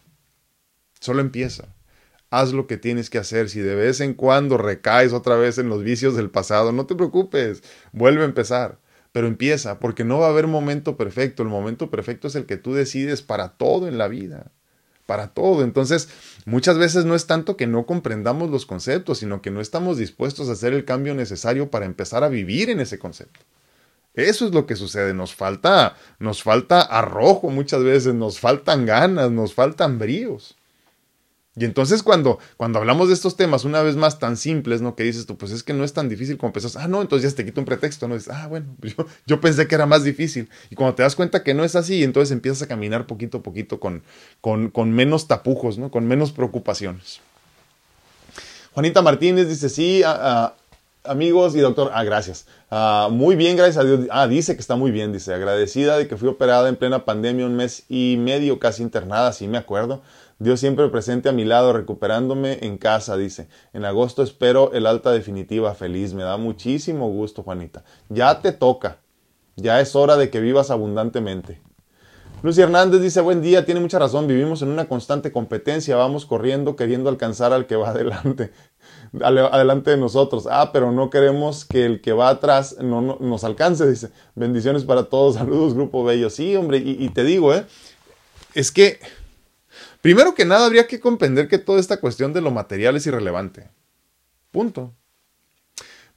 Solo 1.00 1.20
empieza 1.20 1.77
haz 2.30 2.52
lo 2.52 2.66
que 2.66 2.76
tienes 2.76 3.10
que 3.10 3.18
hacer. 3.18 3.48
Si 3.48 3.60
de 3.60 3.74
vez 3.74 4.00
en 4.00 4.14
cuando 4.14 4.58
recaes 4.58 5.12
otra 5.12 5.36
vez 5.36 5.58
en 5.58 5.68
los 5.68 5.82
vicios 5.82 6.16
del 6.16 6.30
pasado, 6.30 6.72
no 6.72 6.86
te 6.86 6.94
preocupes, 6.94 7.62
vuelve 7.92 8.22
a 8.22 8.26
empezar. 8.26 8.78
Pero 9.12 9.26
empieza, 9.26 9.78
porque 9.78 10.04
no 10.04 10.18
va 10.18 10.26
a 10.26 10.30
haber 10.30 10.46
momento 10.46 10.96
perfecto. 10.96 11.42
El 11.42 11.48
momento 11.48 11.90
perfecto 11.90 12.28
es 12.28 12.34
el 12.34 12.46
que 12.46 12.58
tú 12.58 12.74
decides 12.74 13.22
para 13.22 13.50
todo 13.56 13.88
en 13.88 13.96
la 13.96 14.06
vida. 14.06 14.52
Para 15.06 15.28
todo. 15.28 15.64
Entonces, 15.64 16.10
muchas 16.44 16.76
veces 16.76 17.06
no 17.06 17.14
es 17.14 17.26
tanto 17.26 17.56
que 17.56 17.66
no 17.66 17.86
comprendamos 17.86 18.50
los 18.50 18.66
conceptos, 18.66 19.18
sino 19.18 19.40
que 19.40 19.50
no 19.50 19.62
estamos 19.62 19.96
dispuestos 19.96 20.48
a 20.48 20.52
hacer 20.52 20.74
el 20.74 20.84
cambio 20.84 21.14
necesario 21.14 21.70
para 21.70 21.86
empezar 21.86 22.22
a 22.22 22.28
vivir 22.28 22.68
en 22.68 22.80
ese 22.80 22.98
concepto. 22.98 23.40
Eso 24.12 24.46
es 24.46 24.52
lo 24.52 24.66
que 24.66 24.76
sucede. 24.76 25.14
Nos 25.14 25.34
falta, 25.34 25.96
nos 26.18 26.42
falta 26.42 26.82
arrojo 26.82 27.48
muchas 27.48 27.82
veces, 27.82 28.14
nos 28.14 28.38
faltan 28.40 28.84
ganas, 28.84 29.30
nos 29.30 29.54
faltan 29.54 29.98
bríos. 29.98 30.57
Y 31.58 31.64
entonces 31.64 32.02
cuando, 32.02 32.38
cuando 32.56 32.78
hablamos 32.78 33.08
de 33.08 33.14
estos 33.14 33.36
temas, 33.36 33.64
una 33.64 33.82
vez 33.82 33.96
más 33.96 34.18
tan 34.18 34.36
simples, 34.36 34.80
¿no? 34.80 34.94
Que 34.94 35.02
dices 35.02 35.26
tú, 35.26 35.36
pues 35.36 35.50
es 35.50 35.62
que 35.62 35.72
no 35.72 35.82
es 35.82 35.92
tan 35.92 36.08
difícil 36.08 36.38
como 36.38 36.52
pensás, 36.52 36.76
ah, 36.76 36.86
no, 36.86 37.02
entonces 37.02 37.30
ya 37.30 37.36
te 37.36 37.44
quito 37.44 37.60
un 37.60 37.64
pretexto, 37.64 38.06
¿no? 38.06 38.14
Dices, 38.14 38.32
ah, 38.32 38.46
bueno, 38.46 38.66
yo, 38.82 39.06
yo, 39.26 39.40
pensé 39.40 39.66
que 39.66 39.74
era 39.74 39.86
más 39.86 40.04
difícil. 40.04 40.48
Y 40.70 40.76
cuando 40.76 40.94
te 40.94 41.02
das 41.02 41.16
cuenta 41.16 41.42
que 41.42 41.54
no 41.54 41.64
es 41.64 41.74
así, 41.74 42.04
entonces 42.04 42.32
empiezas 42.32 42.62
a 42.62 42.68
caminar 42.68 43.06
poquito 43.06 43.38
a 43.38 43.42
poquito 43.42 43.80
con, 43.80 44.02
con, 44.40 44.70
con 44.70 44.92
menos 44.92 45.26
tapujos, 45.26 45.78
¿no? 45.78 45.90
Con 45.90 46.06
menos 46.06 46.30
preocupaciones. 46.30 47.20
Juanita 48.72 49.02
Martínez 49.02 49.48
dice, 49.48 49.68
sí, 49.68 50.04
amigos 51.04 51.56
y 51.56 51.60
doctor, 51.60 51.90
ah, 51.92 52.04
gracias. 52.04 52.46
Ah, 52.70 53.08
muy 53.10 53.34
bien, 53.34 53.56
gracias 53.56 53.78
a 53.78 53.84
Dios. 53.84 54.00
Ah, 54.10 54.28
dice 54.28 54.54
que 54.54 54.60
está 54.60 54.76
muy 54.76 54.90
bien, 54.90 55.12
dice, 55.12 55.34
agradecida 55.34 55.98
de 55.98 56.06
que 56.06 56.16
fui 56.16 56.28
operada 56.28 56.68
en 56.68 56.76
plena 56.76 57.04
pandemia 57.04 57.46
un 57.46 57.56
mes 57.56 57.84
y 57.88 58.16
medio 58.18 58.58
casi 58.58 58.82
internada, 58.82 59.32
sí 59.32 59.48
me 59.48 59.58
acuerdo. 59.58 60.02
Dios 60.40 60.60
siempre 60.60 60.88
presente 60.88 61.28
a 61.28 61.32
mi 61.32 61.44
lado, 61.44 61.72
recuperándome 61.72 62.58
en 62.62 62.78
casa, 62.78 63.16
dice. 63.16 63.48
En 63.72 63.84
agosto 63.84 64.22
espero 64.22 64.72
el 64.72 64.86
alta 64.86 65.10
definitiva 65.10 65.74
feliz. 65.74 66.14
Me 66.14 66.22
da 66.22 66.36
muchísimo 66.36 67.08
gusto, 67.10 67.42
Juanita. 67.42 67.82
Ya 68.08 68.40
te 68.40 68.52
toca. 68.52 68.98
Ya 69.56 69.80
es 69.80 69.96
hora 69.96 70.16
de 70.16 70.30
que 70.30 70.40
vivas 70.40 70.70
abundantemente. 70.70 71.60
Lucy 72.44 72.62
Hernández 72.62 73.00
dice, 73.00 73.20
buen 73.20 73.42
día, 73.42 73.64
tiene 73.64 73.80
mucha 73.80 73.98
razón, 73.98 74.28
vivimos 74.28 74.62
en 74.62 74.68
una 74.68 74.86
constante 74.86 75.32
competencia, 75.32 75.96
vamos 75.96 76.24
corriendo 76.24 76.76
queriendo 76.76 77.10
alcanzar 77.10 77.52
al 77.52 77.66
que 77.66 77.74
va 77.74 77.88
adelante, 77.90 78.52
adelante 79.20 79.90
de 79.90 79.96
nosotros. 79.96 80.46
Ah, 80.48 80.70
pero 80.72 80.92
no 80.92 81.10
queremos 81.10 81.64
que 81.64 81.84
el 81.84 82.00
que 82.00 82.12
va 82.12 82.28
atrás 82.28 82.76
no, 82.78 83.18
nos 83.18 83.42
alcance, 83.42 83.88
dice. 83.90 84.10
Bendiciones 84.36 84.84
para 84.84 85.04
todos, 85.04 85.34
saludos, 85.34 85.74
Grupo 85.74 86.04
Bello. 86.04 86.30
Sí, 86.30 86.54
hombre, 86.54 86.78
y, 86.78 87.04
y 87.04 87.08
te 87.08 87.24
digo, 87.24 87.52
¿eh? 87.52 87.66
Es 88.54 88.70
que 88.70 89.00
Primero 90.00 90.34
que 90.34 90.44
nada, 90.44 90.66
habría 90.66 90.86
que 90.86 91.00
comprender 91.00 91.48
que 91.48 91.58
toda 91.58 91.80
esta 91.80 91.98
cuestión 91.98 92.32
de 92.32 92.40
lo 92.40 92.50
material 92.50 92.96
es 92.96 93.06
irrelevante. 93.06 93.68
Punto. 94.50 94.94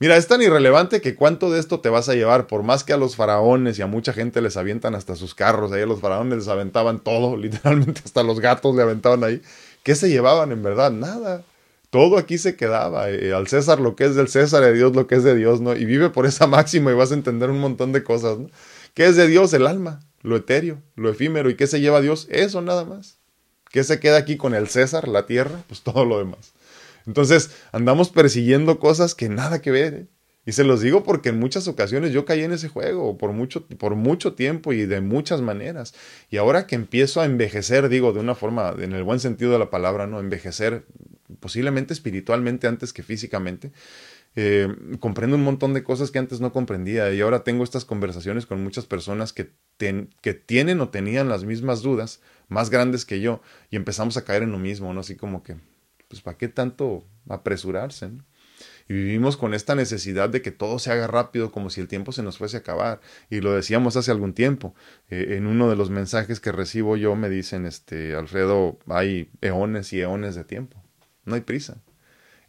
Mira, 0.01 0.17
es 0.17 0.27
tan 0.27 0.41
irrelevante 0.41 0.99
que 0.99 1.13
cuánto 1.15 1.51
de 1.51 1.59
esto 1.59 1.79
te 1.79 1.89
vas 1.89 2.09
a 2.09 2.15
llevar, 2.15 2.47
por 2.47 2.63
más 2.63 2.83
que 2.83 2.91
a 2.91 2.97
los 2.97 3.15
faraones 3.15 3.77
y 3.77 3.83
a 3.83 3.87
mucha 3.87 4.13
gente 4.13 4.41
les 4.41 4.57
avientan 4.57 4.95
hasta 4.95 5.15
sus 5.15 5.35
carros, 5.35 5.71
ahí 5.71 5.83
a 5.83 5.85
los 5.85 5.99
faraones 5.99 6.39
les 6.39 6.47
aventaban 6.47 6.99
todo, 6.99 7.37
literalmente 7.37 8.01
hasta 8.03 8.23
los 8.23 8.39
gatos 8.39 8.75
le 8.75 8.81
aventaban 8.81 9.23
ahí. 9.23 9.43
¿Qué 9.83 9.93
se 9.93 10.09
llevaban 10.09 10.51
en 10.51 10.63
verdad? 10.63 10.91
Nada. 10.91 11.43
Todo 11.91 12.17
aquí 12.17 12.39
se 12.39 12.55
quedaba. 12.55 13.11
Eh, 13.11 13.31
al 13.31 13.47
César 13.47 13.79
lo 13.79 13.95
que 13.95 14.05
es 14.05 14.15
del 14.15 14.27
César 14.27 14.63
a 14.63 14.71
Dios 14.71 14.95
lo 14.95 15.05
que 15.05 15.15
es 15.15 15.23
de 15.23 15.35
Dios, 15.35 15.61
¿no? 15.61 15.75
Y 15.75 15.85
vive 15.85 16.09
por 16.09 16.25
esa 16.25 16.47
máxima 16.57 16.91
y 16.91 16.95
vas 16.95 17.11
a 17.11 17.15
entender 17.15 17.51
un 17.51 17.59
montón 17.59 17.91
de 17.91 18.03
cosas, 18.03 18.39
¿no? 18.39 18.49
¿Qué 18.95 19.05
es 19.05 19.15
de 19.15 19.27
Dios? 19.27 19.53
El 19.53 19.67
alma, 19.67 19.99
lo 20.23 20.35
etéreo, 20.35 20.81
lo 20.95 21.11
efímero. 21.11 21.47
¿Y 21.51 21.55
qué 21.55 21.67
se 21.67 21.79
lleva 21.79 22.01
Dios? 22.01 22.27
Eso 22.31 22.61
nada 22.63 22.85
más. 22.85 23.20
¿Qué 23.71 23.83
se 23.83 23.99
queda 23.99 24.17
aquí 24.17 24.37
con 24.37 24.53
el 24.53 24.67
César, 24.67 25.07
la 25.07 25.25
tierra? 25.25 25.63
Pues 25.67 25.81
todo 25.81 26.05
lo 26.05 26.19
demás. 26.19 26.53
Entonces, 27.07 27.51
andamos 27.71 28.09
persiguiendo 28.09 28.79
cosas 28.79 29.15
que 29.15 29.29
nada 29.29 29.61
que 29.61 29.71
ver. 29.71 29.93
¿eh? 29.93 30.07
Y 30.45 30.53
se 30.53 30.63
los 30.63 30.81
digo 30.81 31.03
porque 31.03 31.29
en 31.29 31.39
muchas 31.39 31.67
ocasiones 31.67 32.11
yo 32.11 32.25
caí 32.25 32.43
en 32.43 32.51
ese 32.51 32.67
juego 32.67 33.17
por 33.17 33.31
mucho, 33.31 33.65
por 33.67 33.95
mucho 33.95 34.33
tiempo 34.33 34.73
y 34.73 34.85
de 34.85 34.99
muchas 34.99 35.41
maneras. 35.41 35.93
Y 36.29 36.37
ahora 36.37 36.65
que 36.65 36.75
empiezo 36.75 37.21
a 37.21 37.25
envejecer, 37.25 37.89
digo 37.89 38.11
de 38.11 38.19
una 38.19 38.33
forma, 38.33 38.75
en 38.79 38.93
el 38.93 39.03
buen 39.03 39.19
sentido 39.19 39.51
de 39.51 39.59
la 39.59 39.69
palabra, 39.69 40.07
¿no? 40.07 40.19
Envejecer 40.19 40.83
posiblemente 41.39 41.93
espiritualmente 41.93 42.67
antes 42.67 42.91
que 42.91 43.03
físicamente. 43.03 43.71
Eh, 44.35 44.73
comprendo 44.99 45.35
un 45.35 45.43
montón 45.43 45.73
de 45.73 45.83
cosas 45.83 46.09
que 46.09 46.19
antes 46.19 46.39
no 46.39 46.53
comprendía 46.53 47.11
y 47.11 47.19
ahora 47.19 47.43
tengo 47.43 47.65
estas 47.65 47.83
conversaciones 47.83 48.45
con 48.45 48.63
muchas 48.63 48.85
personas 48.85 49.33
que, 49.33 49.51
que 49.77 50.33
tienen 50.33 50.79
o 50.79 50.89
tenían 50.89 51.27
las 51.27 51.43
mismas 51.43 51.81
dudas 51.81 52.21
más 52.47 52.69
grandes 52.69 53.05
que 53.05 53.19
yo 53.19 53.41
y 53.69 53.75
empezamos 53.75 54.15
a 54.17 54.23
caer 54.23 54.43
en 54.43 54.51
lo 54.51 54.59
mismo, 54.59 54.93
¿no? 54.93 55.01
Así 55.01 55.15
como 55.15 55.43
que, 55.43 55.57
pues, 56.07 56.21
¿para 56.21 56.37
qué 56.37 56.47
tanto 56.47 57.05
apresurarse? 57.27 58.11
Y 58.87 58.93
vivimos 58.93 59.37
con 59.37 59.53
esta 59.53 59.75
necesidad 59.75 60.29
de 60.29 60.41
que 60.41 60.51
todo 60.51 60.79
se 60.79 60.91
haga 60.91 61.07
rápido, 61.07 61.51
como 61.51 61.69
si 61.69 61.81
el 61.81 61.87
tiempo 61.87 62.11
se 62.11 62.23
nos 62.23 62.37
fuese 62.37 62.57
a 62.57 62.59
acabar. 62.59 62.99
Y 63.29 63.39
lo 63.39 63.53
decíamos 63.53 63.95
hace 63.95 64.11
algún 64.11 64.33
tiempo. 64.33 64.75
Eh, 65.09 65.35
en 65.37 65.47
uno 65.47 65.69
de 65.69 65.75
los 65.75 65.89
mensajes 65.89 66.39
que 66.39 66.51
recibo 66.51 66.97
yo 66.97 67.15
me 67.15 67.29
dicen, 67.29 67.65
este, 67.65 68.15
Alfredo, 68.15 68.79
hay 68.87 69.29
eones 69.41 69.93
y 69.93 70.01
eones 70.01 70.35
de 70.35 70.43
tiempo. 70.43 70.83
No 71.23 71.35
hay 71.35 71.41
prisa. 71.41 71.81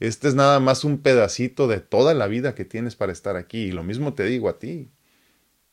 Este 0.02 0.26
es 0.26 0.34
nada 0.34 0.58
más 0.58 0.84
un 0.84 0.98
pedacito 0.98 1.68
de 1.68 1.78
toda 1.80 2.12
la 2.12 2.26
vida 2.26 2.54
que 2.54 2.64
tienes 2.64 2.96
para 2.96 3.12
estar 3.12 3.36
aquí. 3.36 3.58
Y 3.58 3.72
lo 3.72 3.84
mismo 3.84 4.14
te 4.14 4.24
digo 4.24 4.48
a 4.48 4.58
ti 4.58 4.90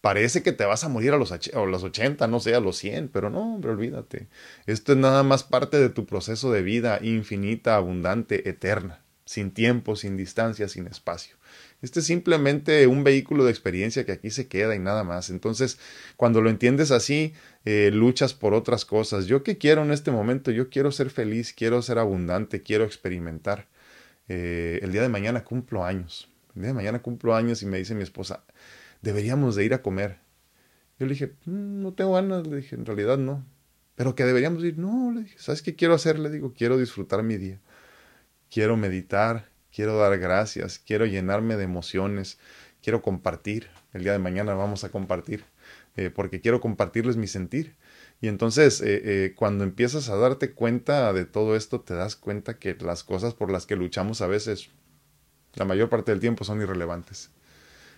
parece 0.02 0.44
que 0.44 0.54
te 0.54 0.66
vas 0.66 0.84
a 0.84 0.90
morir 0.90 1.12
a 1.14 1.18
los, 1.18 1.32
a 1.32 1.66
los 1.66 1.84
80, 1.84 2.28
no 2.28 2.40
sé, 2.40 2.56
a 2.56 2.60
los 2.60 2.78
100, 2.78 3.10
pero 3.10 3.30
no, 3.30 3.56
hombre, 3.56 3.72
olvídate. 3.72 4.28
Esto 4.66 4.94
es 4.94 4.98
nada 4.98 5.24
más 5.24 5.44
parte 5.44 5.80
de 5.80 5.90
tu 5.90 6.06
proceso 6.06 6.52
de 6.52 6.62
vida 6.62 7.00
infinita, 7.02 7.76
abundante, 7.76 8.50
eterna, 8.50 9.04
sin 9.26 9.52
tiempo, 9.52 9.96
sin 9.96 10.16
distancia, 10.16 10.68
sin 10.70 10.88
espacio. 10.88 11.36
Este 11.82 12.02
es 12.02 12.06
simplemente 12.06 12.88
un 12.88 13.04
vehículo 13.04 13.46
de 13.46 13.52
experiencia 13.52 14.06
que 14.06 14.12
aquí 14.12 14.32
se 14.32 14.48
queda 14.48 14.76
y 14.76 14.80
nada 14.80 15.04
más. 15.04 15.30
Entonces, 15.30 15.80
cuando 16.18 16.42
lo 16.42 16.50
entiendes 16.50 16.92
así, 16.92 17.34
eh, 17.66 17.90
luchas 17.94 18.34
por 18.34 18.54
otras 18.54 18.86
cosas. 18.86 19.28
¿Yo 19.28 19.44
qué 19.44 19.58
quiero 19.58 19.84
en 19.84 19.92
este 19.92 20.12
momento? 20.12 20.52
Yo 20.52 20.70
quiero 20.70 20.92
ser 20.92 21.10
feliz, 21.10 21.54
quiero 21.54 21.82
ser 21.82 21.98
abundante, 22.00 22.62
quiero 22.62 22.84
experimentar. 22.84 23.68
Eh, 24.30 24.80
el 24.84 24.92
día 24.92 25.02
de 25.02 25.10
mañana 25.10 25.44
cumplo 25.44 25.84
años. 25.84 26.30
El 26.56 26.62
día 26.62 26.70
de 26.70 26.76
mañana 26.76 27.02
cumplo 27.02 27.36
años 27.36 27.62
y 27.64 27.66
me 27.66 27.78
dice 27.78 27.96
mi 27.96 28.04
esposa, 28.04 28.44
deberíamos 29.02 29.56
de 29.56 29.66
ir 29.66 29.74
a 29.74 29.82
comer. 29.82 30.20
Yo 31.00 31.06
le 31.06 31.14
dije, 31.14 31.34
mm, 31.46 31.82
no 31.82 31.94
tengo 31.94 32.14
ganas, 32.14 32.48
le 32.48 32.58
dije, 32.58 32.76
en 32.76 32.86
realidad 32.86 33.18
no. 33.18 33.46
Pero 33.96 34.16
que 34.16 34.24
deberíamos 34.24 34.64
ir, 34.64 34.78
no, 34.78 35.12
le 35.12 35.24
dije, 35.24 35.36
¿sabes 35.40 35.62
qué 35.62 35.76
quiero 35.76 35.94
hacer? 35.94 36.20
Le 36.20 36.30
digo, 36.30 36.54
quiero 36.54 36.78
disfrutar 36.78 37.24
mi 37.24 37.38
día. 37.38 37.60
Quiero 38.50 38.78
meditar, 38.78 39.50
quiero 39.72 39.98
dar 39.98 40.18
gracias, 40.20 40.80
quiero 40.80 41.06
llenarme 41.06 41.58
de 41.58 41.64
emociones, 41.64 42.40
quiero 42.82 43.02
compartir. 43.02 43.68
El 43.94 44.04
día 44.04 44.12
de 44.12 44.20
mañana 44.20 44.54
vamos 44.54 44.84
a 44.84 44.90
compartir, 44.90 45.44
eh, 45.96 46.10
porque 46.10 46.42
quiero 46.42 46.62
compartirles 46.62 47.18
mi 47.18 47.28
sentir. 47.28 47.76
Y 48.22 48.28
entonces, 48.28 48.82
eh, 48.82 49.02
eh, 49.04 49.34
cuando 49.36 49.64
empiezas 49.64 50.10
a 50.10 50.16
darte 50.16 50.52
cuenta 50.52 51.12
de 51.14 51.26
todo 51.26 51.56
esto, 51.56 51.82
te 51.82 51.94
das 51.94 52.16
cuenta 52.16 52.60
que 52.60 52.76
las 52.80 53.04
cosas 53.04 53.34
por 53.34 53.52
las 53.52 53.66
que 53.66 53.76
luchamos 53.76 54.22
a 54.22 54.28
veces, 54.28 54.70
la 55.56 55.66
mayor 55.66 55.90
parte 55.90 56.12
del 56.12 56.20
tiempo, 56.20 56.44
son 56.44 56.62
irrelevantes. 56.62 57.32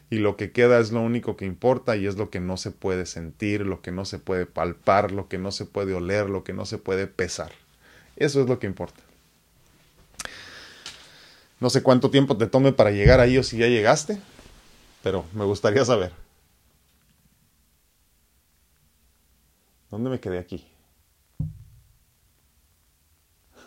Y 0.10 0.18
lo 0.18 0.36
que 0.36 0.52
queda 0.52 0.80
es 0.80 0.92
lo 0.92 1.02
único 1.02 1.38
que 1.38 1.46
importa 1.46 1.96
y 1.96 2.06
es 2.06 2.18
lo 2.18 2.30
que 2.30 2.40
no 2.40 2.58
se 2.58 2.72
puede 2.72 3.06
sentir, 3.06 3.62
lo 3.62 3.82
que 3.82 3.92
no 3.92 4.06
se 4.06 4.20
puede 4.20 4.46
palpar, 4.46 5.12
lo 5.12 5.28
que 5.28 5.38
no 5.38 5.52
se 5.52 5.66
puede 5.66 5.94
oler, 5.94 6.30
lo 6.30 6.44
que 6.44 6.54
no 6.54 6.66
se 6.66 6.78
puede 6.78 7.08
pesar. 7.08 7.52
Eso 8.18 8.42
es 8.42 8.50
lo 8.50 8.60
que 8.60 8.68
importa. 8.68 9.02
No 11.62 11.70
sé 11.70 11.82
cuánto 11.82 12.12
tiempo 12.12 12.38
te 12.38 12.48
tome 12.48 12.74
para 12.74 12.92
llegar 12.92 13.20
ahí 13.20 13.38
o 13.38 13.44
si 13.44 13.58
ya 13.58 13.68
llegaste, 13.68 14.20
pero 15.04 15.26
me 15.34 15.46
gustaría 15.46 15.86
saber. 15.86 16.12
¿Dónde 19.90 20.10
me 20.10 20.20
quedé 20.20 20.40
aquí? 20.40 20.66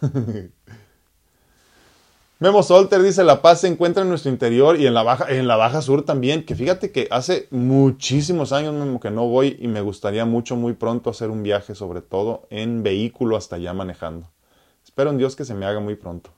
Memo 2.41 2.63
Solter 2.63 3.01
dice, 3.03 3.25
la 3.25 3.41
paz 3.43 3.61
se 3.61 3.69
encuentra 3.69 4.03
en 4.03 4.09
nuestro 4.09 4.31
interior 4.31 4.79
y 4.79 4.87
en 4.87 4.95
la, 4.95 5.03
baja, 5.03 5.31
en 5.31 5.47
la 5.47 5.57
Baja 5.57 5.81
Sur 5.81 6.05
también, 6.05 6.45
que 6.45 6.55
fíjate 6.55 6.93
que 6.93 7.09
hace 7.11 7.47
muchísimos 7.51 8.53
años 8.53 8.75
Memo, 8.75 9.01
que 9.01 9.11
no 9.11 9.27
voy 9.27 9.57
y 9.61 9.69
me 9.69 9.81
gustaría 9.81 10.25
mucho, 10.25 10.57
muy 10.57 10.73
pronto 10.75 11.11
hacer 11.11 11.31
un 11.31 11.43
viaje, 11.43 11.75
sobre 11.75 12.03
todo 12.03 12.47
en 12.51 12.83
vehículo 12.83 13.37
hasta 13.37 13.57
allá 13.57 13.73
manejando. 13.73 14.31
Espero 14.85 15.11
en 15.11 15.19
Dios 15.19 15.37
que 15.37 15.45
se 15.45 15.55
me 15.55 15.65
haga 15.65 15.81
muy 15.81 15.95
pronto. 15.95 16.31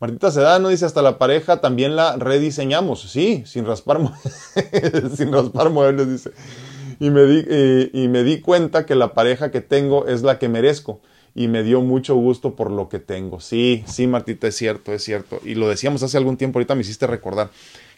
Martita 0.00 0.30
Sedano 0.30 0.68
dice, 0.68 0.86
hasta 0.86 1.02
la 1.02 1.18
pareja 1.18 1.60
también 1.60 1.94
la 1.94 2.16
rediseñamos. 2.16 3.02
Sí, 3.02 3.42
sin 3.46 3.66
raspar, 3.66 4.00
sin 5.16 5.32
raspar 5.32 5.70
muebles, 5.70 6.08
dice 6.08 6.30
y 7.00 7.10
me, 7.10 7.24
di, 7.24 7.44
eh, 7.48 7.90
y 7.92 8.08
me 8.08 8.22
di 8.22 8.40
cuenta 8.40 8.84
que 8.84 8.94
la 8.94 9.14
pareja 9.14 9.50
que 9.50 9.62
tengo 9.62 10.06
es 10.06 10.22
la 10.22 10.38
que 10.38 10.48
merezco 10.48 11.00
y 11.34 11.48
me 11.48 11.62
dio 11.62 11.80
mucho 11.80 12.14
gusto 12.14 12.54
por 12.54 12.70
lo 12.70 12.90
que 12.90 12.98
tengo. 12.98 13.40
Sí, 13.40 13.82
sí, 13.86 14.06
Martita, 14.06 14.46
es 14.46 14.56
cierto, 14.56 14.92
es 14.92 15.02
cierto. 15.02 15.40
Y 15.42 15.54
lo 15.54 15.68
decíamos 15.68 16.02
hace 16.02 16.18
algún 16.18 16.36
tiempo, 16.36 16.58
ahorita 16.58 16.74
me 16.74 16.82
hiciste 16.82 17.06
recordar 17.06 17.50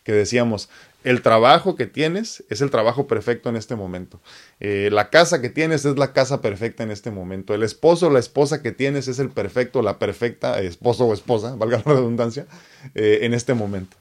que 0.05 0.13
decíamos, 0.13 0.69
el 1.05 1.23
trabajo 1.23 1.75
que 1.75 1.87
tienes 1.87 2.45
es 2.49 2.61
el 2.61 2.71
trabajo 2.71 3.07
perfecto 3.07 3.49
en 3.49 3.57
este 3.57 3.77
momento. 3.77 4.21
Eh, 4.61 4.89
la 4.93 5.11
casa 5.11 5.41
que 5.41 5.49
tienes 5.49 5.85
es 5.85 5.99
la 5.99 6.13
casa 6.13 6.41
perfecta 6.41 6.83
en 6.83 6.91
este 6.91 7.11
momento. 7.11 7.55
El 7.55 7.63
esposo 7.63 8.07
o 8.07 8.11
la 8.11 8.19
esposa 8.19 8.63
que 8.63 8.73
tienes 8.73 9.09
es 9.09 9.19
el 9.19 9.31
perfecto, 9.31 9.83
la 9.83 9.99
perfecta 9.99 10.61
esposo 10.61 11.07
o 11.07 11.15
esposa, 11.15 11.55
valga 11.59 11.83
la 11.85 11.93
redundancia, 11.93 12.47
eh, 12.95 13.21
en 13.23 13.35
este 13.35 13.55
momento. 13.55 13.97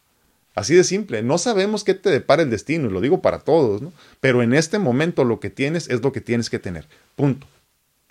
Así 0.53 0.75
de 0.75 0.83
simple, 0.83 1.23
no 1.23 1.37
sabemos 1.37 1.83
qué 1.83 1.93
te 1.93 2.09
depara 2.09 2.43
el 2.43 2.49
destino, 2.49 2.89
y 2.89 2.91
lo 2.91 2.99
digo 2.99 3.21
para 3.21 3.39
todos, 3.39 3.81
¿no? 3.81 3.93
Pero 4.19 4.43
en 4.43 4.53
este 4.53 4.79
momento 4.79 5.23
lo 5.23 5.39
que 5.39 5.49
tienes 5.49 5.89
es 5.89 6.01
lo 6.01 6.11
que 6.11 6.19
tienes 6.19 6.49
que 6.49 6.59
tener. 6.59 6.87
Punto. 7.15 7.47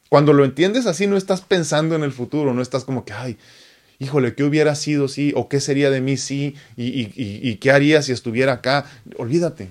Cuando 0.08 0.32
lo 0.32 0.44
entiendes 0.44 0.86
así, 0.86 1.06
no 1.06 1.16
estás 1.16 1.42
pensando 1.42 1.94
en 1.94 2.02
el 2.02 2.12
futuro, 2.12 2.54
no 2.54 2.62
estás 2.62 2.84
como 2.84 3.04
que, 3.04 3.12
ay, 3.12 3.38
híjole, 4.00 4.34
¿qué 4.34 4.42
hubiera 4.42 4.74
sido 4.74 5.06
si? 5.06 5.32
¿O 5.36 5.48
qué 5.48 5.60
sería 5.60 5.90
de 5.90 6.00
mí 6.00 6.16
si? 6.16 6.56
¿Y, 6.76 6.86
y, 6.86 7.12
y, 7.16 7.56
qué 7.56 7.70
haría 7.70 8.02
si 8.02 8.10
estuviera 8.10 8.54
acá? 8.54 8.86
Olvídate. 9.16 9.70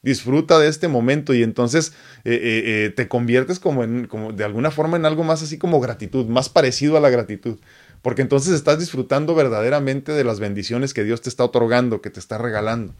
Disfruta 0.00 0.58
de 0.58 0.68
este 0.68 0.88
momento 0.88 1.34
y 1.34 1.42
entonces 1.42 1.92
eh, 2.24 2.32
eh, 2.32 2.62
eh, 2.64 2.90
te 2.90 3.08
conviertes 3.08 3.58
como 3.58 3.82
en, 3.84 4.06
como 4.06 4.32
de 4.32 4.44
alguna 4.44 4.70
forma 4.70 4.96
en 4.96 5.04
algo 5.04 5.24
más 5.24 5.42
así 5.42 5.58
como 5.58 5.80
gratitud, 5.80 6.26
más 6.26 6.48
parecido 6.48 6.96
a 6.96 7.00
la 7.00 7.10
gratitud 7.10 7.58
porque 8.00 8.22
entonces 8.22 8.54
estás 8.54 8.78
disfrutando 8.78 9.34
verdaderamente 9.34 10.12
de 10.12 10.22
las 10.22 10.38
bendiciones 10.38 10.94
que 10.94 11.02
Dios 11.02 11.20
te 11.20 11.28
está 11.28 11.44
otorgando, 11.44 12.00
que 12.00 12.10
te 12.10 12.20
está 12.20 12.38
regalando. 12.38 12.94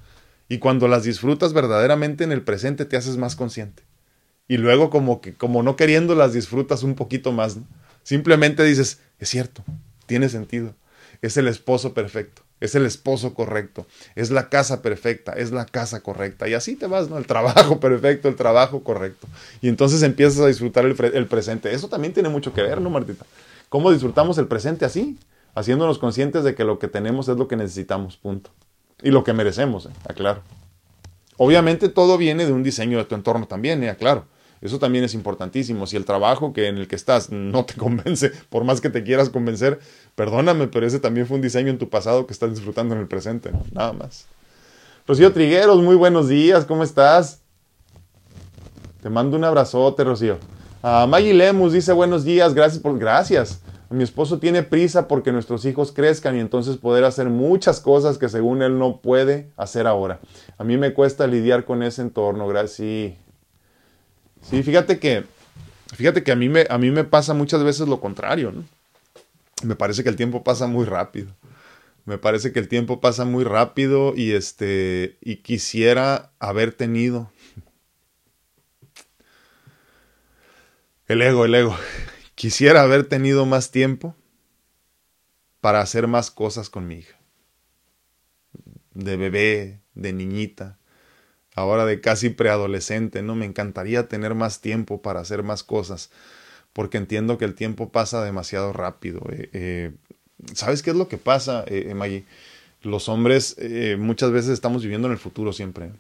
Y 0.49 0.59
cuando 0.59 0.89
las 0.89 1.05
disfrutas 1.05 1.53
verdaderamente 1.53 2.25
en 2.25 2.33
el 2.33 2.43
presente 2.43 2.85
te 2.85 2.97
haces 2.97 3.17
más 3.17 3.37
consciente. 3.37 3.85
Y 4.49 4.57
luego 4.57 4.91
como 4.91 5.21
que 5.21 5.35
como 5.35 5.63
no 5.63 5.77
queriendo 5.77 6.17
las 6.17 6.33
disfrutas 6.33 6.83
un 6.83 6.97
poquito 6.97 7.31
más, 7.31 7.59
Simplemente 8.09 8.65
dices, 8.65 9.01
es 9.19 9.29
cierto, 9.29 9.63
tiene 10.09 10.29
sentido. 10.29 10.75
Es 11.23 11.37
el 11.37 11.47
esposo 11.49 11.95
perfecto, 11.95 12.43
es 12.61 12.75
el 12.75 12.87
esposo 12.87 13.35
correcto, 13.35 13.87
es 14.15 14.31
la 14.31 14.49
casa 14.49 14.83
perfecta, 14.83 15.33
es 15.33 15.53
la 15.53 15.67
casa 15.67 16.01
correcta. 16.01 16.49
Y 16.49 16.55
así 16.55 16.77
te 16.77 16.87
vas, 16.87 17.09
¿no? 17.09 17.19
El 17.19 17.27
trabajo 17.27 17.79
perfecto, 17.81 18.29
el 18.29 18.37
trabajo 18.37 18.83
correcto. 18.83 19.29
Y 19.61 19.69
entonces 19.69 20.03
empiezas 20.03 20.41
a 20.41 20.47
disfrutar 20.47 20.85
el, 20.85 21.27
presente. 21.27 21.73
Eso 21.73 21.89
también 21.89 22.13
tiene 22.13 22.29
mucho 22.29 22.53
que 22.53 22.63
ver, 22.63 22.81
¿no, 22.81 22.91
Martita? 22.91 23.27
¿Cómo 23.69 23.93
disfrutamos 23.93 24.39
el 24.39 24.47
presente 24.47 24.85
así? 24.85 25.19
Haciéndonos 25.55 25.99
conscientes 25.99 26.45
de 26.45 26.55
que 26.55 26.65
lo 26.65 26.79
que 26.79 26.89
tenemos 26.89 27.29
es 27.29 27.37
lo 27.37 27.49
que 27.49 27.57
necesitamos, 27.57 28.17
punto. 28.17 28.51
Y 29.03 29.11
lo 29.11 29.25
que 29.25 29.33
merecemos, 29.33 29.87
eh, 29.87 29.91
aclaro. 30.09 30.43
Obviamente 31.37 31.89
todo 31.89 32.17
viene 32.17 32.47
de 32.47 32.53
un 32.53 32.63
diseño 32.63 32.99
de 32.99 33.05
tu 33.05 33.15
entorno 33.15 33.47
también, 33.47 33.83
eh, 33.83 33.91
aclaro. 33.91 34.27
Eso 34.61 34.79
también 34.79 35.05
es 35.05 35.15
importantísimo. 35.15 35.87
Si 35.87 35.97
el 35.97 36.05
trabajo 36.05 36.53
que 36.53 36.69
en 36.69 36.79
el 36.79 36.89
que 36.89 36.97
estás 36.97 37.31
no 37.31 37.65
te 37.65 37.75
convence, 37.79 38.33
por 38.49 38.65
más 38.65 38.81
que 38.81 38.91
te 38.91 39.03
quieras 39.03 39.31
convencer, 39.31 39.81
perdóname, 40.15 40.69
pero 40.69 40.87
ese 40.87 41.01
también 41.01 41.27
fue 41.27 41.37
un 41.37 41.43
diseño 41.43 41.71
en 41.71 41.79
tu 41.79 41.89
pasado 41.89 42.27
que 42.27 42.33
estás 42.33 42.51
disfrutando 42.51 42.95
en 42.95 43.01
el 43.01 43.09
presente, 43.09 43.53
nada 43.73 43.93
más. 43.93 44.27
Rocío 45.07 45.33
Trigueros, 45.33 45.83
muy 45.83 45.97
buenos 45.97 46.29
días, 46.29 46.65
¿cómo 46.65 46.83
estás? 46.83 47.41
Te 49.03 49.09
mando 49.09 49.37
un 49.37 49.45
abrazote, 49.45 50.05
Rocío. 50.05 50.39
Uh, 50.83 51.07
Maggie 51.07 51.35
Lemus 51.35 51.73
dice 51.73 51.93
buenos 51.93 52.25
días, 52.25 52.53
gracias 52.55 52.83
por... 52.83 52.99
Gracias. 52.99 53.61
Mi 53.91 54.05
esposo 54.05 54.39
tiene 54.39 54.63
prisa 54.63 55.09
porque 55.09 55.33
nuestros 55.33 55.65
hijos 55.65 55.93
crezcan 55.93 56.37
y 56.37 56.41
entonces 56.41 56.77
poder 56.77 57.05
hacer 57.05 57.31
muchas 57.31 57.81
cosas 57.81 58.19
que 58.19 58.29
según 58.29 58.61
él 58.61 58.79
no 58.79 59.01
puede 59.01 59.51
hacer 59.57 59.87
ahora. 59.87 60.21
A 60.59 60.65
mí 60.65 60.77
me 60.77 60.93
cuesta 60.93 61.27
lidiar 61.27 61.65
con 61.65 61.83
ese 61.83 62.03
entorno, 62.03 62.47
gracias. 62.47 62.73
Sí, 62.73 63.17
sí 64.43 64.63
fíjate 64.63 64.99
que, 64.99 65.25
fíjate 65.95 66.23
que 66.23 66.33
a 66.33 66.37
mí, 66.37 66.49
me, 66.49 66.67
a 66.69 66.79
mí 66.79 66.91
me 66.91 67.05
pasa 67.05 67.35
muchas 67.35 67.63
veces 67.63 67.89
lo 67.89 68.01
contrario, 68.01 68.53
¿no? 68.53 68.65
Me 69.63 69.75
parece 69.75 70.03
que 70.03 70.09
el 70.09 70.17
tiempo 70.17 70.45
pasa 70.45 70.67
muy 70.67 70.85
rápido. 70.85 71.35
Me 72.05 72.17
parece 72.17 72.53
que 72.53 72.59
el 72.59 72.69
tiempo 72.69 73.01
pasa 73.01 73.25
muy 73.25 73.45
rápido 73.45 74.15
y 74.17 74.33
este, 74.33 75.19
y 75.21 75.37
quisiera 75.37 76.31
haber 76.39 76.73
tenido 76.73 77.31
El 81.09 81.23
ego, 81.23 81.47
el 81.47 81.55
ego. 81.55 81.75
Quisiera 82.35 82.83
haber 82.83 83.09
tenido 83.09 83.47
más 83.47 83.71
tiempo 83.71 84.15
para 85.63 85.81
hacer 85.81 86.07
más 86.07 86.31
cosas 86.31 86.69
con 86.69 86.87
mi 86.87 86.97
hija. 86.97 87.17
De 88.93 89.17
bebé, 89.17 89.81
de 89.95 90.13
niñita, 90.13 90.79
ahora 91.59 91.85
de 91.85 92.01
casi 92.01 92.31
preadolescente, 92.31 93.23
¿no? 93.23 93.35
Me 93.35 93.47
encantaría 93.47 94.09
tener 94.09 94.35
más 94.35 94.61
tiempo 94.61 95.03
para 95.03 95.21
hacer 95.21 95.43
más 95.43 95.63
cosas, 95.63 96.11
porque 96.73 96.99
entiendo 96.99 97.39
que 97.39 97.45
el 97.45 97.55
tiempo 97.55 97.91
pasa 97.91 98.25
demasiado 98.25 98.73
rápido. 98.73 99.23
Eh, 99.31 99.51
eh, 99.53 99.93
¿Sabes 100.55 100.83
qué 100.83 100.91
es 100.91 100.97
lo 100.97 101.09
que 101.09 101.19
pasa, 101.19 101.65
eh, 101.67 101.93
Maggie? 101.95 102.25
Los 102.83 103.09
hombres 103.09 103.57
muchas 103.99 104.31
veces 104.31 104.53
estamos 104.53 104.83
viviendo 104.83 105.09
en 105.09 105.13
el 105.13 105.19
futuro 105.19 105.53
siempre. 105.53 105.91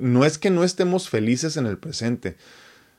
no 0.00 0.24
es 0.24 0.38
que 0.38 0.50
no 0.50 0.62
estemos 0.62 1.08
felices 1.08 1.56
en 1.56 1.66
el 1.66 1.76
presente, 1.76 2.36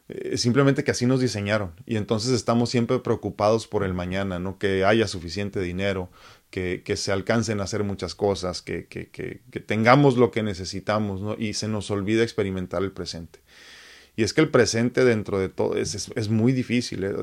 eh, 0.10 0.38
simplemente 0.38 0.84
que 0.84 0.90
así 0.90 1.06
nos 1.06 1.20
diseñaron 1.20 1.72
y 1.86 1.96
entonces 1.96 2.32
estamos 2.32 2.72
siempre 2.72 2.98
preocupados 2.98 3.68
por 3.68 3.84
el 3.84 3.94
mañana, 3.94 4.40
¿no? 4.40 4.58
Que 4.58 4.84
haya 4.84 5.08
suficiente 5.08 5.62
dinero, 5.62 6.10
que, 6.50 6.96
se 6.96 7.12
alcancen 7.12 7.60
a 7.60 7.64
hacer 7.64 7.84
muchas 7.84 8.16
cosas, 8.16 8.62
que, 8.62 8.88
que, 8.88 9.10
que, 9.10 9.60
tengamos 9.60 10.18
lo 10.18 10.32
que 10.32 10.44
necesitamos, 10.44 11.22
¿no? 11.22 11.36
Y 11.38 11.54
se 11.54 11.68
nos 11.68 11.92
olvida 11.92 12.24
experimentar 12.24 12.82
el 12.82 12.92
presente. 12.92 13.40
Y 14.16 14.24
es 14.24 14.34
que 14.34 14.42
el 14.42 14.50
presente 14.50 15.06
dentro 15.06 15.40
de 15.40 15.50
todo 15.50 15.78
es, 15.78 16.30
muy 16.30 16.52
difícil. 16.52 17.04
¿eh? 17.04 17.14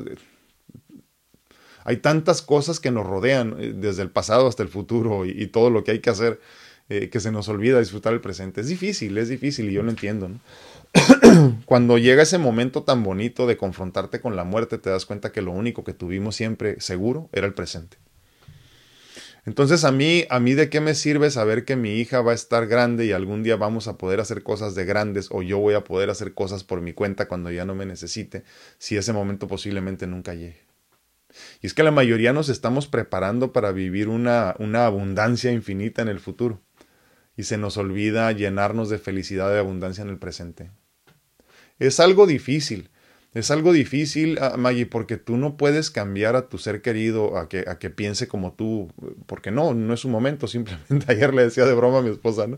Hay 1.84 1.98
tantas 1.98 2.40
cosas 2.40 2.80
que 2.80 2.90
nos 2.90 3.06
rodean, 3.06 3.56
eh, 3.58 3.72
desde 3.74 4.02
el 4.02 4.10
pasado 4.10 4.46
hasta 4.46 4.62
el 4.62 4.68
futuro, 4.68 5.26
y, 5.26 5.46
todo 5.48 5.70
lo 5.70 5.82
que 5.84 5.90
hay 5.90 5.98
que 5.98 6.10
hacer, 6.10 6.40
que 6.88 7.18
se 7.18 7.32
nos 7.32 7.48
olvida 7.48 7.80
disfrutar 7.80 8.12
el 8.12 8.20
presente. 8.20 8.60
Es 8.60 8.68
difícil, 8.68 9.18
es 9.18 9.28
difícil, 9.28 9.68
y 9.68 9.72
yo 9.72 9.82
lo 9.82 9.90
entiendo. 9.90 10.30
cuando 11.66 11.98
llega 11.98 12.22
ese 12.22 12.38
momento 12.38 12.84
tan 12.84 13.02
bonito 13.02 13.48
de 13.48 13.56
confrontarte 13.56 14.20
con 14.20 14.36
la 14.36 14.44
muerte, 14.44 14.78
te 14.78 14.90
das 14.90 15.04
cuenta 15.04 15.32
que 15.32 15.42
lo 15.42 15.50
único 15.50 15.82
que 15.82 15.92
tuvimos 15.94 16.36
siempre 16.36 16.80
seguro 16.80 17.28
era 17.32 17.48
el 17.48 17.54
presente. 17.54 17.98
Entonces 19.46 19.84
a 19.84 19.92
mí, 19.92 20.24
a 20.28 20.40
mí 20.40 20.54
de 20.54 20.68
qué 20.68 20.80
me 20.80 20.94
sirve 20.94 21.30
saber 21.30 21.64
que 21.64 21.76
mi 21.76 21.94
hija 22.00 22.20
va 22.20 22.32
a 22.32 22.34
estar 22.34 22.66
grande 22.66 23.06
y 23.06 23.12
algún 23.12 23.44
día 23.44 23.54
vamos 23.54 23.86
a 23.86 23.96
poder 23.96 24.18
hacer 24.18 24.42
cosas 24.42 24.74
de 24.74 24.84
grandes 24.84 25.28
o 25.30 25.40
yo 25.40 25.58
voy 25.58 25.74
a 25.74 25.84
poder 25.84 26.10
hacer 26.10 26.34
cosas 26.34 26.64
por 26.64 26.80
mi 26.80 26.92
cuenta 26.92 27.28
cuando 27.28 27.52
ya 27.52 27.64
no 27.64 27.76
me 27.76 27.86
necesite, 27.86 28.42
si 28.78 28.96
ese 28.96 29.12
momento 29.12 29.46
posiblemente 29.46 30.08
nunca 30.08 30.34
llegue. 30.34 30.66
Y 31.62 31.68
es 31.68 31.74
que 31.74 31.84
la 31.84 31.92
mayoría 31.92 32.32
nos 32.32 32.48
estamos 32.48 32.88
preparando 32.88 33.52
para 33.52 33.70
vivir 33.70 34.08
una, 34.08 34.56
una 34.58 34.84
abundancia 34.86 35.52
infinita 35.52 36.02
en 36.02 36.08
el 36.08 36.18
futuro. 36.20 36.60
y 37.36 37.44
se 37.44 37.58
nos 37.58 37.76
olvida 37.76 38.32
llenarnos 38.32 38.88
de 38.88 38.98
felicidad 38.98 39.54
y 39.54 39.58
abundancia 39.58 40.02
en 40.02 40.08
el 40.08 40.18
presente. 40.18 40.70
Es 41.78 42.00
algo 42.00 42.26
difícil, 42.26 42.88
es 43.36 43.50
algo 43.50 43.74
difícil, 43.74 44.38
ah, 44.40 44.54
Maggie, 44.56 44.86
porque 44.86 45.18
tú 45.18 45.36
no 45.36 45.58
puedes 45.58 45.90
cambiar 45.90 46.36
a 46.36 46.48
tu 46.48 46.56
ser 46.56 46.80
querido 46.80 47.36
a 47.36 47.50
que, 47.50 47.66
a 47.68 47.78
que 47.78 47.90
piense 47.90 48.28
como 48.28 48.54
tú, 48.54 48.90
porque 49.26 49.50
no, 49.50 49.74
no 49.74 49.92
es 49.92 50.06
un 50.06 50.10
momento, 50.10 50.46
simplemente 50.46 51.12
ayer 51.12 51.34
le 51.34 51.42
decía 51.42 51.66
de 51.66 51.74
broma 51.74 51.98
a 51.98 52.02
mi 52.02 52.08
esposa, 52.08 52.46
¿no? 52.46 52.56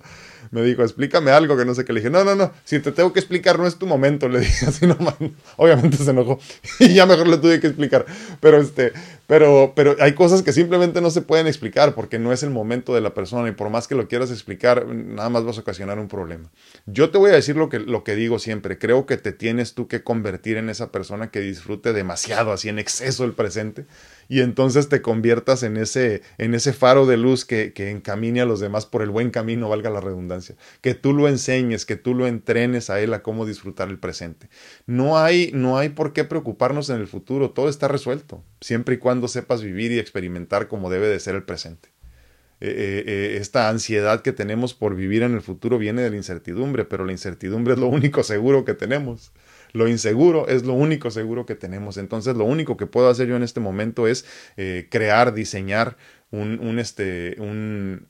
Me 0.52 0.62
dijo, 0.62 0.82
explícame 0.82 1.32
algo 1.32 1.56
que 1.56 1.64
no 1.64 1.74
sé 1.74 1.84
qué. 1.84 1.92
Le 1.92 2.00
dije, 2.00 2.10
no, 2.10 2.22
no, 2.22 2.36
no, 2.36 2.52
si 2.64 2.78
te 2.78 2.92
tengo 2.92 3.12
que 3.12 3.18
explicar 3.18 3.58
no 3.58 3.66
es 3.66 3.76
tu 3.76 3.86
momento, 3.86 4.28
le 4.28 4.38
dije 4.38 4.66
así 4.68 4.86
nomás. 4.86 5.16
Obviamente 5.56 5.96
se 5.96 6.10
enojó 6.12 6.38
y 6.78 6.94
ya 6.94 7.06
mejor 7.06 7.26
le 7.26 7.38
tuve 7.38 7.58
que 7.58 7.66
explicar, 7.66 8.06
pero 8.40 8.60
este, 8.60 8.92
pero, 9.28 9.74
pero 9.76 9.94
hay 10.00 10.14
cosas 10.14 10.40
que 10.40 10.54
simplemente 10.54 11.02
no 11.02 11.10
se 11.10 11.20
pueden 11.20 11.46
explicar 11.46 11.94
porque 11.94 12.18
no 12.18 12.32
es 12.32 12.42
el 12.42 12.48
momento 12.48 12.94
de 12.94 13.02
la 13.02 13.12
persona 13.12 13.46
y 13.46 13.52
por 13.52 13.68
más 13.68 13.86
que 13.86 13.94
lo 13.94 14.08
quieras 14.08 14.30
explicar, 14.30 14.86
nada 14.86 15.28
más 15.28 15.44
vas 15.44 15.58
a 15.58 15.60
ocasionar 15.60 15.98
un 15.98 16.08
problema. 16.08 16.50
Yo 16.86 17.10
te 17.10 17.18
voy 17.18 17.30
a 17.30 17.34
decir 17.34 17.54
lo 17.54 17.68
que, 17.68 17.78
lo 17.78 18.04
que 18.04 18.14
digo 18.14 18.38
siempre, 18.38 18.78
creo 18.78 19.04
que 19.04 19.18
te 19.18 19.32
tienes 19.32 19.74
tú 19.74 19.86
que 19.86 20.02
convertir 20.02 20.56
en 20.56 20.70
esa 20.70 20.90
persona 20.90 21.30
que 21.30 21.40
disfrute 21.40 21.92
demasiado, 21.92 22.52
así 22.52 22.70
en 22.70 22.78
exceso 22.78 23.24
el 23.24 23.34
presente, 23.34 23.84
y 24.28 24.40
entonces 24.40 24.88
te 24.88 25.02
conviertas 25.02 25.62
en 25.62 25.76
ese, 25.76 26.22
en 26.36 26.54
ese 26.54 26.72
faro 26.72 27.06
de 27.06 27.16
luz 27.16 27.44
que, 27.44 27.72
que 27.72 27.90
encamine 27.90 28.40
a 28.40 28.44
los 28.44 28.60
demás 28.60 28.86
por 28.86 29.02
el 29.02 29.10
buen 29.10 29.30
camino, 29.30 29.68
valga 29.68 29.90
la 29.90 30.00
redundancia. 30.00 30.54
Que 30.80 30.94
tú 30.94 31.14
lo 31.14 31.28
enseñes, 31.28 31.86
que 31.86 31.96
tú 31.96 32.14
lo 32.14 32.26
entrenes 32.26 32.90
a 32.90 33.00
él 33.00 33.14
a 33.14 33.22
cómo 33.22 33.46
disfrutar 33.46 33.88
el 33.88 33.98
presente. 33.98 34.48
No 34.86 35.18
hay, 35.18 35.50
no 35.54 35.78
hay 35.78 35.88
por 35.88 36.12
qué 36.12 36.24
preocuparnos 36.24 36.90
en 36.90 37.00
el 37.00 37.06
futuro, 37.06 37.50
todo 37.50 37.68
está 37.68 37.88
resuelto, 37.88 38.44
siempre 38.60 38.96
y 38.96 38.98
cuando 38.98 39.28
sepas 39.28 39.62
vivir 39.62 39.92
y 39.92 39.98
experimentar 39.98 40.68
como 40.68 40.90
debe 40.90 41.08
de 41.08 41.20
ser 41.20 41.34
el 41.34 41.44
presente. 41.44 41.88
Eh, 42.60 42.66
eh, 42.70 43.04
eh, 43.06 43.36
esta 43.40 43.68
ansiedad 43.68 44.20
que 44.20 44.32
tenemos 44.32 44.74
por 44.74 44.96
vivir 44.96 45.22
en 45.22 45.34
el 45.34 45.42
futuro 45.42 45.78
viene 45.78 46.02
de 46.02 46.10
la 46.10 46.16
incertidumbre, 46.16 46.84
pero 46.84 47.04
la 47.04 47.12
incertidumbre 47.12 47.74
es 47.74 47.78
lo 47.78 47.86
único 47.86 48.22
seguro 48.24 48.64
que 48.64 48.74
tenemos. 48.74 49.32
Lo 49.72 49.88
inseguro 49.88 50.48
es 50.48 50.64
lo 50.64 50.74
único 50.74 51.10
seguro 51.10 51.46
que 51.46 51.54
tenemos. 51.54 51.96
Entonces, 51.96 52.36
lo 52.36 52.44
único 52.44 52.76
que 52.76 52.86
puedo 52.86 53.08
hacer 53.08 53.28
yo 53.28 53.36
en 53.36 53.42
este 53.42 53.60
momento 53.60 54.06
es 54.06 54.24
eh, 54.56 54.88
crear, 54.90 55.34
diseñar 55.34 55.96
un, 56.30 56.60
un, 56.60 56.78
este, 56.78 57.36
un, 57.38 58.08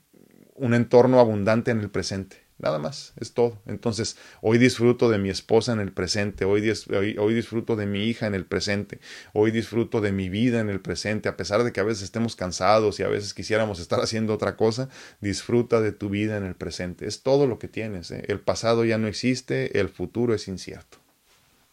un 0.55 0.75
entorno 0.75 1.21
abundante 1.21 1.71
en 1.71 1.81
el 1.81 1.91
presente. 1.91 2.49
Nada 2.59 2.81
más, 2.81 3.13
es 3.21 3.35
todo. 3.35 3.63
Entonces, 3.67 4.17
hoy 4.41 4.59
disfruto 4.59 5.09
de 5.09 5.19
mi 5.19 5.31
esposa 5.31 5.73
en 5.73 5.79
el 5.79 5.93
presente, 5.93 6.45
hoy, 6.45 6.69
hoy, 6.91 7.17
hoy, 7.17 7.35
disfruto 7.35 7.77
de 7.77 7.87
mi 7.87 8.07
hija 8.07 8.27
en 8.27 8.35
el 8.35 8.47
presente, 8.47 8.99
hoy 9.33 9.53
disfruto 9.53 10.01
de 10.01 10.11
mi 10.11 10.29
vida 10.29 10.59
en 10.59 10.69
el 10.69 10.81
presente, 10.81 11.29
a 11.29 11.37
pesar 11.37 11.63
de 11.63 11.73
que 11.73 11.79
a 11.79 11.85
veces 11.85 12.03
estemos 12.03 12.35
cansados 12.35 12.99
y 12.99 13.05
a 13.05 13.09
veces 13.09 13.33
quisiéramos 13.33 13.79
estar 13.79 14.01
haciendo 14.01 14.35
otra 14.35 14.57
cosa, 14.57 14.89
disfruta 15.21 15.81
de 15.81 15.93
tu 15.93 16.09
vida 16.09 16.37
en 16.37 16.45
el 16.45 16.57
presente. 16.57 17.07
Es 17.07 17.23
todo 17.23 17.47
lo 17.47 17.61
que 17.61 17.69
tienes. 17.69 18.11
¿eh? 18.11 18.25
El 18.27 18.41
pasado 18.41 18.85
ya 18.85 18.99
no 18.99 19.07
existe, 19.07 19.79
el 19.79 19.89
futuro 19.89 20.35
es 20.35 20.49
incierto. 20.49 20.99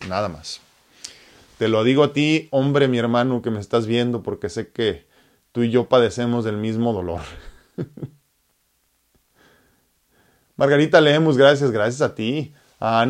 Nada 0.08 0.30
más. 0.30 0.62
Te 1.58 1.68
lo 1.68 1.84
digo 1.84 2.04
a 2.04 2.14
ti, 2.14 2.48
hombre, 2.52 2.88
mi 2.88 2.98
hermano, 2.98 3.42
que 3.42 3.50
me 3.50 3.60
estás 3.60 3.88
viendo, 3.88 4.24
porque 4.24 4.50
sé 4.50 4.70
que 4.70 5.06
tú 5.52 5.64
y 5.64 5.72
yo 5.72 5.88
padecemos 5.88 6.44
del 6.44 6.58
mismo 6.58 6.92
dolor. 6.94 7.22
Margarita 10.58 11.02
Lemus, 11.02 11.38
gracias, 11.38 11.72
gracias 11.72 12.02
a 12.02 12.14
ti. 12.14 12.54
A 12.80 13.06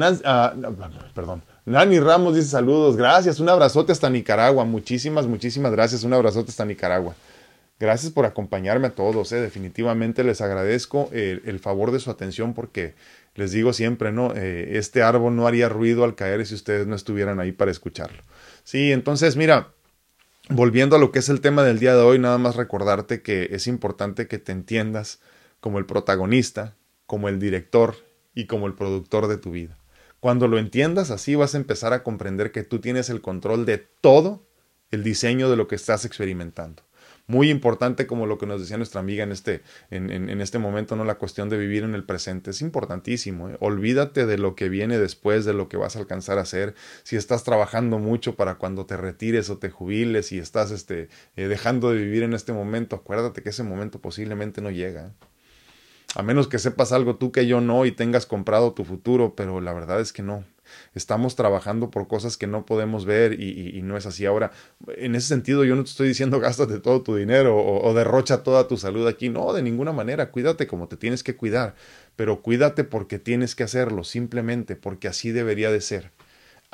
perdón. 1.14 1.42
Nani 1.66 2.00
Ramos 2.00 2.36
dice 2.36 2.48
saludos, 2.48 2.96
gracias, 2.96 3.40
un 3.40 3.50
abrazote 3.50 3.92
hasta 3.92 4.08
Nicaragua, 4.08 4.66
muchísimas, 4.66 5.26
muchísimas 5.26 5.72
gracias, 5.72 6.04
un 6.04 6.14
abrazote 6.14 6.52
hasta 6.52 6.64
Nicaragua. 6.64 7.16
Gracias 7.78 8.14
por 8.14 8.26
acompañarme 8.26 8.88
a 8.88 8.96
todos, 8.96 9.34
eh. 9.34 9.42
definitivamente 9.42 10.24
les 10.24 10.40
agradezco 10.40 11.10
el, 11.12 11.60
favor 11.60 11.92
de 11.92 12.00
su 12.00 12.10
atención 12.10 12.54
porque 12.54 12.96
les 13.36 13.52
digo 13.52 13.74
siempre, 13.74 14.14
¿no? 14.14 14.34
Eh, 14.34 14.78
este 14.78 15.04
árbol 15.04 15.36
no 15.36 15.46
haría 15.46 15.68
ruido 15.68 16.06
al 16.06 16.16
caer 16.16 16.46
si 16.46 16.56
ustedes 16.56 16.88
no 16.88 16.96
estuvieran 16.96 17.42
ahí 17.42 17.52
para 17.52 17.72
escucharlo. 17.72 18.24
Sí, 18.64 18.94
entonces, 18.94 19.36
mira, 19.36 19.74
volviendo 20.50 20.96
a 20.96 21.00
lo 21.00 21.12
que 21.12 21.20
es 21.20 21.28
el 21.28 21.42
tema 21.42 21.64
del 21.64 21.80
día 21.80 21.96
de 21.96 22.02
hoy, 22.02 22.18
nada 22.18 22.38
más 22.38 22.56
recordarte 22.56 23.22
que 23.22 23.50
es 23.52 23.68
importante 23.68 24.28
que 24.28 24.38
te 24.38 24.54
entiendas 24.54 25.20
como 25.60 25.78
el 25.78 25.86
protagonista, 25.86 26.76
como 27.06 27.28
el 27.28 27.40
director 27.40 27.96
y 28.34 28.46
como 28.46 28.68
el 28.68 28.74
productor 28.74 29.28
de 29.28 29.38
tu 29.38 29.52
vida. 29.52 29.78
Cuando 30.22 30.48
lo 30.48 30.60
entiendas 30.60 31.12
así 31.12 31.36
vas 31.36 31.56
a 31.56 31.58
empezar 31.58 31.92
a 31.92 32.04
comprender 32.04 32.54
que 32.54 32.64
tú 32.64 32.80
tienes 32.80 33.10
el 33.10 33.22
control 33.22 33.66
de 33.66 33.80
todo 33.80 34.48
el 34.92 35.04
diseño 35.04 35.50
de 35.50 35.58
lo 35.58 35.68
que 35.68 35.76
estás 35.76 36.06
experimentando 36.06 36.86
muy 37.28 37.50
importante 37.50 38.06
como 38.06 38.28
lo 38.28 38.38
que 38.38 38.46
nos 38.46 38.62
decía 38.62 38.78
nuestra 38.78 39.00
amiga 39.00 39.24
en 39.24 39.32
este, 39.32 39.64
en, 39.90 40.12
en, 40.12 40.42
este 40.42 40.60
momento, 40.60 40.96
¿no? 40.96 41.06
La 41.06 41.16
cuestión 41.16 41.50
de 41.50 41.58
vivir 41.58 41.84
en 41.84 41.96
el 41.96 42.04
presente. 42.04 42.52
Es 42.52 42.62
importantísimo. 42.62 43.50
¿eh? 43.50 43.58
Olvídate 43.60 44.26
de 44.26 44.38
lo 44.38 44.56
que 44.56 44.70
viene 44.70 45.00
después, 45.00 45.46
de 45.46 45.54
lo 45.54 45.68
que 45.68 45.78
vas 45.78 45.96
a 45.96 46.00
alcanzar 46.00 46.38
a 46.38 46.42
hacer. 46.42 46.76
Si 47.04 47.16
estás 47.16 47.44
trabajando 47.44 47.98
mucho 47.98 48.36
para 48.36 48.56
cuando 48.56 48.86
te 48.86 48.98
retires 48.98 49.50
o 49.50 49.58
te 49.58 49.70
jubiles 49.70 50.32
y 50.32 50.40
estás 50.40 50.72
este, 50.72 51.10
eh, 51.36 51.48
dejando 51.48 51.92
de 51.92 51.98
vivir 51.98 52.24
en 52.24 52.34
este 52.34 52.54
momento, 52.54 52.96
acuérdate 52.96 53.42
que 53.42 53.50
ese 53.50 53.64
momento 53.64 54.00
posiblemente 54.00 54.62
no 54.62 54.70
llega. 54.70 55.08
¿eh? 55.08 55.12
A 56.16 56.24
menos 56.24 56.48
que 56.48 56.60
sepas 56.60 56.92
algo 56.92 57.16
tú 57.16 57.32
que 57.32 57.48
yo 57.48 57.60
no 57.60 57.86
y 57.86 57.92
tengas 57.92 58.26
comprado 58.26 58.74
tu 58.74 58.86
futuro, 58.86 59.36
pero 59.36 59.62
la 59.62 59.74
verdad 59.74 60.00
es 60.00 60.14
que 60.14 60.22
no 60.22 60.46
estamos 60.94 61.36
trabajando 61.36 61.92
por 61.92 62.08
cosas 62.08 62.38
que 62.38 62.48
no 62.48 62.66
podemos 62.66 63.06
ver 63.06 63.40
y, 63.40 63.82
no 63.82 63.98
es 63.98 64.06
así. 64.06 64.26
Ahora, 64.26 64.52
en 64.88 65.16
ese 65.16 65.28
sentido, 65.28 65.64
yo 65.64 65.76
no 65.76 65.84
te 65.84 65.90
estoy 65.90 66.08
diciendo 66.08 66.40
gástate 66.42 66.80
todo 66.80 67.02
tu 67.02 67.16
dinero 67.16 67.58
o, 67.58 67.88
o 67.88 67.94
derrocha 67.94 68.44
toda 68.44 68.68
tu 68.68 68.78
salud 68.78 69.08
aquí. 69.08 69.30
No, 69.30 69.54
de 69.54 69.62
ninguna 69.62 69.92
manera. 69.92 70.32
Cuídate 70.32 70.68
como 70.68 70.88
te 70.88 70.98
tienes 70.98 71.24
que 71.24 71.36
cuidar. 71.36 71.76
Pero 72.16 72.42
cuídate 72.42 72.84
porque 72.84 73.20
tienes 73.20 73.56
que 73.56 73.64
hacerlo, 73.64 74.04
simplemente 74.04 74.76
porque 74.76 75.08
así 75.08 75.32
debería 75.32 75.72
de 75.72 75.82
ser. 75.82 76.12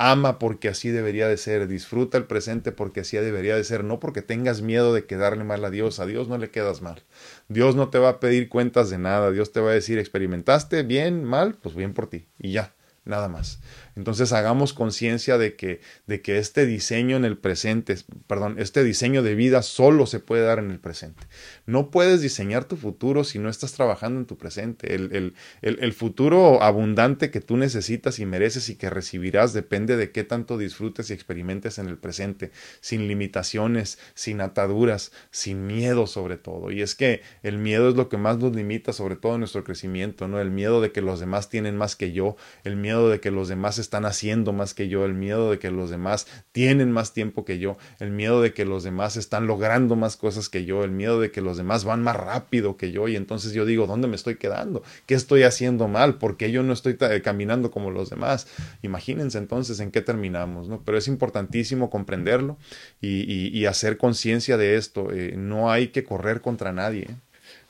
Ama 0.04 0.40
porque 0.40 0.68
así 0.68 0.90
debería 0.90 1.28
de 1.28 1.38
ser, 1.38 1.68
disfruta 1.68 2.18
el 2.18 2.26
presente 2.26 2.72
porque 2.72 3.02
así 3.02 3.18
debería 3.18 3.56
de 3.56 3.64
ser, 3.64 3.84
no 3.84 4.00
porque 4.00 4.24
tengas 4.24 4.62
miedo 4.62 4.96
de 4.96 5.06
quedarle 5.06 5.44
mal 5.44 5.64
a 5.64 5.70
Dios, 5.70 6.00
a 6.00 6.08
Dios 6.08 6.28
no 6.28 6.40
le 6.40 6.50
quedas 6.50 6.82
mal. 6.82 7.04
Dios 7.50 7.76
no 7.76 7.90
te 7.90 8.00
va 8.00 8.10
a 8.10 8.20
pedir 8.20 8.50
cuentas 8.50 8.90
de 8.90 8.98
nada, 8.98 9.30
Dios 9.30 9.52
te 9.52 9.60
va 9.60 9.70
a 9.70 9.74
decir, 9.74 10.00
experimentaste 10.00 10.82
bien, 10.82 11.24
mal, 11.24 11.56
pues 11.62 11.76
bien 11.76 11.94
por 11.94 12.08
ti 12.08 12.26
y 12.40 12.52
ya, 12.52 12.74
nada 13.06 13.28
más. 13.28 13.60
Entonces 13.96 14.32
hagamos 14.34 14.74
conciencia 14.74 15.38
de 15.38 15.56
que, 15.56 15.82
de 16.08 16.22
que 16.22 16.38
este 16.38 16.66
diseño 16.66 17.18
en 17.18 17.26
el 17.26 17.38
presente, 17.38 17.98
perdón, 18.28 18.56
este 18.58 18.84
diseño 18.84 19.24
de 19.24 19.36
vida 19.36 19.62
solo 19.62 20.06
se 20.06 20.20
puede 20.20 20.44
dar 20.44 20.60
en 20.60 20.72
el 20.72 20.80
presente. 20.80 21.24
No 21.72 21.90
puedes 21.90 22.20
diseñar 22.20 22.66
tu 22.66 22.76
futuro 22.76 23.24
si 23.24 23.40
no 23.40 23.48
estás 23.48 23.72
trabajando 23.72 24.20
en 24.20 24.26
tu 24.26 24.38
presente. 24.38 24.94
El, 24.94 25.14
el, 25.14 25.80
el, 25.80 25.94
futuro 25.94 26.62
abundante 26.62 27.32
que 27.32 27.40
tú 27.40 27.56
necesitas 27.56 28.20
y 28.20 28.26
mereces 28.26 28.68
y 28.68 28.76
que 28.76 28.90
recibirás 28.90 29.54
depende 29.54 29.96
de 29.96 30.12
qué 30.12 30.26
tanto 30.26 30.58
disfrutes 30.58 31.10
y 31.10 31.14
experimentes 31.14 31.80
en 31.80 31.88
el 31.88 31.98
presente, 31.98 32.52
sin 32.82 33.08
limitaciones, 33.08 34.00
sin 34.16 34.42
ataduras, 34.42 35.14
sin 35.30 35.66
miedo 35.66 36.08
sobre 36.08 36.36
todo. 36.36 36.72
Y 36.72 36.82
es 36.82 36.94
que 36.94 37.22
el 37.42 37.58
miedo 37.58 37.88
es 37.88 37.96
lo 37.96 38.10
que 38.10 38.18
más 38.18 38.38
nos 38.38 38.54
limita 38.54 38.92
sobre 38.92 39.16
todo 39.16 39.36
en 39.36 39.40
nuestro 39.40 39.64
crecimiento, 39.64 40.28
¿no? 40.28 40.42
El 40.42 40.52
miedo 40.52 40.82
de 40.82 40.92
que 40.92 41.00
los 41.00 41.22
demás 41.22 41.48
tienen 41.48 41.78
más 41.78 41.96
que 41.96 42.12
yo, 42.12 42.36
el 42.66 42.76
miedo 42.76 43.08
de 43.08 43.22
que 43.22 43.32
los 43.32 43.48
demás 43.48 43.78
están 43.78 44.04
haciendo 44.04 44.52
más 44.52 44.74
que 44.74 44.90
yo, 44.90 45.06
el 45.06 45.14
miedo 45.14 45.50
de 45.50 45.58
que 45.58 45.72
los 45.72 45.90
demás 45.90 46.28
tienen 46.52 46.92
más 46.92 47.14
tiempo 47.14 47.46
que 47.46 47.60
yo, 47.60 47.78
el 48.00 48.12
miedo 48.12 48.42
de 48.42 48.54
que 48.54 48.66
los 48.66 48.84
demás 48.84 49.16
están 49.16 49.48
logrando 49.48 49.96
más 49.96 50.18
cosas 50.18 50.50
que 50.50 50.66
yo, 50.66 50.84
el 50.84 50.92
miedo 50.92 51.22
de 51.22 51.32
que 51.32 51.40
los 51.40 51.61
demás 51.62 51.84
van 51.84 52.04
más 52.04 52.16
rápido 52.16 52.78
que 52.78 52.92
yo 52.92 53.08
y 53.08 53.16
entonces 53.16 53.54
yo 53.54 53.66
digo, 53.66 53.88
¿dónde 53.88 54.08
me 54.08 54.16
estoy 54.16 54.36
quedando? 54.36 54.84
¿Qué 55.06 55.16
estoy 55.16 55.44
haciendo 55.44 55.88
mal? 55.88 56.18
¿Por 56.18 56.38
qué 56.38 56.52
yo 56.52 56.64
no 56.64 56.74
estoy 56.74 56.98
caminando 57.24 57.72
como 57.72 57.92
los 57.92 58.10
demás? 58.10 58.48
Imagínense 58.82 59.38
entonces 59.38 59.80
en 59.80 59.92
qué 59.92 60.02
terminamos, 60.02 60.68
¿no? 60.68 60.82
Pero 60.84 60.98
es 60.98 61.08
importantísimo 61.08 61.90
comprenderlo 61.90 62.58
y, 63.02 63.66
hacer 63.66 63.98
conciencia 63.98 64.58
de 64.58 64.76
esto. 64.76 65.12
Eh, 65.14 65.36
no 65.38 65.72
hay 65.72 65.90
que 65.90 66.04
correr 66.04 66.42
contra 66.42 66.74
nadie. 66.74 67.04
¿eh? 67.04 67.16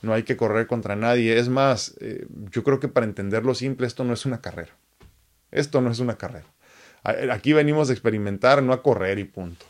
no 0.01 0.13
hay 0.13 0.23
que 0.23 0.37
correr 0.37 0.67
contra 0.67 0.95
nadie. 0.95 1.37
Es 1.37 1.49
más, 1.49 1.95
eh, 1.99 2.25
yo 2.51 2.63
creo 2.63 2.79
que 2.79 2.87
para 2.87 3.05
entenderlo 3.05 3.53
simple, 3.53 3.87
esto 3.87 4.03
no 4.03 4.13
es 4.13 4.25
una 4.25 4.41
carrera. 4.41 4.71
Esto 5.51 5.81
no 5.81 5.91
es 5.91 5.99
una 5.99 6.17
carrera. 6.17 6.47
Aquí 7.31 7.53
venimos 7.53 7.89
a 7.89 7.93
experimentar, 7.93 8.61
no 8.61 8.73
a 8.73 8.83
correr 8.83 9.19
y 9.19 9.23
punto. 9.23 9.65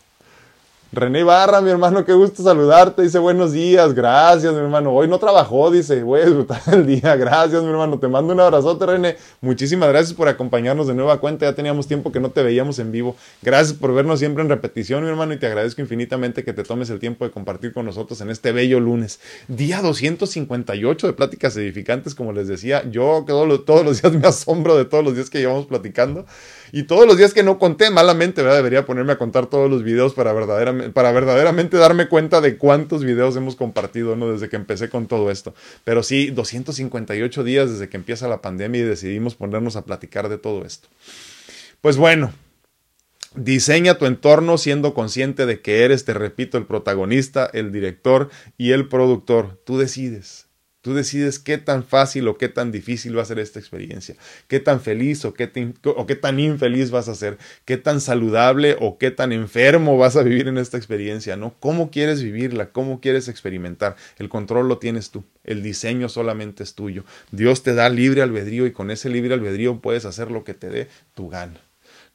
René 0.93 1.23
Barra, 1.23 1.61
mi 1.61 1.69
hermano, 1.69 2.03
qué 2.03 2.11
gusto 2.11 2.43
saludarte. 2.43 3.01
Dice 3.01 3.17
buenos 3.17 3.53
días, 3.53 3.93
gracias, 3.93 4.51
mi 4.51 4.59
hermano. 4.59 4.91
Hoy 4.91 5.07
no 5.07 5.19
trabajó, 5.19 5.71
dice, 5.71 6.03
voy 6.03 6.19
a 6.19 6.25
disfrutar 6.25 6.61
el 6.73 6.85
día. 6.85 7.15
Gracias, 7.15 7.63
mi 7.63 7.69
hermano. 7.69 7.97
Te 7.97 8.09
mando 8.09 8.33
un 8.33 8.41
abrazote, 8.41 8.85
René. 8.85 9.15
Muchísimas 9.39 9.87
gracias 9.87 10.13
por 10.13 10.27
acompañarnos 10.27 10.87
de 10.87 10.93
nueva 10.93 11.21
cuenta. 11.21 11.45
Ya 11.45 11.55
teníamos 11.55 11.87
tiempo 11.87 12.11
que 12.11 12.19
no 12.19 12.31
te 12.31 12.43
veíamos 12.43 12.77
en 12.79 12.91
vivo. 12.91 13.15
Gracias 13.41 13.77
por 13.77 13.93
vernos 13.93 14.19
siempre 14.19 14.43
en 14.43 14.49
repetición, 14.49 15.05
mi 15.05 15.09
hermano, 15.09 15.31
y 15.31 15.37
te 15.37 15.47
agradezco 15.47 15.79
infinitamente 15.79 16.43
que 16.43 16.51
te 16.51 16.65
tomes 16.65 16.89
el 16.89 16.99
tiempo 16.99 17.23
de 17.23 17.31
compartir 17.31 17.71
con 17.73 17.85
nosotros 17.85 18.19
en 18.19 18.29
este 18.29 18.51
bello 18.51 18.81
lunes. 18.81 19.21
Día 19.47 19.81
258 19.81 21.07
de 21.07 21.13
pláticas 21.13 21.55
edificantes, 21.55 22.15
como 22.15 22.33
les 22.33 22.49
decía. 22.49 22.83
Yo 22.91 23.23
todos 23.25 23.85
los 23.85 24.01
días 24.01 24.13
me 24.13 24.27
asombro 24.27 24.75
de 24.75 24.83
todos 24.83 25.05
los 25.05 25.15
días 25.15 25.29
que 25.29 25.39
llevamos 25.39 25.67
platicando. 25.67 26.25
Y 26.71 26.83
todos 26.83 27.05
los 27.05 27.17
días 27.17 27.33
que 27.33 27.43
no 27.43 27.59
conté 27.59 27.89
malamente. 27.89 28.43
Debería 28.43 28.85
ponerme 28.85 29.13
a 29.13 29.17
contar 29.17 29.47
todos 29.47 29.69
los 29.69 29.83
videos 29.83 30.13
para 30.13 30.33
verdaderamente 30.33 30.89
para 30.91 31.11
verdaderamente 31.11 31.77
darme 31.77 32.07
cuenta 32.07 32.41
de 32.41 32.57
cuántos 32.57 33.03
videos 33.03 33.35
hemos 33.35 33.55
compartido, 33.55 34.15
¿no? 34.15 34.31
Desde 34.31 34.49
que 34.49 34.55
empecé 34.55 34.89
con 34.89 35.07
todo 35.07 35.31
esto. 35.31 35.53
Pero 35.83 36.03
sí, 36.03 36.31
258 36.31 37.43
días 37.43 37.71
desde 37.71 37.89
que 37.89 37.97
empieza 37.97 38.27
la 38.27 38.41
pandemia 38.41 38.81
y 38.81 38.85
decidimos 38.85 39.35
ponernos 39.35 39.75
a 39.75 39.85
platicar 39.85 40.29
de 40.29 40.37
todo 40.37 40.65
esto. 40.65 40.87
Pues 41.81 41.97
bueno, 41.97 42.31
Diseña 43.33 43.97
tu 43.97 44.07
entorno 44.07 44.57
siendo 44.57 44.93
consciente 44.93 45.45
de 45.45 45.61
que 45.61 45.85
eres, 45.85 46.03
te 46.03 46.13
repito, 46.13 46.57
el 46.57 46.65
protagonista, 46.65 47.49
el 47.53 47.71
director 47.71 48.29
y 48.57 48.71
el 48.71 48.89
productor. 48.89 49.57
Tú 49.65 49.77
decides. 49.77 50.50
Tú 50.81 50.95
decides 50.95 51.37
qué 51.37 51.59
tan 51.59 51.83
fácil 51.83 52.27
o 52.27 52.39
qué 52.39 52.49
tan 52.49 52.71
difícil 52.71 53.15
va 53.15 53.21
a 53.21 53.25
ser 53.25 53.37
esta 53.37 53.59
experiencia, 53.59 54.15
qué 54.47 54.59
tan 54.59 54.81
feliz 54.81 55.23
o 55.25 55.33
qué, 55.35 55.45
tan 55.45 56.39
infeliz 56.39 56.89
vas 56.89 57.07
a 57.07 57.13
ser, 57.13 57.37
qué 57.65 57.77
tan 57.77 58.01
saludable 58.01 58.77
o 58.79 58.97
qué 58.97 59.11
tan 59.11 59.31
enfermo 59.31 59.99
vas 59.99 60.15
a 60.15 60.23
vivir 60.23 60.47
en 60.47 60.57
esta 60.57 60.77
experiencia, 60.77 61.37
¿no? 61.37 61.53
¿Cómo 61.59 61.91
quieres 61.91 62.23
vivirla? 62.23 62.71
¿Cómo 62.71 62.99
quieres 62.99 63.27
experimentar? 63.27 63.95
El 64.17 64.27
control 64.27 64.67
lo 64.67 64.79
tienes 64.79 65.11
tú, 65.11 65.23
el 65.43 65.61
diseño 65.61 66.09
solamente 66.09 66.63
es 66.63 66.73
tuyo. 66.73 67.05
Dios 67.29 67.61
te 67.61 67.75
da 67.75 67.87
libre 67.87 68.23
albedrío 68.23 68.65
y 68.65 68.71
con 68.71 68.89
ese 68.89 69.09
libre 69.09 69.35
albedrío 69.35 69.81
puedes 69.81 70.05
hacer 70.05 70.31
lo 70.31 70.43
que 70.43 70.55
te 70.55 70.69
dé 70.69 70.87
tu 71.13 71.29
gana. 71.29 71.61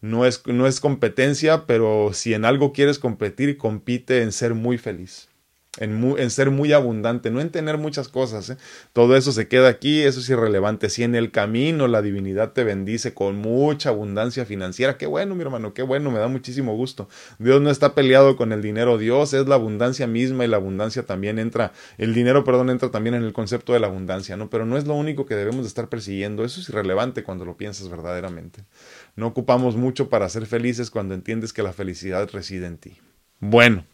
No 0.01 0.27
es, 0.27 0.45
no 0.45 0.67
es 0.67 0.81
competencia, 0.81 1.67
pero 1.67 2.11
si 2.13 2.35
en 2.35 2.45
algo 2.45 2.73
quieres 2.73 2.99
competir, 2.99 3.59
compite 3.59 4.23
en 4.23 4.33
ser 4.33 4.55
muy 4.55 4.77
feliz 4.77 5.29
en, 5.79 6.31
ser 6.31 6.51
muy 6.51 6.73
abundante, 6.73 7.31
no 7.31 7.41
en 7.41 7.51
tener 7.51 7.79
muchas 7.79 8.09
cosas. 8.09 8.51
¿eh? 8.51 8.57
Todo 8.93 9.17
eso 9.17 9.33
se 9.33 9.49
queda 9.49 9.69
aquí, 9.69 10.03
eso 10.03 10.21
es 10.21 10.29
irrelevante. 10.29 10.89
Si 10.89 11.03
en 11.03 11.15
el 11.15 11.31
camino 11.31 11.89
la 11.89 12.03
divinidad 12.03 12.53
te 12.53 12.65
bendice 12.65 13.15
con 13.15 13.37
mucha 13.37 13.91
abundancia 13.91 14.45
financiera, 14.45 14.97
qué 14.97 15.07
bueno, 15.07 15.35
mi 15.35 15.43
hermano, 15.43 15.75
qué 15.75 15.83
bueno, 15.83 16.11
me 16.11 16.19
da 16.19 16.29
muchísimo 16.29 16.75
gusto. 16.75 17.09
Dios 17.39 17.61
no 17.61 17.71
está 17.71 17.95
peleado 17.95 18.37
con 18.37 18.53
el 18.53 18.63
dinero, 18.63 18.99
Dios 18.99 19.35
es 19.35 19.47
la 19.47 19.57
abundancia 19.57 20.07
misma 20.07 20.45
y 20.45 20.49
la 20.49 20.57
abundancia 20.57 21.05
también 21.05 21.39
entra, 21.39 21.73
el 21.99 22.15
dinero, 22.15 22.45
perdón, 22.45 22.71
entra 22.71 22.91
también 22.91 23.15
en 23.15 23.23
el 23.23 23.33
concepto 23.33 23.73
de 23.73 23.81
la 23.81 23.87
abundancia, 23.87 24.37
¿no? 24.37 24.51
Pero 24.51 24.67
no 24.67 24.77
es 24.77 24.87
lo 24.87 24.95
único 24.95 25.27
que 25.27 25.35
debemos 25.35 25.63
de 25.63 25.69
estar 25.69 25.89
persiguiendo, 25.89 26.45
eso 26.45 26.61
es 26.61 26.69
irrelevante 26.69 27.23
cuando 27.23 27.45
lo 27.45 27.57
piensas 27.57 27.89
verdaderamente. 27.89 28.65
No 29.15 29.27
ocupamos 29.27 29.77
mucho 29.77 30.09
para 30.09 30.29
ser 30.29 30.47
felices 30.47 30.91
cuando 30.91 31.15
entiendes 31.15 31.53
que 31.53 31.63
la 31.63 31.73
felicidad 31.73 32.29
reside 32.33 32.67
en 32.67 32.79
ti. 32.79 32.99
Bueno. 33.41 33.85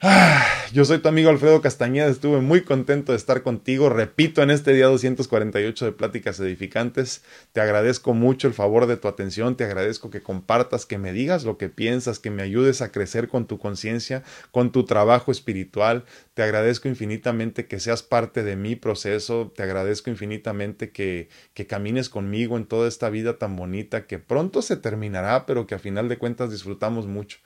Ah, 0.00 0.46
yo 0.72 0.84
soy 0.84 0.98
tu 1.00 1.08
amigo 1.08 1.28
Alfredo 1.28 1.60
Castañeda, 1.60 2.06
estuve 2.06 2.40
muy 2.40 2.62
contento 2.62 3.10
de 3.10 3.18
estar 3.18 3.42
contigo, 3.42 3.88
repito, 3.88 4.44
en 4.44 4.50
este 4.50 4.72
día 4.72 4.86
248 4.86 5.86
de 5.86 5.90
Pláticas 5.90 6.38
Edificantes, 6.38 7.24
te 7.52 7.60
agradezco 7.60 8.14
mucho 8.14 8.46
el 8.46 8.54
favor 8.54 8.86
de 8.86 8.96
tu 8.96 9.08
atención, 9.08 9.56
te 9.56 9.64
agradezco 9.64 10.08
que 10.08 10.22
compartas, 10.22 10.86
que 10.86 10.98
me 10.98 11.12
digas 11.12 11.42
lo 11.42 11.58
que 11.58 11.68
piensas, 11.68 12.20
que 12.20 12.30
me 12.30 12.44
ayudes 12.44 12.80
a 12.80 12.92
crecer 12.92 13.26
con 13.26 13.48
tu 13.48 13.58
conciencia, 13.58 14.22
con 14.52 14.70
tu 14.70 14.84
trabajo 14.84 15.32
espiritual, 15.32 16.04
te 16.34 16.44
agradezco 16.44 16.86
infinitamente 16.86 17.66
que 17.66 17.80
seas 17.80 18.04
parte 18.04 18.44
de 18.44 18.54
mi 18.54 18.76
proceso, 18.76 19.52
te 19.56 19.64
agradezco 19.64 20.10
infinitamente 20.10 20.92
que, 20.92 21.28
que 21.54 21.66
camines 21.66 22.08
conmigo 22.08 22.56
en 22.56 22.66
toda 22.66 22.86
esta 22.86 23.10
vida 23.10 23.36
tan 23.36 23.56
bonita 23.56 24.06
que 24.06 24.20
pronto 24.20 24.62
se 24.62 24.76
terminará, 24.76 25.44
pero 25.44 25.66
que 25.66 25.74
a 25.74 25.80
final 25.80 26.08
de 26.08 26.18
cuentas 26.18 26.52
disfrutamos 26.52 27.08
mucho. 27.08 27.38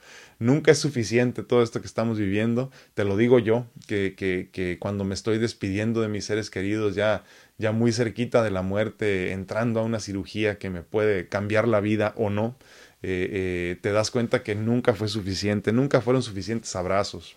Nunca 0.43 0.73
es 0.73 0.79
suficiente 0.79 1.45
todo 1.45 1.63
esto 1.63 1.81
que 1.81 1.87
estamos 1.87 2.19
viviendo. 2.19 2.73
Te 2.95 3.05
lo 3.05 3.17
digo 3.17 3.39
yo, 3.39 3.65
que, 3.87 4.17
que, 4.17 4.77
cuando 4.81 5.05
me 5.05 5.15
estoy 5.15 5.39
despidiendo 5.39 6.01
de 6.01 6.09
mis 6.09 6.25
seres 6.25 6.51
queridos, 6.51 6.97
ya, 6.97 7.23
ya 7.59 7.71
muy 7.71 7.93
cerquita 7.93 8.43
de 8.43 8.51
la 8.51 8.63
muerte, 8.63 9.31
entrando 9.31 9.79
a 9.79 9.85
una 9.85 10.01
cirugía 10.01 10.59
que 10.59 10.69
me 10.69 10.83
puede 10.83 11.29
cambiar 11.29 11.69
la 11.69 11.79
vida 11.79 12.13
o 12.17 12.29
no, 12.29 12.57
eh, 13.05 13.29
eh, 13.31 13.77
te 13.83 13.93
das 13.93 14.11
cuenta 14.11 14.43
que 14.43 14.57
nunca 14.57 14.95
fue 14.95 15.07
suficiente, 15.07 15.73
nunca 15.73 16.01
fueron 16.01 16.25
suficientes 16.25 16.75
abrazos. 16.75 17.37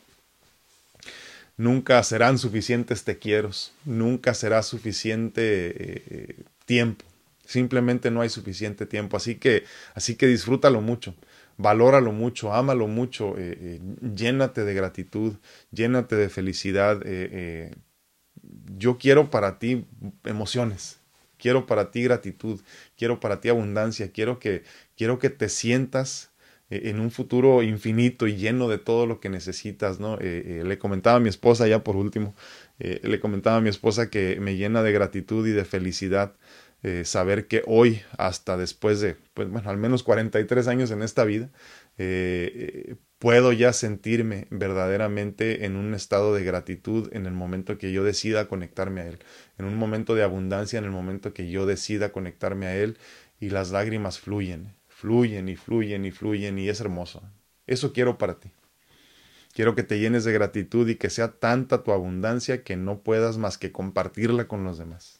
Nunca 1.57 2.01
serán 2.01 2.39
suficientes 2.39 3.03
te 3.03 3.19
quiero, 3.19 3.51
nunca 3.85 4.33
será 4.33 4.63
suficiente 4.63 5.43
eh, 5.43 6.35
tiempo. 6.65 7.05
Simplemente 7.45 8.09
no 8.09 8.21
hay 8.21 8.29
suficiente 8.29 8.87
tiempo. 8.87 9.15
Así 9.15 9.35
que, 9.35 9.63
así 9.93 10.15
que 10.15 10.25
disfrútalo 10.25 10.81
mucho 10.81 11.13
valóralo 11.57 12.11
mucho, 12.11 12.53
ámalo 12.53 12.87
mucho, 12.87 13.37
eh, 13.37 13.57
eh, 13.59 13.79
llénate 14.15 14.63
de 14.63 14.73
gratitud, 14.73 15.35
llénate 15.71 16.15
de 16.15 16.29
felicidad. 16.29 17.01
Eh, 17.05 17.73
yo 18.77 18.97
quiero 18.97 19.29
para 19.29 19.57
ti 19.59 19.85
emociones, 20.23 20.99
quiero 21.37 21.65
para 21.65 21.91
ti 21.91 22.03
gratitud, 22.03 22.61
quiero 22.97 23.19
para 23.19 23.41
ti 23.41 23.49
abundancia, 23.49 24.11
quiero 24.11 24.39
que, 24.39 24.63
quiero 24.95 25.19
que 25.19 25.29
te 25.29 25.49
sientas 25.49 26.31
en 26.69 26.99
un 26.99 27.11
futuro 27.11 27.61
infinito 27.61 28.25
y 28.25 28.37
lleno 28.37 28.67
de 28.67 28.79
todo 28.79 29.05
lo 29.05 29.19
que 29.19 29.29
necesitas, 29.29 29.99
¿no? 29.99 30.17
le 30.17 30.77
comentaba 30.79 31.17
a 31.17 31.19
mi 31.19 31.29
esposa 31.29 31.67
ya 31.67 31.83
por 31.83 31.95
último, 31.95 32.35
le 32.79 33.19
comentaba 33.19 33.57
a 33.57 33.61
mi 33.61 33.69
esposa 33.69 34.09
que 34.09 34.39
me 34.39 34.55
llena 34.55 34.81
de 34.81 34.91
gratitud 34.91 35.47
y 35.47 35.51
de 35.51 35.63
felicidad 35.63 36.33
eh, 36.87 37.03
saber 37.03 37.47
que 37.47 37.63
hoy, 37.65 38.03
hasta 38.15 38.57
después 38.57 38.99
de, 38.99 39.17
pues 39.33 39.49
bueno, 39.49 39.71
al 39.71 39.77
menos 39.77 40.03
43 40.03 40.67
años 40.67 40.91
en 40.91 41.01
esta 41.01 41.23
vida, 41.23 41.49
eh, 41.97 42.97
puedo 43.17 43.51
ya 43.53 43.73
sentirme 43.73 44.45
verdaderamente 44.51 45.65
en 45.65 45.77
un 45.77 45.95
estado 45.95 46.35
de 46.35 46.43
gratitud 46.43 47.09
en 47.11 47.25
el 47.25 47.33
momento 47.33 47.79
que 47.79 47.91
yo 47.91 48.03
decida 48.03 48.47
conectarme 48.47 49.01
a 49.01 49.07
Él, 49.07 49.17
en 49.57 49.65
un 49.65 49.77
momento 49.77 50.13
de 50.13 50.21
abundancia, 50.21 50.77
en 50.77 50.85
el 50.85 50.91
momento 50.91 51.33
que 51.33 51.49
yo 51.49 51.65
decida 51.65 52.11
conectarme 52.11 52.67
a 52.67 52.77
Él 52.77 52.99
y 53.39 53.49
las 53.49 53.71
lágrimas 53.71 54.19
fluyen, 54.19 54.75
fluyen 54.87 55.49
y 55.49 55.55
fluyen 55.55 56.05
y 56.05 56.11
fluyen 56.11 56.59
y 56.59 56.69
es 56.69 56.81
hermoso. 56.81 57.23
Eso 57.65 57.93
quiero 57.93 58.19
para 58.19 58.39
ti. 58.39 58.51
Quiero 59.53 59.73
que 59.73 59.81
te 59.81 59.97
llenes 59.97 60.23
de 60.23 60.33
gratitud 60.33 60.87
y 60.87 60.97
que 60.97 61.09
sea 61.09 61.31
tanta 61.31 61.81
tu 61.81 61.93
abundancia 61.93 62.61
que 62.61 62.75
no 62.75 63.01
puedas 63.01 63.39
más 63.39 63.57
que 63.57 63.71
compartirla 63.71 64.47
con 64.47 64.63
los 64.63 64.77
demás 64.77 65.14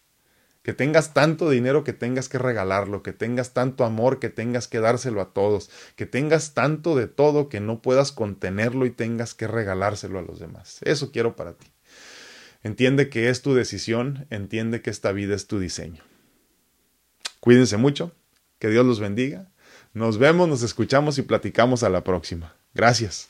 que 0.65 0.73
tengas 0.73 1.13
tanto 1.13 1.51
dinero 1.51 1.83
que 1.83 1.93
tengas 1.93 2.27
que 2.27 2.39
regalarlo, 2.39 3.03
que 3.03 3.13
tengas 3.13 3.53
tanto 3.53 3.85
amor 3.85 4.17
que 4.17 4.29
tengas 4.29 4.67
que 4.67 4.79
dárselo 4.79 5.21
a 5.21 5.31
todos, 5.31 5.69
que 5.95 6.07
tengas 6.07 6.55
tanto 6.55 6.95
de 6.95 7.05
todo 7.05 7.49
que 7.49 7.59
no 7.59 7.83
puedas 7.83 8.11
contenerlo 8.11 8.87
y 8.87 8.89
tengas 8.89 9.35
que 9.35 9.45
regalárselo 9.45 10.17
a 10.17 10.23
los 10.23 10.39
demás. 10.39 10.79
Eso 10.81 11.11
quiero 11.11 11.35
para 11.35 11.53
ti. 11.53 11.67
Entiende 12.63 13.09
que 13.09 13.29
es 13.29 13.43
tu 13.43 13.53
decisión, 13.53 14.25
entiende 14.31 14.81
que 14.81 14.89
esta 14.89 15.11
vida 15.11 15.35
es 15.35 15.45
tu 15.45 15.59
diseño. 15.59 16.01
Cuídense 17.39 17.77
mucho, 17.77 18.11
que 18.57 18.69
Dios 18.69 18.87
los 18.87 18.99
bendiga. 18.99 19.51
Nos 19.93 20.17
vemos, 20.17 20.49
nos 20.49 20.63
escuchamos 20.63 21.19
y 21.19 21.21
platicamos 21.21 21.83
a 21.83 21.89
la 21.89 22.03
próxima. 22.03 22.55
Gracias. 22.73 23.29